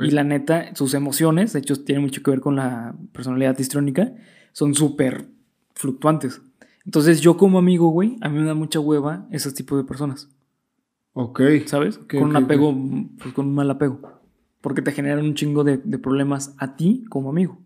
Y 0.00 0.10
la 0.10 0.24
neta, 0.24 0.74
sus 0.74 0.94
emociones, 0.94 1.52
de 1.52 1.60
hecho, 1.60 1.82
tienen 1.82 2.02
mucho 2.02 2.22
que 2.22 2.30
ver 2.30 2.40
con 2.40 2.56
la 2.56 2.94
personalidad 3.12 3.58
histrónica, 3.58 4.12
son 4.52 4.74
súper 4.74 5.26
fluctuantes. 5.74 6.42
Entonces, 6.84 7.20
yo 7.20 7.36
como 7.36 7.58
amigo, 7.58 7.88
güey, 7.90 8.16
a 8.20 8.28
mí 8.28 8.38
me 8.38 8.46
da 8.46 8.54
mucha 8.54 8.80
hueva 8.80 9.26
ese 9.30 9.52
tipo 9.52 9.76
de 9.76 9.84
personas. 9.84 10.28
Ok. 11.12 11.40
¿Sabes? 11.66 11.98
con 11.98 12.22
un 12.22 12.36
apego, 12.36 12.74
pues 13.18 13.34
con 13.34 13.46
un 13.46 13.54
mal 13.54 13.70
apego. 13.70 14.00
Porque 14.60 14.82
te 14.82 14.92
generan 14.92 15.24
un 15.24 15.34
chingo 15.34 15.64
de, 15.64 15.78
de, 15.78 15.98
problemas 15.98 16.54
a 16.58 16.76
ti 16.76 17.04
como 17.08 17.30
amigo. 17.30 17.58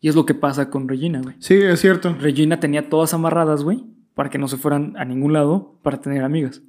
Y 0.00 0.08
es 0.08 0.14
lo 0.14 0.26
que 0.26 0.34
pasa 0.34 0.70
con 0.70 0.88
Regina, 0.88 1.20
güey. 1.22 1.36
Sí, 1.38 1.54
es 1.54 1.80
cierto. 1.80 2.14
Regina 2.14 2.60
tenía 2.60 2.88
todas 2.88 3.14
amarradas, 3.14 3.62
güey, 3.62 3.84
para 4.14 4.30
que 4.30 4.38
no 4.38 4.48
se 4.48 4.56
fueran 4.56 4.94
a 4.96 5.04
ningún 5.04 5.32
lado 5.32 5.78
para 5.82 6.00
tener 6.00 6.22
amigas. 6.22 6.62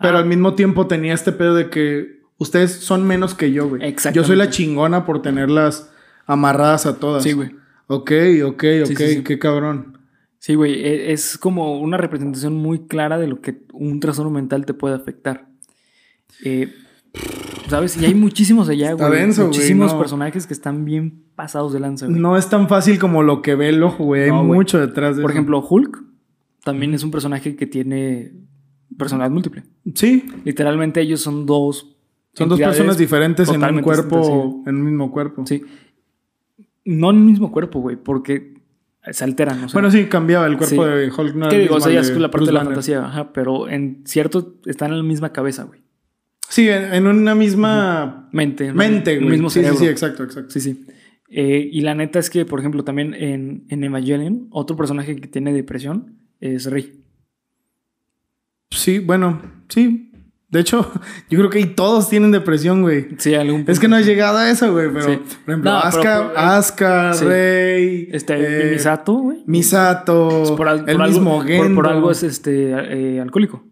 Pero 0.00 0.16
ah. 0.16 0.20
al 0.20 0.26
mismo 0.26 0.54
tiempo 0.54 0.86
tenía 0.86 1.14
este 1.14 1.32
pedo 1.32 1.54
de 1.54 1.70
que 1.70 2.23
ustedes 2.38 2.72
son 2.72 3.06
menos 3.06 3.34
que 3.34 3.52
yo, 3.52 3.68
güey. 3.68 3.84
Exacto. 3.84 4.20
Yo 4.20 4.24
soy 4.24 4.36
la 4.36 4.50
chingona 4.50 5.04
por 5.04 5.22
tenerlas 5.22 5.90
amarradas 6.26 6.86
a 6.86 6.98
todas. 6.98 7.22
Sí, 7.22 7.32
güey. 7.32 7.50
Ok, 7.86 8.12
ok, 8.44 8.64
ok, 8.84 9.24
qué 9.24 9.38
cabrón. 9.38 9.98
Sí, 10.38 10.54
güey, 10.54 10.74
e, 10.74 11.12
es 11.12 11.38
como 11.38 11.80
una 11.80 11.96
representación 11.96 12.54
muy 12.54 12.86
clara 12.86 13.18
de 13.18 13.28
lo 13.28 13.40
que 13.40 13.62
un 13.72 14.00
trastorno 14.00 14.30
mental 14.30 14.66
te 14.66 14.74
puede 14.74 14.94
afectar. 14.94 15.48
Eh, 16.44 16.72
¿Sabes? 17.68 17.96
Y 17.96 18.04
hay 18.04 18.14
muchísimos 18.14 18.68
allá, 18.68 18.92
güey. 18.92 19.26
muchísimos 19.26 19.94
personajes 19.94 20.46
que 20.46 20.52
están 20.52 20.84
bien 20.84 21.24
pasados 21.34 21.72
de 21.72 21.80
lanza, 21.80 22.06
güey. 22.06 22.18
No 22.18 22.36
es 22.36 22.48
tan 22.48 22.68
fácil 22.68 22.98
como 22.98 23.22
lo 23.22 23.40
que 23.40 23.54
ve 23.54 23.70
el 23.70 23.82
ojo, 23.82 24.04
güey. 24.04 24.24
hay 24.24 24.32
mucho 24.32 24.78
detrás 24.78 25.16
de 25.16 25.22
Por 25.22 25.30
ejemplo, 25.30 25.64
Hulk 25.66 26.02
también 26.62 26.94
es 26.94 27.04
un 27.04 27.10
personaje 27.10 27.56
que 27.56 27.66
tiene 27.66 28.32
personalidad 28.98 29.30
múltiple. 29.30 29.62
Sí. 29.94 30.24
Literalmente 30.44 31.00
ellos 31.00 31.20
son 31.20 31.46
dos. 31.46 31.93
Son 32.34 32.48
dos 32.48 32.60
personas 32.60 32.98
diferentes 32.98 33.48
en 33.48 33.62
un 33.62 33.82
cuerpo, 33.82 34.62
en 34.66 34.76
un 34.76 34.84
mismo 34.84 35.10
cuerpo. 35.10 35.46
Sí. 35.46 35.62
No 36.84 37.10
en 37.10 37.16
el 37.16 37.22
mismo 37.22 37.50
cuerpo, 37.50 37.80
güey, 37.80 37.96
porque 37.96 38.54
se 39.10 39.24
alteran. 39.24 39.66
bueno, 39.72 39.90
sí, 39.90 40.06
cambiaba 40.06 40.46
el 40.46 40.56
cuerpo 40.56 40.84
de 40.84 41.10
Hulk. 41.10 41.34
No 41.34 41.48
¿Qué 41.48 41.58
digo? 41.58 41.76
O 41.76 41.80
sea, 41.80 41.92
ya 41.92 42.00
es 42.00 42.16
la 42.16 42.30
parte 42.30 42.46
de 42.46 42.52
la 42.52 42.64
fantasía, 42.64 43.04
ajá, 43.04 43.32
pero 43.32 43.68
en 43.68 44.02
cierto 44.04 44.56
están 44.66 44.90
en 44.90 44.98
la 44.98 45.04
misma 45.04 45.32
cabeza, 45.32 45.64
güey. 45.64 45.80
Sí, 46.48 46.68
en, 46.68 47.06
una 47.06 47.34
misma 47.34 48.28
mente. 48.32 48.72
Mente, 48.72 49.16
güey. 49.18 49.30
Mismo 49.30 49.50
sí, 49.50 49.64
sí, 49.64 49.76
sí, 49.76 49.86
exacto, 49.86 50.24
exacto. 50.24 50.50
Sí, 50.50 50.60
sí. 50.60 50.86
Eh, 51.28 51.68
y 51.72 51.80
la 51.80 51.94
neta 51.94 52.18
es 52.18 52.30
que, 52.30 52.44
por 52.44 52.60
ejemplo, 52.60 52.84
también 52.84 53.14
en, 53.14 53.64
en 53.68 53.82
Evangelion, 53.82 54.46
otro 54.50 54.76
personaje 54.76 55.16
que 55.16 55.26
tiene 55.26 55.52
depresión 55.52 56.18
es 56.40 56.66
Rey. 56.66 57.02
Sí, 58.70 58.98
bueno, 58.98 59.40
sí. 59.68 60.12
De 60.54 60.60
hecho, 60.60 60.88
yo 61.28 61.38
creo 61.38 61.50
que 61.50 61.66
todos 61.66 62.08
tienen 62.08 62.30
depresión, 62.30 62.82
güey. 62.82 63.08
Sí, 63.18 63.34
algún 63.34 63.64
Es 63.66 63.80
que 63.80 63.88
no 63.88 63.98
he 63.98 64.04
llegado 64.04 64.38
a 64.38 64.48
eso, 64.48 64.72
güey. 64.72 64.88
Pero, 64.92 65.20
por 65.44 65.50
ejemplo, 65.52 65.72
Asuka, 65.72 67.12
Rey. 67.14 68.08
Este, 68.12 68.68
eh, 68.68 68.72
Misato, 68.74 69.14
güey. 69.14 69.42
Misato. 69.46 70.56
el 70.86 70.98
mismo 71.00 71.40
Gendo. 71.40 71.74
Por, 71.74 71.88
algo 71.88 72.12
es 72.12 72.22
este, 72.22 72.70
eh, 72.70 73.20
alcohólico. 73.20 73.64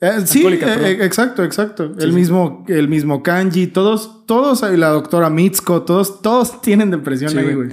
Eh, 0.00 0.20
sí, 0.26 0.46
exacto, 0.46 1.42
exacto. 1.42 1.92
el, 1.98 2.12
Mismo, 2.12 2.64
el 2.68 2.88
mismo 2.88 3.24
Kanji, 3.24 3.66
todos, 3.66 4.24
todos, 4.26 4.62
la 4.62 4.90
doctora 4.90 5.28
Mitsuko, 5.28 5.82
todos, 5.82 6.22
todos 6.22 6.62
tienen 6.62 6.92
depresión 6.92 7.36
ahí, 7.36 7.52
güey. 7.52 7.70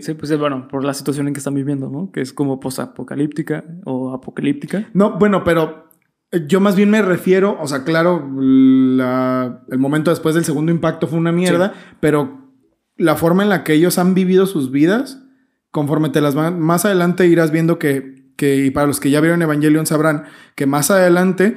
sí, 0.00 0.14
pues 0.14 0.38
bueno, 0.38 0.68
por 0.68 0.84
la 0.84 0.94
situación 0.94 1.26
en 1.26 1.34
que 1.34 1.38
están 1.38 1.54
viviendo, 1.54 1.90
¿no? 1.90 2.12
Que 2.12 2.20
es 2.20 2.32
como 2.32 2.60
posapocalíptica 2.60 3.64
o 3.84 4.14
apocalíptica. 4.14 4.88
No, 4.94 5.18
bueno, 5.18 5.42
pero 5.42 5.89
yo 6.32 6.60
más 6.60 6.76
bien 6.76 6.90
me 6.90 7.02
refiero, 7.02 7.58
o 7.60 7.66
sea, 7.66 7.82
claro, 7.82 8.24
el 8.24 9.78
momento 9.78 10.10
después 10.10 10.34
del 10.34 10.44
segundo 10.44 10.70
impacto 10.70 11.08
fue 11.08 11.18
una 11.18 11.32
mierda, 11.32 11.74
pero 12.00 12.52
la 12.96 13.16
forma 13.16 13.42
en 13.42 13.48
la 13.48 13.64
que 13.64 13.72
ellos 13.72 13.98
han 13.98 14.14
vivido 14.14 14.46
sus 14.46 14.70
vidas, 14.70 15.22
conforme 15.70 16.10
te 16.10 16.20
las 16.20 16.34
van, 16.34 16.60
más 16.60 16.84
adelante 16.84 17.26
irás 17.26 17.50
viendo 17.50 17.78
que, 17.78 18.32
que 18.36 18.64
y 18.66 18.70
para 18.70 18.86
los 18.86 19.00
que 19.00 19.10
ya 19.10 19.20
vieron 19.20 19.42
Evangelion 19.42 19.86
sabrán 19.86 20.24
que 20.54 20.66
más 20.66 20.90
adelante 20.90 21.56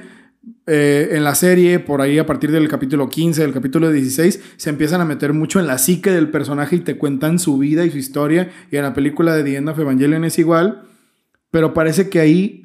eh, 0.65 1.09
en 1.11 1.23
la 1.23 1.35
serie, 1.35 1.79
por 1.79 2.01
ahí 2.01 2.17
a 2.17 2.25
partir 2.25 2.51
del 2.51 2.67
capítulo 2.67 3.09
15, 3.09 3.41
del 3.41 3.53
capítulo 3.53 3.91
16, 3.91 4.41
se 4.57 4.69
empiezan 4.69 5.01
a 5.01 5.05
meter 5.05 5.33
mucho 5.33 5.59
en 5.59 5.67
la 5.67 5.77
psique 5.77 6.11
del 6.11 6.29
personaje 6.29 6.77
y 6.77 6.79
te 6.79 6.97
cuentan 6.97 7.39
su 7.39 7.57
vida 7.57 7.85
y 7.85 7.91
su 7.91 7.97
historia. 7.97 8.49
Y 8.71 8.77
en 8.77 8.83
la 8.83 8.93
película 8.93 9.35
de 9.35 9.43
The 9.43 9.55
End 9.57 9.69
of 9.69 9.79
Evangelion 9.79 10.23
es 10.25 10.39
igual. 10.39 10.83
Pero 11.51 11.73
parece 11.73 12.09
que 12.09 12.19
ahí 12.19 12.62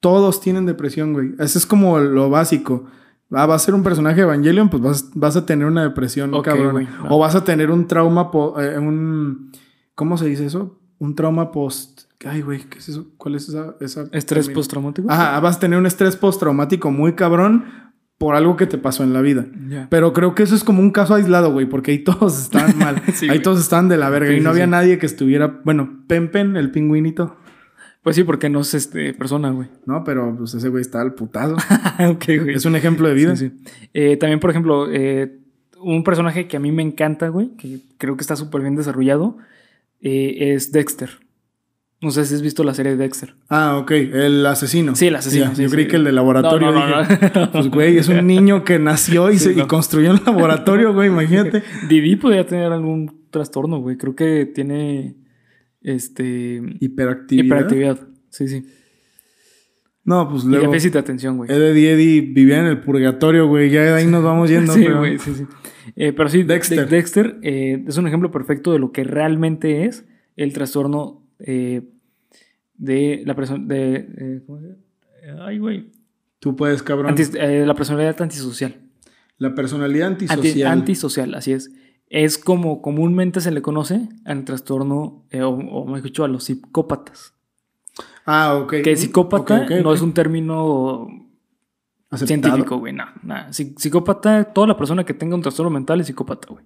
todos 0.00 0.40
tienen 0.40 0.66
depresión, 0.66 1.12
güey. 1.12 1.34
Eso 1.38 1.58
es 1.58 1.66
como 1.66 1.98
lo 1.98 2.30
básico. 2.30 2.86
Ah, 3.32 3.46
va 3.46 3.56
a 3.56 3.58
ser 3.58 3.74
un 3.74 3.82
personaje 3.82 4.16
de 4.16 4.22
Evangelion, 4.22 4.68
pues 4.68 5.10
vas, 5.14 5.36
a 5.36 5.46
tener 5.46 5.66
una 5.66 5.82
depresión, 5.82 6.30
cabrón. 6.42 6.88
O 7.08 7.18
vas 7.18 7.34
a 7.34 7.44
tener 7.44 7.70
un 7.70 7.86
trauma, 7.86 8.30
eh, 8.58 8.78
un... 8.78 9.50
¿Cómo 9.94 10.16
se 10.16 10.26
dice 10.26 10.46
eso? 10.46 10.78
Un 10.98 11.14
trauma 11.14 11.50
post... 11.50 12.02
Ay, 12.24 12.42
güey, 12.42 12.60
¿qué 12.60 12.78
es 12.78 12.88
eso? 12.88 13.08
¿Cuál 13.16 13.34
es 13.34 13.48
esa...? 13.80 14.06
¿Estrés 14.12 14.48
postraumático? 14.48 15.10
Ajá, 15.10 15.38
vas 15.40 15.56
a 15.56 15.60
tener 15.60 15.78
un 15.78 15.86
estrés 15.86 16.16
postraumático 16.16 16.90
muy 16.90 17.14
cabrón 17.14 17.64
por 18.18 18.34
algo 18.34 18.56
que 18.56 18.66
te 18.66 18.78
pasó 18.78 19.02
en 19.02 19.12
la 19.12 19.20
vida. 19.20 19.46
Pero 19.90 20.12
creo 20.12 20.34
que 20.34 20.42
eso 20.44 20.54
es 20.54 20.64
como 20.64 20.80
un 20.80 20.90
caso 20.90 21.14
aislado, 21.14 21.52
güey, 21.52 21.66
porque 21.66 21.90
ahí 21.90 21.98
todos 22.04 22.40
están 22.40 22.78
mal. 22.78 23.02
ahí 23.28 23.42
todos 23.42 23.60
están 23.60 23.88
de 23.88 23.96
la 23.96 24.08
verga. 24.08 24.32
y 24.32 24.40
no 24.40 24.50
había 24.50 24.66
nadie 24.66 24.98
que 24.98 25.06
estuviera... 25.06 25.60
Bueno, 25.64 26.04
Pempen, 26.06 26.56
el 26.56 26.70
pingüinito. 26.70 27.36
Pues 28.06 28.14
sí, 28.14 28.22
porque 28.22 28.48
no 28.48 28.60
es 28.60 28.72
este 28.72 29.14
persona, 29.14 29.50
güey. 29.50 29.66
No, 29.84 30.04
pero 30.04 30.32
pues 30.38 30.54
ese 30.54 30.68
güey 30.68 30.80
está 30.80 31.00
al 31.00 31.14
putado. 31.14 31.56
ok, 32.08 32.24
güey. 32.40 32.54
Es 32.54 32.64
un 32.64 32.76
ejemplo 32.76 33.08
de 33.08 33.14
vida. 33.14 33.34
Sí, 33.34 33.50
eh, 33.94 34.16
también, 34.16 34.38
por 34.38 34.50
ejemplo, 34.50 34.86
eh, 34.88 35.40
un 35.80 36.04
personaje 36.04 36.46
que 36.46 36.56
a 36.56 36.60
mí 36.60 36.70
me 36.70 36.84
encanta, 36.84 37.26
güey, 37.26 37.56
que 37.56 37.80
creo 37.98 38.16
que 38.16 38.20
está 38.20 38.36
súper 38.36 38.60
bien 38.60 38.76
desarrollado, 38.76 39.38
eh, 40.00 40.52
es 40.54 40.70
Dexter. 40.70 41.18
No 42.00 42.12
sé 42.12 42.24
si 42.26 42.36
has 42.36 42.42
visto 42.42 42.62
la 42.62 42.74
serie 42.74 42.92
de 42.92 42.98
Dexter. 42.98 43.34
Ah, 43.48 43.76
ok. 43.76 43.90
El 43.90 44.46
asesino. 44.46 44.94
Sí, 44.94 45.08
el 45.08 45.16
asesino. 45.16 45.52
yo 45.54 45.68
creí 45.68 45.88
que 45.88 45.96
el 45.96 46.04
de 46.04 46.12
laboratorio. 46.12 46.70
No, 46.70 46.88
no, 46.88 47.02
no, 47.02 47.50
pues, 47.50 47.68
güey, 47.70 47.98
es 47.98 48.08
un 48.08 48.24
niño 48.24 48.62
que 48.62 48.78
nació 48.78 49.32
y, 49.32 49.38
se, 49.40 49.66
construyó 49.66 50.12
un 50.12 50.20
laboratorio, 50.24 50.94
güey, 50.94 51.08
imagínate. 51.08 51.64
Didi 51.88 52.14
podría 52.14 52.46
tener 52.46 52.70
algún 52.70 53.26
trastorno, 53.30 53.80
güey. 53.80 53.96
Creo 53.96 54.14
que 54.14 54.46
tiene 54.46 55.25
este. 55.86 56.60
Hiperactividad. 56.80 57.44
Hiperactividad, 57.44 58.08
sí, 58.28 58.48
sí. 58.48 58.66
No, 60.04 60.28
pues 60.28 60.44
luego. 60.44 60.64
Y 60.64 60.68
déficit 60.68 60.92
de 60.94 60.98
atención, 60.98 61.36
güey. 61.36 61.50
Eddie 61.50 61.92
Eddie 61.92 62.20
vivía 62.20 62.58
en 62.58 62.66
el 62.66 62.80
purgatorio, 62.80 63.46
güey. 63.46 63.70
Ya 63.70 63.82
de 63.82 63.92
ahí 63.92 64.06
nos 64.06 64.22
vamos 64.22 64.50
yendo. 64.50 64.72
sí, 64.74 64.84
güey, 64.86 65.18
sí, 65.18 65.34
sí. 65.34 65.46
Eh, 65.94 66.12
pero 66.12 66.28
sí, 66.28 66.42
Dexter, 66.42 66.88
Dexter 66.88 67.38
eh, 67.42 67.84
es 67.86 67.96
un 67.96 68.08
ejemplo 68.08 68.32
perfecto 68.32 68.72
de 68.72 68.80
lo 68.80 68.90
que 68.90 69.04
realmente 69.04 69.84
es 69.84 70.04
el 70.34 70.52
trastorno 70.52 71.24
eh, 71.38 71.82
de 72.74 73.22
la 73.24 73.36
persona. 73.36 73.64
De, 73.64 74.42
¿Cómo 74.44 74.60
se 74.60 74.66
llama? 74.66 75.46
Ay, 75.46 75.58
güey. 75.58 75.92
Tú 76.40 76.56
puedes, 76.56 76.82
cabrón. 76.82 77.14
la 77.16 77.74
personalidad 77.74 78.20
antisocial. 78.20 78.76
La 79.38 79.54
personalidad 79.54 80.08
antisocial. 80.08 80.72
antisocial, 80.72 81.34
así 81.34 81.52
es 81.52 81.70
es 82.08 82.38
como 82.38 82.82
comúnmente 82.82 83.40
se 83.40 83.50
le 83.50 83.62
conoce 83.62 84.08
al 84.24 84.44
trastorno, 84.44 85.24
eh, 85.30 85.42
o, 85.42 85.56
mejor 85.84 86.02
dicho, 86.02 86.24
a 86.24 86.28
los 86.28 86.44
psicópatas. 86.44 87.34
Ah, 88.24 88.54
ok. 88.54 88.76
Que 88.82 88.96
psicópata 88.96 89.66
no 89.82 89.92
es 89.92 90.00
un 90.02 90.12
término 90.12 91.08
científico, 92.14 92.78
güey. 92.78 92.92
No, 92.92 93.04
Psicópata, 93.50 94.44
toda 94.44 94.68
la 94.68 94.76
persona 94.76 95.04
que 95.04 95.14
tenga 95.14 95.34
un 95.34 95.42
trastorno 95.42 95.70
mental 95.70 96.00
es 96.00 96.06
psicópata, 96.06 96.48
güey. 96.50 96.64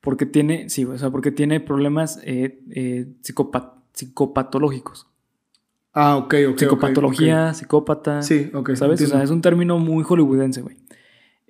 Porque 0.00 0.26
tiene, 0.26 0.68
sí, 0.68 0.84
o 0.84 0.98
sea, 0.98 1.10
porque 1.10 1.30
tiene 1.30 1.60
problemas 1.60 2.18
eh, 2.24 2.60
eh, 2.70 3.06
psicopatológicos. 3.92 5.06
Ah, 5.94 6.16
ok, 6.16 6.34
ok. 6.50 6.58
Psicopatología, 6.58 7.54
psicópata. 7.54 8.22
Sí, 8.22 8.50
ok. 8.52 8.74
¿Sabes? 8.74 9.00
O 9.02 9.06
sea, 9.06 9.22
es 9.22 9.30
un 9.30 9.42
término 9.42 9.78
muy 9.78 10.02
hollywoodense, 10.02 10.62
güey. 10.62 10.76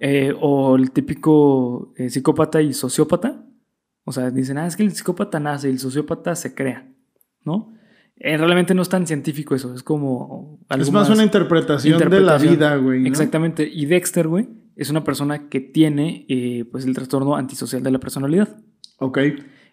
Eh, 0.05 0.35
o 0.41 0.75
el 0.75 0.91
típico 0.91 1.95
eh, 1.97 2.11
psicópata 2.11 2.61
y 2.61 2.73
sociópata. 2.73 3.47
O 4.03 4.11
sea, 4.11 4.33
dicen, 4.33 4.59
ah, 4.59 4.67
es 4.67 4.75
que 4.75 4.83
el 4.83 4.91
psicópata 4.91 5.39
nace 5.39 5.69
y 5.69 5.71
el 5.71 5.79
sociópata 5.79 6.35
se 6.35 6.57
crea, 6.57 6.93
¿no? 7.45 7.73
Eh, 8.17 8.37
realmente 8.37 8.75
no 8.75 8.83
es 8.83 8.89
tan 8.89 9.07
científico 9.07 9.55
eso, 9.55 9.73
es 9.73 9.85
como... 9.85 10.59
es 10.77 10.91
más, 10.91 11.09
una 11.09 11.23
interpretación, 11.23 12.11
de 12.11 12.21
la 12.21 12.37
vida, 12.37 12.75
güey. 12.79 13.07
Exactamente. 13.07 13.71
Y 13.73 13.87
Dexter, 13.87 14.27
güey, 14.27 14.49
es 14.75 14.91
una 14.91 15.05
persona 15.05 15.49
que 15.49 15.61
tiene 15.61 16.27
pues 16.73 16.85
el 16.85 16.95
trastorno 16.95 17.37
antisocial 17.37 17.85
de 17.85 17.91
la 17.93 18.01
personalidad. 18.01 18.57
Ok. 18.99 19.19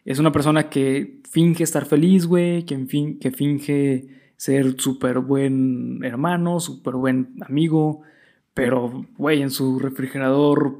Es 0.05 0.19
una 0.19 0.31
persona 0.31 0.69
que 0.69 1.23
finge 1.27 1.63
estar 1.63 1.85
feliz, 1.85 2.27
güey, 2.27 2.65
que, 2.65 2.77
fin, 2.85 3.17
que 3.17 3.31
finge 3.31 4.33
ser 4.37 4.79
súper 4.79 5.19
buen 5.19 6.03
hermano, 6.03 6.59
súper 6.59 6.93
buen 6.93 7.33
amigo, 7.41 8.03
pero, 8.53 9.05
güey, 9.17 9.41
en 9.41 9.51
su 9.51 9.79
refrigerador. 9.79 10.77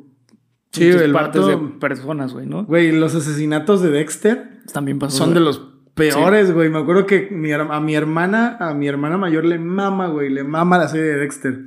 Sí, 0.71 0.88
el 0.88 1.12
partes 1.12 1.47
de 1.47 1.58
personas, 1.79 2.34
güey, 2.34 2.45
¿no? 2.45 2.65
Güey, 2.65 2.91
los 2.91 3.15
asesinatos 3.15 3.82
de 3.82 3.89
Dexter 3.89 4.62
también 4.71 4.99
son 5.10 5.34
de 5.34 5.39
los 5.39 5.60
peores, 5.95 6.51
güey. 6.53 6.69
Me 6.69 6.79
acuerdo 6.79 7.05
que 7.05 7.29
a 7.69 7.79
mi 7.79 7.95
hermana, 7.95 8.58
a 8.60 8.73
mi 8.73 8.88
hermana 8.88 9.17
mayor 9.17 9.45
le 9.45 9.60
mama, 9.60 10.08
güey, 10.08 10.29
le 10.29 10.43
mama 10.43 10.77
la 10.77 10.88
serie 10.88 11.08
de 11.08 11.17
Dexter. 11.17 11.60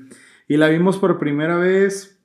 Y 0.49 0.57
la 0.57 0.69
vimos 0.69 0.99
por 0.99 1.19
primera 1.19 1.57
vez. 1.57 2.21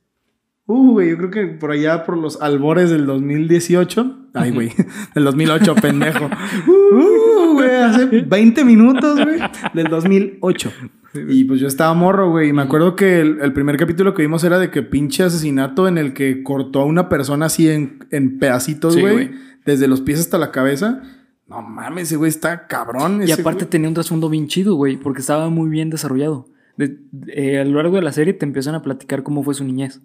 Uh, 0.66 0.94
güey, 0.94 1.12
yo 1.12 1.18
creo 1.18 1.32
que 1.32 1.48
por 1.48 1.72
allá 1.72 2.04
por 2.04 2.18
los 2.18 2.42
albores 2.42 2.90
del 2.90 3.06
2018. 3.06 4.30
Ay, 4.34 4.52
güey, 4.52 4.72
del 5.16 5.24
2008, 5.24 5.76
pendejo. 5.82 6.30
Uh, 6.68 7.54
güey, 7.54 7.76
hace 7.76 8.06
20 8.06 8.66
minutos, 8.66 9.24
güey, 9.24 9.40
del 9.74 9.88
2008. 9.88 10.72
Y 11.14 11.46
pues 11.46 11.60
yo 11.60 11.68
estaba 11.68 11.94
morro, 11.94 12.30
güey. 12.30 12.50
Y 12.50 12.54
me 12.54 12.62
acuerdo 12.62 12.96
que 12.96 13.22
el, 13.22 13.54
primer 13.54 13.78
capítulo 13.78 14.14
que 14.14 14.22
vimos 14.22 14.44
era 14.44 14.60
de 14.60 14.70
que 14.70 14.84
pinche 14.84 15.24
asesinato 15.24 15.88
en 15.88 15.98
el 15.98 16.14
que 16.14 16.44
cortó 16.44 16.82
a 16.82 16.86
una 16.86 17.10
persona 17.10 17.48
así 17.48 17.70
en, 17.70 18.06
en 18.12 18.40
pedacitos, 18.40 18.98
güey. 18.98 19.32
desde 19.66 19.88
los 19.88 20.02
pies 20.02 20.20
hasta 20.20 20.38
la 20.38 20.52
cabeza. 20.52 21.02
No 21.48 21.62
mames, 21.62 22.04
ese 22.04 22.18
güey 22.18 22.30
está 22.30 22.68
cabrón. 22.68 23.24
Y 23.26 23.32
aparte 23.32 23.66
tenía 23.66 23.88
un 23.88 23.94
trasfondo 23.94 24.30
bien 24.30 24.48
chido, 24.48 24.76
güey, 24.76 24.98
porque 24.98 25.22
estaba 25.22 25.50
muy 25.50 25.70
bien 25.70 25.90
desarrollado. 25.90 26.50
Eh, 26.78 27.60
a 27.60 27.64
lo 27.64 27.78
largo 27.78 27.96
de 27.96 28.02
la 28.02 28.12
serie 28.12 28.34
te 28.34 28.46
empiezan 28.46 28.76
a 28.76 28.82
platicar 28.82 29.24
cómo 29.24 29.44
fue 29.44 29.54
su 29.54 29.64
niñez. 29.64 30.02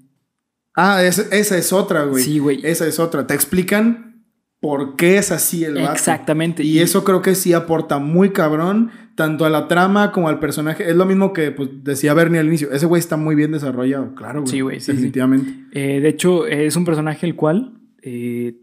Ah, 0.75 1.03
esa 1.03 1.59
es 1.59 1.73
otra, 1.73 2.05
güey. 2.05 2.23
Sí, 2.23 2.39
güey. 2.39 2.61
Esa 2.65 2.87
es 2.87 2.99
otra. 2.99 3.27
Te 3.27 3.35
explican 3.35 4.25
por 4.61 4.95
qué 4.95 5.19
es 5.19 5.33
así 5.33 5.65
el 5.65 5.75
vato. 5.75 5.93
Exactamente. 5.93 6.63
Y, 6.63 6.79
eso 6.79 7.03
creo 7.05 7.21
que 7.21 7.35
sí 7.35 7.53
aporta 7.53 7.99
muy 7.99 8.31
cabrón 8.31 8.91
tanto 9.15 9.45
a 9.45 9.51
la 9.51 9.69
trama 9.69 10.13
como 10.13 10.29
al 10.29 10.39
personaje. 10.39 10.89
Es 10.89 10.97
lo 10.97 11.07
mismo 11.07 11.33
que 11.33 11.51
pues, 11.51 11.71
decía 11.83 12.15
Bernie 12.15 12.41
al 12.41 12.47
inicio. 12.47 12.71
Ese 12.73 12.87
güey 12.87 13.01
está 13.01 13.17
muy 13.17 13.35
bien 13.35 13.53
desarrollado, 13.53 14.15
claro, 14.15 14.41
güey. 14.41 14.51
Sí, 14.51 14.61
güey, 14.61 14.81
sí, 14.81 14.93
definitivamente. 14.93 15.53
Eh, 15.73 16.01
de 16.01 16.09
hecho, 16.09 16.47
es 16.47 16.77
un 16.77 16.85
personaje 16.85 17.27
el 17.27 17.35
cual 17.35 17.81
eh, 18.03 18.57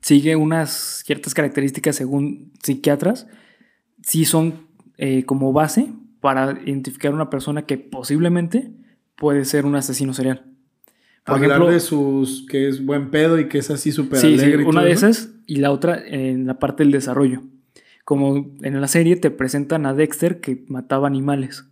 sigue 0.00 0.36
unas 0.36 1.02
ciertas 1.04 1.34
características 1.34 1.96
según 1.96 2.52
psiquiatras. 2.62 3.26
Sí 4.02 4.24
son 4.24 4.66
eh, 4.96 5.24
como 5.24 5.52
base 5.52 5.92
para 6.20 6.58
identificar 6.64 7.12
a 7.12 7.14
una 7.14 7.30
persona 7.30 7.62
que 7.62 7.78
posiblemente 7.78 8.72
puede 9.16 9.44
ser 9.44 9.66
un 9.66 9.74
asesino 9.74 10.14
serial. 10.14 10.44
Por 11.24 11.36
Hablar 11.36 11.66
de 11.66 11.80
sus 11.80 12.46
que 12.48 12.68
es 12.68 12.84
buen 12.84 13.10
pedo 13.10 13.38
y 13.38 13.48
que 13.48 13.58
es 13.58 13.70
así 13.70 13.92
súper 13.92 14.18
sí, 14.18 14.34
alegre. 14.34 14.62
Sí, 14.62 14.68
una 14.68 14.82
de 14.82 14.92
esas 14.92 15.30
y 15.46 15.56
la 15.56 15.70
otra 15.70 16.02
en 16.04 16.46
la 16.46 16.58
parte 16.58 16.82
del 16.82 16.92
desarrollo. 16.92 17.42
Como 18.10 18.56
en 18.62 18.80
la 18.80 18.88
serie 18.88 19.14
te 19.14 19.30
presentan 19.30 19.86
a 19.86 19.94
Dexter 19.94 20.40
que 20.40 20.64
mataba 20.66 21.06
animales. 21.06 21.70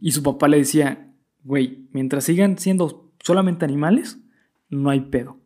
Y 0.00 0.10
su 0.10 0.24
papá 0.24 0.48
le 0.48 0.56
decía, 0.56 1.12
güey, 1.44 1.86
mientras 1.92 2.24
sigan 2.24 2.58
siendo 2.58 3.12
solamente 3.20 3.66
animales, 3.66 4.18
no 4.68 4.90
hay 4.90 4.98
pedo. 4.98 5.38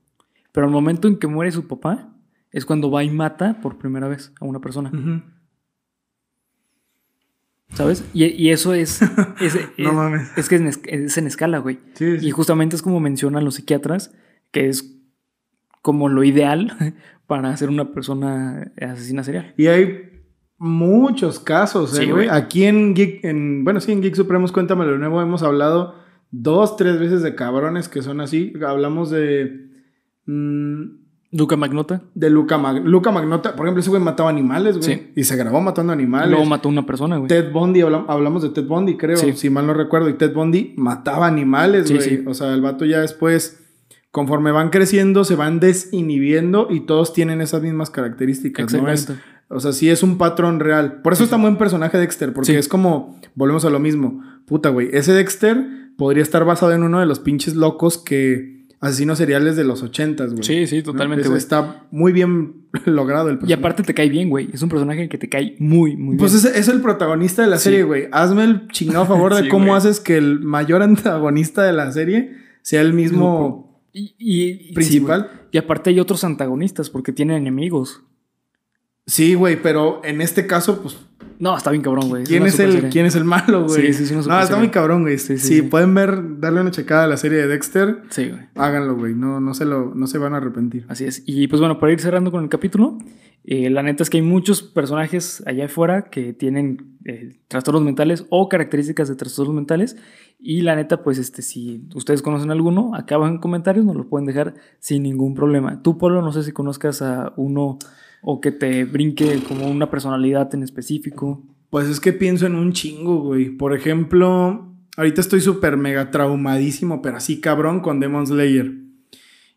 Pero 0.50 0.66
al 0.66 0.72
momento 0.72 1.08
en 1.08 1.18
que 1.18 1.26
muere 1.26 1.52
su 1.52 1.68
papá, 1.68 2.16
es 2.52 2.64
cuando 2.64 2.90
va 2.90 3.04
y 3.04 3.10
mata 3.10 3.60
por 3.60 3.76
primera 3.76 4.08
vez 4.08 4.32
a 4.40 4.46
una 4.46 4.60
persona. 4.60 4.90
¿Sabes? 7.74 8.02
Y, 8.14 8.48
eso 8.48 8.72
es. 8.72 9.02
es, 9.42 9.58
no 9.76 9.92
mames. 9.92 10.32
Es 10.38 10.48
que 10.48 10.56
es 10.56 11.18
en, 11.18 11.26
escala, 11.26 11.58
güey. 11.58 11.80
Y 12.00 12.30
justamente 12.30 12.76
es 12.76 12.80
como 12.80 12.98
mencionan 12.98 13.44
los 13.44 13.56
psiquiatras, 13.56 14.14
que 14.52 14.70
es 14.70 14.96
como 15.82 16.08
lo 16.08 16.24
ideal 16.24 16.94
para 17.26 17.54
ser 17.58 17.68
una 17.68 17.92
persona 17.92 18.72
asesina 18.80 19.22
serial. 19.22 19.52
Y 19.58 19.66
hay 19.66 20.13
muchos 20.64 21.38
casos, 21.38 21.98
¿eh, 21.98 22.10
güey? 22.10 22.28
Aquí 22.28 22.64
en 22.64 22.94
Geek, 22.94 23.24
en, 23.24 23.64
bueno, 23.64 23.80
sí, 23.80 23.92
en 23.92 24.00
Geek 24.00 24.14
Supremos 24.14 24.50
Cuéntame 24.50 24.86
lo 24.86 24.98
Nuevo 24.98 25.20
hemos 25.20 25.42
hablado 25.42 25.96
dos, 26.30 26.76
tres 26.76 26.98
veces 26.98 27.22
de 27.22 27.34
cabrones 27.34 27.88
que 27.88 28.02
son 28.02 28.20
así. 28.20 28.52
Hablamos 28.66 29.10
de. 29.10 29.70
Mmm, 30.26 31.04
Luca 31.32 31.56
Magnota. 31.56 32.02
De 32.14 32.30
Luca, 32.30 32.56
Luca 32.84 33.10
Magnota. 33.10 33.56
Por 33.56 33.66
ejemplo, 33.66 33.80
ese 33.80 33.90
güey 33.90 34.00
mataba 34.00 34.30
animales, 34.30 34.78
güey. 34.78 34.94
Sí. 34.94 35.12
Y 35.16 35.24
se 35.24 35.36
grabó 35.36 35.60
matando 35.60 35.92
animales. 35.92 36.30
Luego 36.30 36.46
mató 36.46 36.68
a 36.68 36.72
una 36.72 36.86
persona, 36.86 37.16
güey. 37.16 37.28
Ted 37.28 37.52
Bundy, 37.52 37.80
hablamos 37.80 38.42
de 38.42 38.50
Ted 38.50 38.66
Bundy, 38.66 38.96
creo. 38.96 39.16
Sí. 39.16 39.32
Si 39.32 39.50
mal 39.50 39.66
no 39.66 39.74
recuerdo. 39.74 40.08
Y 40.08 40.14
Ted 40.14 40.32
Bundy 40.32 40.74
mataba 40.76 41.26
animales, 41.26 41.90
güey. 41.90 42.02
Sí, 42.02 42.24
o 42.24 42.34
sea, 42.34 42.54
el 42.54 42.62
vato 42.62 42.84
ya 42.84 43.00
después, 43.00 43.60
conforme 44.12 44.52
van 44.52 44.70
creciendo, 44.70 45.24
se 45.24 45.34
van 45.34 45.58
desinhibiendo 45.58 46.68
y 46.70 46.80
todos 46.80 47.12
tienen 47.12 47.40
esas 47.40 47.62
mismas 47.62 47.90
características, 47.90 48.72
¿no? 48.72 48.86
O 49.49 49.61
sea, 49.61 49.72
sí 49.72 49.90
es 49.90 50.03
un 50.03 50.18
patrón 50.18 50.61
real. 50.61 51.01
Por 51.03 51.12
eso 51.12 51.24
está 51.24 51.36
muy 51.36 51.49
buen 51.51 51.59
personaje 51.59 51.99
Dexter, 51.99 52.32
porque 52.32 52.59
es 52.59 52.68
como, 52.68 53.20
volvemos 53.34 53.64
a 53.64 53.70
lo 53.70 53.78
mismo. 53.78 54.22
Puta, 54.47 54.68
güey. 54.70 54.88
Ese 54.92 55.12
Dexter 55.12 55.64
podría 55.97 56.22
estar 56.22 56.45
basado 56.45 56.72
en 56.72 56.82
uno 56.82 57.01
de 57.01 57.07
los 57.07 57.20
pinches 57.20 57.55
locos 57.55 57.99
que 57.99 58.55
asesinos 58.80 59.16
seriales 59.18 59.57
de 59.57 59.64
los 59.64 59.82
ochentas, 59.82 60.32
güey. 60.32 60.45
Sí, 60.45 60.66
sí, 60.66 60.82
totalmente, 60.82 61.28
güey. 61.28 61.38
Está 61.38 61.86
muy 61.90 62.12
bien 62.12 62.66
logrado 62.84 63.28
el 63.28 63.36
personaje. 63.38 63.51
Y 63.51 63.59
aparte 63.59 63.82
te 63.82 63.95
cae 63.95 64.09
bien, 64.09 64.28
güey. 64.28 64.49
Es 64.53 64.62
un 64.62 64.68
personaje 64.68 65.09
que 65.09 65.18
te 65.18 65.28
cae 65.28 65.57
muy, 65.59 65.97
muy 65.97 66.16
pues 66.16 66.32
bien. 66.32 66.42
Pues 66.42 66.57
es, 66.57 66.68
el 66.68 66.80
protagonista 66.80 67.42
de 67.42 67.49
la 67.49 67.59
serie, 67.59 67.82
güey. 67.84 68.09
Hazme 68.12 68.45
el 68.45 68.68
chingado 68.68 69.07
favor 69.07 69.34
de 69.34 69.49
cómo 69.49 69.74
haces 69.74 70.01
que 70.01 70.16
el 70.16 70.40
mayor 70.40 70.82
antagonista 70.82 71.62
de 71.62 71.72
la 71.72 71.92
serie 71.92 72.36
sea 72.62 72.82
el 72.82 72.92
mismo 72.92 73.80
y, 73.92 74.72
principal. 74.74 75.30
y 75.53 75.59
aparte 75.59 75.90
hay 75.90 76.01
otros 76.01 76.24
antagonistas 76.24 76.90
porque 76.90 77.12
tiene 77.12 77.36
enemigos. 77.36 78.03
Sí, 79.07 79.34
güey, 79.34 79.61
pero 79.61 80.00
en 80.05 80.20
este 80.20 80.46
caso, 80.46 80.80
pues 80.80 80.96
no, 81.38 81.57
está 81.57 81.70
bien 81.70 81.82
cabrón, 81.82 82.09
güey. 82.09 82.24
¿Quién, 82.24 82.46
es 82.46 82.59
el, 82.61 82.88
¿Quién 82.90 83.07
es 83.07 83.16
el 83.16 83.24
malo, 83.24 83.64
güey? 83.66 83.92
Sí, 83.92 84.07
sí, 84.07 84.07
sí. 84.07 84.28
No, 84.28 84.40
está 84.40 84.57
muy 84.57 84.68
cabrón, 84.68 85.02
güey. 85.02 85.18
Sí, 85.18 85.38
sí, 85.38 85.62
pueden 85.62 85.94
ver, 85.94 86.40
darle 86.40 86.61
una 86.61 86.70
checada 86.70 87.05
a 87.05 87.07
la 87.07 87.16
serie 87.16 87.38
de 87.38 87.48
Dexter. 87.48 88.02
Sí, 88.11 88.30
güey. 88.30 88.42
Háganlo, 88.55 88.96
güey. 88.96 89.14
No, 89.14 89.40
no, 89.40 89.55
se 89.55 89.64
lo, 89.64 89.94
no 89.94 90.07
se 90.07 90.18
van 90.18 90.34
a 90.34 90.38
arrepentir. 90.38 90.86
Así 90.88 91.05
es. 91.05 91.22
Y 91.26 91.48
pues 91.48 91.61
bueno, 91.61 91.78
para 91.78 91.92
ir 91.92 92.00
cerrando 92.00 92.30
con 92.30 92.42
el 92.44 92.48
capítulo, 92.48 92.98
eh, 93.44 93.68
la 93.68 93.82
neta 93.82 94.02
es 94.02 94.11
que 94.11 94.18
hay 94.18 94.22
muchos 94.22 94.62
personajes 94.62 95.42
allá 95.46 95.66
afuera 95.66 96.05
que 96.05 96.32
tienen 96.32 96.98
eh, 97.05 97.40
trastornos 97.48 97.82
mentales 97.82 98.26
o 98.30 98.48
características 98.48 99.09
de 99.09 99.16
trastornos 99.16 99.55
mentales. 99.55 99.96
Y 100.38 100.61
la 100.61 100.76
neta, 100.76 101.02
pues 101.02 101.18
este, 101.18 101.42
si 101.42 101.88
ustedes 101.94 102.22
conocen 102.22 102.52
alguno, 102.52 102.94
acá 102.94 103.16
abajo 103.16 103.32
en 103.32 103.38
comentarios 103.38 103.84
nos 103.84 103.96
lo 103.96 104.09
pueden 104.09 104.26
dejar 104.26 104.55
sin 104.78 105.02
ningún 105.02 105.34
problema. 105.34 105.82
Tú, 105.82 105.98
Polo, 105.98 106.22
no 106.22 106.32
sé 106.32 106.42
si 106.42 106.52
conozcas 106.52 107.02
a 107.02 107.32
uno 107.36 107.78
o 108.24 108.40
que 108.40 108.50
te 108.50 108.84
brinque 108.84 109.40
como 109.46 109.68
una 109.68 109.90
personalidad 109.90 110.52
en 110.54 110.62
específico? 110.62 111.42
Pues 111.70 111.88
es 111.88 112.00
que 112.00 112.12
pienso 112.12 112.46
en 112.46 112.54
un 112.54 112.72
chingo, 112.72 113.20
güey. 113.20 113.50
Por 113.50 113.74
ejemplo, 113.74 114.72
ahorita 114.96 115.20
estoy 115.20 115.40
súper 115.40 115.76
mega 115.76 116.10
traumadísimo, 116.10 117.02
pero 117.02 117.18
así 117.18 117.40
cabrón 117.40 117.80
con 117.80 118.00
Demon 118.00 118.26
Slayer. 118.26 118.72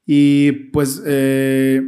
Y 0.05 0.51
pues, 0.73 1.01
eh, 1.05 1.81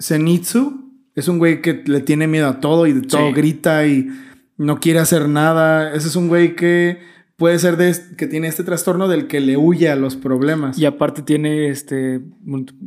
Zenitsu 0.00 0.92
es 1.14 1.28
un 1.28 1.38
güey 1.38 1.60
que 1.60 1.82
le 1.86 2.00
tiene 2.00 2.26
miedo 2.26 2.48
a 2.48 2.60
todo 2.60 2.86
y 2.86 2.92
de 2.92 3.02
todo 3.02 3.32
grita 3.32 3.86
y 3.86 4.08
no 4.56 4.80
quiere 4.80 4.98
hacer 4.98 5.28
nada. 5.28 5.94
Ese 5.94 6.08
es 6.08 6.16
un 6.16 6.28
güey 6.28 6.56
que 6.56 7.00
puede 7.36 7.58
ser 7.58 7.76
de, 7.76 7.94
que 8.16 8.26
tiene 8.26 8.48
este 8.48 8.64
trastorno 8.64 9.08
del 9.08 9.26
que 9.26 9.40
le 9.40 9.56
huye 9.58 9.90
a 9.90 9.96
los 9.96 10.16
problemas. 10.16 10.78
Y 10.78 10.86
aparte 10.86 11.22
tiene 11.22 11.68
este 11.68 12.20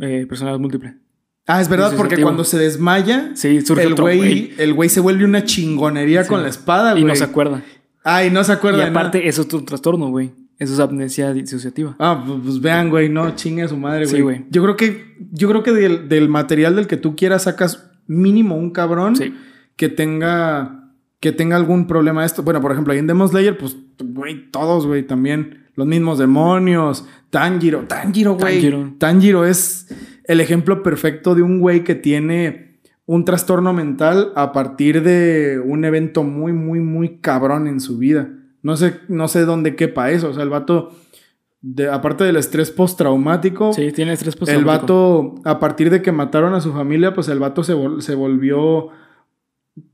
eh, 0.02 0.26
personalidad 0.28 0.60
múltiple. 0.60 1.05
Ah, 1.48 1.62
es 1.62 1.70
verdad, 1.70 1.94
porque 1.96 2.22
cuando 2.22 2.44
se 2.44 2.58
desmaya, 2.58 3.34
el 3.44 3.96
güey, 3.96 4.54
el 4.58 4.74
güey 4.74 4.90
se 4.90 5.00
vuelve 5.00 5.26
una 5.26 5.44
chingonería 5.44 6.26
con 6.26 6.42
la 6.42 6.50
espada, 6.50 6.92
güey. 6.92 7.04
Y 7.04 7.06
no 7.06 7.16
se 7.16 7.24
acuerda. 7.24 7.62
Ah, 8.04 8.24
y 8.24 8.32
no 8.32 8.44
se 8.44 8.52
acuerda. 8.52 8.80
Y 8.80 8.90
aparte, 8.90 9.28
eso 9.28 9.44
es 9.44 9.54
un 9.54 9.66
trastorno, 9.66 10.10
güey. 10.10 10.32
Eso 10.58 10.74
es 10.74 10.80
amnesia 10.80 11.34
disociativa. 11.34 11.96
Ah, 12.00 12.24
pues, 12.26 12.40
pues, 12.44 12.62
vean, 12.62 12.90
güey, 12.90 13.10
no 13.10 13.36
chingue 13.36 13.64
a 13.64 13.68
su 13.68 13.78
madre, 13.78 14.06
güey. 14.06 14.16
Sí, 14.16 14.22
güey. 14.22 14.46
Yo 14.50 14.64
creo 14.64 14.76
que, 14.76 15.18
yo 15.32 15.50
creo 15.50 15.64
que 15.64 15.72
del, 15.72 16.30
material 16.30 16.76
del 16.78 16.88
que 16.88 16.98
tú 16.98 17.16
quieras 17.16 17.44
sacas 17.44 17.92
mínimo 18.08 18.56
un 18.56 18.72
cabrón 18.72 19.16
que 19.76 19.90
tenga, 19.90 20.94
que 21.20 21.32
tenga 21.32 21.58
algún 21.58 21.88
problema 21.88 22.26
esto. 22.26 22.42
Bueno, 22.42 22.62
por 22.62 22.72
ejemplo, 22.72 22.94
ahí 22.94 23.00
en 23.00 23.08
Demon 23.08 23.28
Slayer, 23.28 23.58
pues, 23.58 23.76
güey, 24.00 24.50
todos, 24.50 24.88
güey, 24.88 25.04
también. 25.04 25.66
Los 25.76 25.86
mismos 25.86 26.18
demonios. 26.18 27.06
Tanjiro. 27.30 27.82
Tanjiro, 27.82 28.36
güey. 28.36 28.54
Tanjiro. 28.54 28.94
Tanjiro 28.98 29.46
es 29.46 29.88
el 30.28 30.42
ejemplo 30.42 30.84
perfecto 30.84 31.36
de 31.36 31.42
un 31.42 31.60
güey 31.60 31.84
que 31.84 31.96
tiene 31.96 32.80
un 33.06 33.26
trastorno 33.26 33.74
mental 33.74 34.32
a 34.36 34.52
partir 34.52 35.04
de 35.04 35.62
un 35.64 35.86
evento 35.86 36.24
muy, 36.24 36.54
muy, 36.54 36.80
muy 36.80 37.20
cabrón 37.20 37.68
en 37.68 37.80
su 37.80 37.98
vida. 37.98 38.30
No 38.64 38.78
sé, 38.78 39.00
no 39.08 39.28
sé 39.28 39.46
dónde 39.46 39.76
quepa 39.76 40.10
eso. 40.10 40.30
O 40.30 40.34
sea, 40.34 40.44
el 40.44 40.50
vato, 40.50 40.96
de, 41.62 41.88
aparte 41.90 42.24
del 42.24 42.38
estrés 42.38 42.72
postraumático. 42.72 43.74
Sí, 43.74 43.92
tiene 43.92 44.14
estrés 44.14 44.36
postraumático. 44.36 44.74
El 44.74 44.82
vato, 44.82 45.36
a 45.44 45.60
partir 45.60 45.92
de 45.92 46.02
que 46.02 46.12
mataron 46.12 46.56
a 46.56 46.62
su 46.62 46.74
familia, 46.74 47.14
pues 47.14 47.28
el 47.30 47.40
vato 47.40 47.64
se, 47.64 47.76
se 48.00 48.16
volvió 48.16 48.90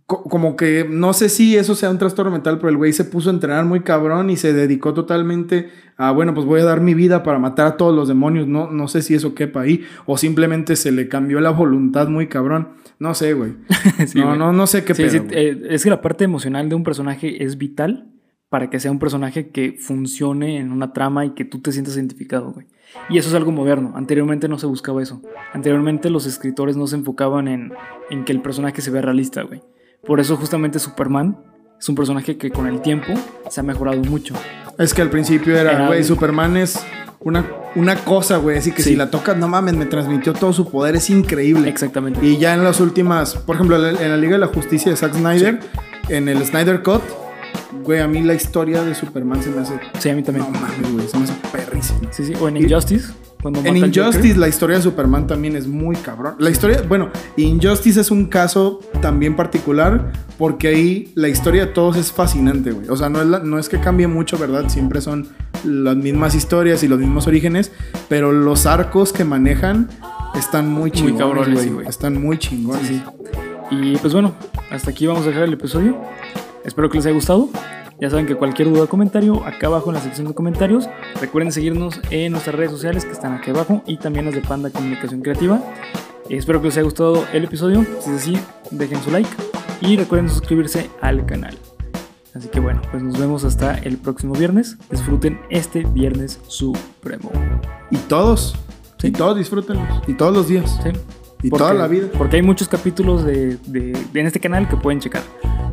como 0.05 0.55
que 0.55 0.85
no 0.89 1.13
sé 1.13 1.29
si 1.29 1.55
eso 1.55 1.73
sea 1.73 1.89
un 1.89 1.97
trastorno 1.97 2.31
mental, 2.31 2.57
pero 2.57 2.69
el 2.69 2.77
güey 2.77 2.91
se 2.91 3.05
puso 3.05 3.29
a 3.29 3.33
entrenar 3.33 3.65
muy 3.65 3.79
cabrón 3.81 4.29
y 4.29 4.35
se 4.35 4.53
dedicó 4.53 4.93
totalmente 4.93 5.69
a, 5.97 6.11
bueno, 6.11 6.33
pues 6.33 6.45
voy 6.45 6.61
a 6.61 6.65
dar 6.65 6.81
mi 6.81 6.93
vida 6.93 7.23
para 7.23 7.39
matar 7.39 7.67
a 7.67 7.77
todos 7.77 7.95
los 7.95 8.07
demonios. 8.07 8.47
No, 8.47 8.69
no 8.69 8.87
sé 8.87 9.01
si 9.01 9.15
eso 9.15 9.33
quepa 9.33 9.61
ahí 9.61 9.85
o 10.05 10.17
simplemente 10.17 10.75
se 10.75 10.91
le 10.91 11.07
cambió 11.07 11.39
la 11.39 11.51
voluntad 11.51 12.09
muy 12.09 12.27
cabrón. 12.27 12.69
No 12.99 13.13
sé, 13.15 13.33
güey. 13.33 13.53
no, 14.15 14.35
no, 14.35 14.51
no 14.51 14.67
sé 14.67 14.83
qué 14.83 14.93
sí, 14.93 15.03
eh, 15.31 15.61
es 15.69 15.83
que 15.83 15.89
la 15.89 16.01
parte 16.01 16.25
emocional 16.25 16.67
de 16.67 16.75
un 16.75 16.83
personaje 16.83 17.43
es 17.43 17.57
vital 17.57 18.11
para 18.49 18.69
que 18.69 18.81
sea 18.81 18.91
un 18.91 18.99
personaje 18.99 19.49
que 19.49 19.77
funcione 19.79 20.57
en 20.57 20.73
una 20.73 20.91
trama 20.91 21.25
y 21.25 21.29
que 21.31 21.45
tú 21.45 21.61
te 21.61 21.71
sientas 21.71 21.95
identificado, 21.95 22.51
güey. 22.51 22.67
Y 23.09 23.17
eso 23.17 23.29
es 23.29 23.35
algo 23.35 23.51
moderno. 23.51 23.93
Anteriormente 23.95 24.47
no 24.47 24.57
se 24.57 24.65
buscaba 24.65 25.01
eso. 25.01 25.21
Anteriormente 25.53 26.09
los 26.09 26.25
escritores 26.25 26.77
no 26.77 26.87
se 26.87 26.95
enfocaban 26.95 27.47
en, 27.47 27.73
en 28.09 28.25
que 28.25 28.31
el 28.31 28.41
personaje 28.41 28.81
se 28.81 28.91
vea 28.91 29.01
realista, 29.01 29.43
güey 29.43 29.61
por 30.05 30.19
eso 30.19 30.35
justamente 30.35 30.79
Superman 30.79 31.37
es 31.79 31.87
un 31.89 31.95
personaje 31.95 32.37
que 32.37 32.51
con 32.51 32.67
el 32.67 32.81
tiempo 32.81 33.13
se 33.49 33.59
ha 33.59 33.63
mejorado 33.63 33.97
mucho. 34.03 34.35
Es 34.77 34.93
que 34.93 35.01
al 35.01 35.09
principio 35.09 35.55
era, 35.55 35.87
güey, 35.87 36.03
Superman 36.03 36.57
es 36.57 36.79
una, 37.19 37.45
una 37.75 37.95
cosa, 37.95 38.37
güey. 38.37 38.57
Así 38.57 38.71
que 38.71 38.81
si 38.81 38.95
la 38.95 39.11
tocas, 39.11 39.37
no 39.37 39.47
mames, 39.47 39.75
me 39.75 39.85
transmitió 39.85 40.33
todo 40.33 40.53
su 40.53 40.69
poder, 40.69 40.95
es 40.95 41.09
increíble. 41.09 41.69
Exactamente. 41.69 42.25
Y 42.25 42.37
ya 42.37 42.53
en 42.53 42.63
las 42.63 42.79
últimas, 42.79 43.35
por 43.35 43.55
ejemplo, 43.55 43.77
en 43.87 44.09
la 44.09 44.17
Liga 44.17 44.33
de 44.33 44.39
la 44.39 44.47
Justicia 44.47 44.91
de 44.91 44.97
Zack 44.97 45.13
Snyder, 45.13 45.59
en 46.09 46.29
el 46.29 46.43
Snyder 46.45 46.81
Cut, 46.83 47.01
güey, 47.83 47.99
a 47.99 48.07
mí 48.07 48.21
la 48.21 48.33
historia 48.33 48.83
de 48.83 48.95
Superman 48.95 49.43
se 49.43 49.49
me 49.49 49.61
hace. 49.61 49.79
Sí, 49.99 50.09
a 50.09 50.15
mí 50.15 50.23
también. 50.23 50.47
No 50.51 50.59
mames, 50.59 50.93
güey, 50.93 51.07
se 51.07 51.17
me 51.17 51.23
Sí, 52.11 52.25
sí. 52.25 52.33
O 52.39 52.47
en 52.47 52.57
Injustice 52.57 53.13
en 53.43 53.77
Injustice 53.77 54.37
la 54.37 54.47
historia 54.47 54.77
de 54.77 54.83
Superman 54.83 55.25
también 55.27 55.55
es 55.55 55.67
muy 55.67 55.95
cabrón. 55.95 56.35
La 56.37 56.49
historia, 56.49 56.83
bueno, 56.87 57.09
Injustice 57.37 58.01
es 58.01 58.11
un 58.11 58.25
caso 58.25 58.79
también 59.01 59.35
particular 59.35 60.11
porque 60.37 60.67
ahí 60.67 61.11
la 61.15 61.27
historia 61.27 61.65
de 61.65 61.71
todos 61.71 61.97
es 61.97 62.11
fascinante, 62.11 62.71
güey. 62.71 62.89
O 62.89 62.97
sea, 62.97 63.09
no 63.09 63.21
es, 63.21 63.43
no 63.43 63.57
es 63.57 63.69
que 63.69 63.79
cambie 63.79 64.07
mucho, 64.07 64.37
¿verdad? 64.37 64.69
Siempre 64.69 65.01
son 65.01 65.27
las 65.63 65.95
mismas 65.95 66.35
historias 66.35 66.83
y 66.83 66.87
los 66.87 66.99
mismos 66.99 67.27
orígenes, 67.27 67.71
pero 68.09 68.31
los 68.31 68.65
arcos 68.65 69.11
que 69.11 69.23
manejan 69.23 69.89
están 70.35 70.69
muy 70.69 70.91
chingones, 70.91 71.73
güey. 71.73 71.87
Están 71.87 72.21
muy 72.21 72.37
chingones. 72.37 72.91
Y 73.71 73.95
pues 73.97 74.13
bueno, 74.13 74.35
hasta 74.69 74.91
aquí 74.91 75.07
vamos 75.07 75.23
a 75.23 75.29
dejar 75.29 75.43
el 75.43 75.53
episodio. 75.53 75.97
Espero 76.63 76.89
que 76.89 76.97
les 76.97 77.05
haya 77.07 77.15
gustado. 77.15 77.49
Ya 78.01 78.09
saben 78.09 78.25
que 78.25 78.33
cualquier 78.33 78.67
duda 78.67 78.85
o 78.85 78.89
comentario, 78.89 79.45
acá 79.45 79.67
abajo 79.67 79.91
en 79.91 79.93
la 79.93 80.01
sección 80.01 80.27
de 80.27 80.33
comentarios. 80.33 80.89
Recuerden 81.21 81.51
seguirnos 81.51 82.01
en 82.09 82.31
nuestras 82.31 82.55
redes 82.55 82.71
sociales 82.71 83.05
que 83.05 83.11
están 83.11 83.35
aquí 83.35 83.51
abajo 83.51 83.83
y 83.85 83.97
también 83.97 84.25
las 84.25 84.33
de 84.33 84.41
Panda 84.41 84.71
Comunicación 84.71 85.21
Creativa. 85.21 85.61
Espero 86.27 86.59
que 86.61 86.69
les 86.69 86.77
haya 86.77 86.83
gustado 86.83 87.23
el 87.31 87.43
episodio. 87.43 87.85
Si 87.99 88.09
es 88.09 88.15
así, 88.17 88.39
dejen 88.71 89.03
su 89.03 89.11
like 89.11 89.29
y 89.81 89.97
recuerden 89.97 90.29
suscribirse 90.29 90.89
al 90.99 91.27
canal. 91.27 91.55
Así 92.33 92.47
que 92.47 92.59
bueno, 92.59 92.81
pues 92.89 93.03
nos 93.03 93.19
vemos 93.19 93.43
hasta 93.43 93.77
el 93.77 93.97
próximo 93.97 94.33
viernes. 94.33 94.79
Disfruten 94.89 95.39
este 95.51 95.83
viernes 95.83 96.39
supremo. 96.47 97.31
Y 97.91 97.97
todos, 97.97 98.55
y 99.03 99.11
todos 99.11 99.37
disfrútenlos. 99.37 100.01
Y 100.07 100.15
todos 100.15 100.33
los 100.33 100.47
días. 100.47 100.79
Sí. 100.81 100.89
Y 101.43 101.51
toda 101.51 101.75
la 101.75 101.87
vida. 101.87 102.07
Porque 102.17 102.37
hay 102.37 102.41
muchos 102.41 102.67
capítulos 102.67 103.23
de, 103.23 103.59
en 103.71 104.25
este 104.25 104.39
canal 104.39 104.67
que 104.67 104.75
pueden 104.75 104.99
checar. 104.99 105.21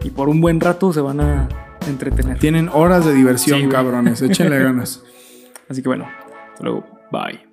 Y 0.04 0.10
por 0.10 0.28
un 0.28 0.42
buen 0.42 0.60
rato 0.60 0.92
se 0.92 1.00
van 1.00 1.22
a 1.22 1.48
entretener. 1.86 2.38
Tienen 2.38 2.68
horas 2.68 3.04
de 3.04 3.14
diversión, 3.14 3.68
cabrones. 3.68 4.22
Échenle 4.22 4.58
ganas. 4.58 5.02
Así 5.68 5.82
que 5.82 5.88
bueno, 5.88 6.08
hasta 6.52 6.64
luego. 6.64 6.86
Bye. 7.10 7.47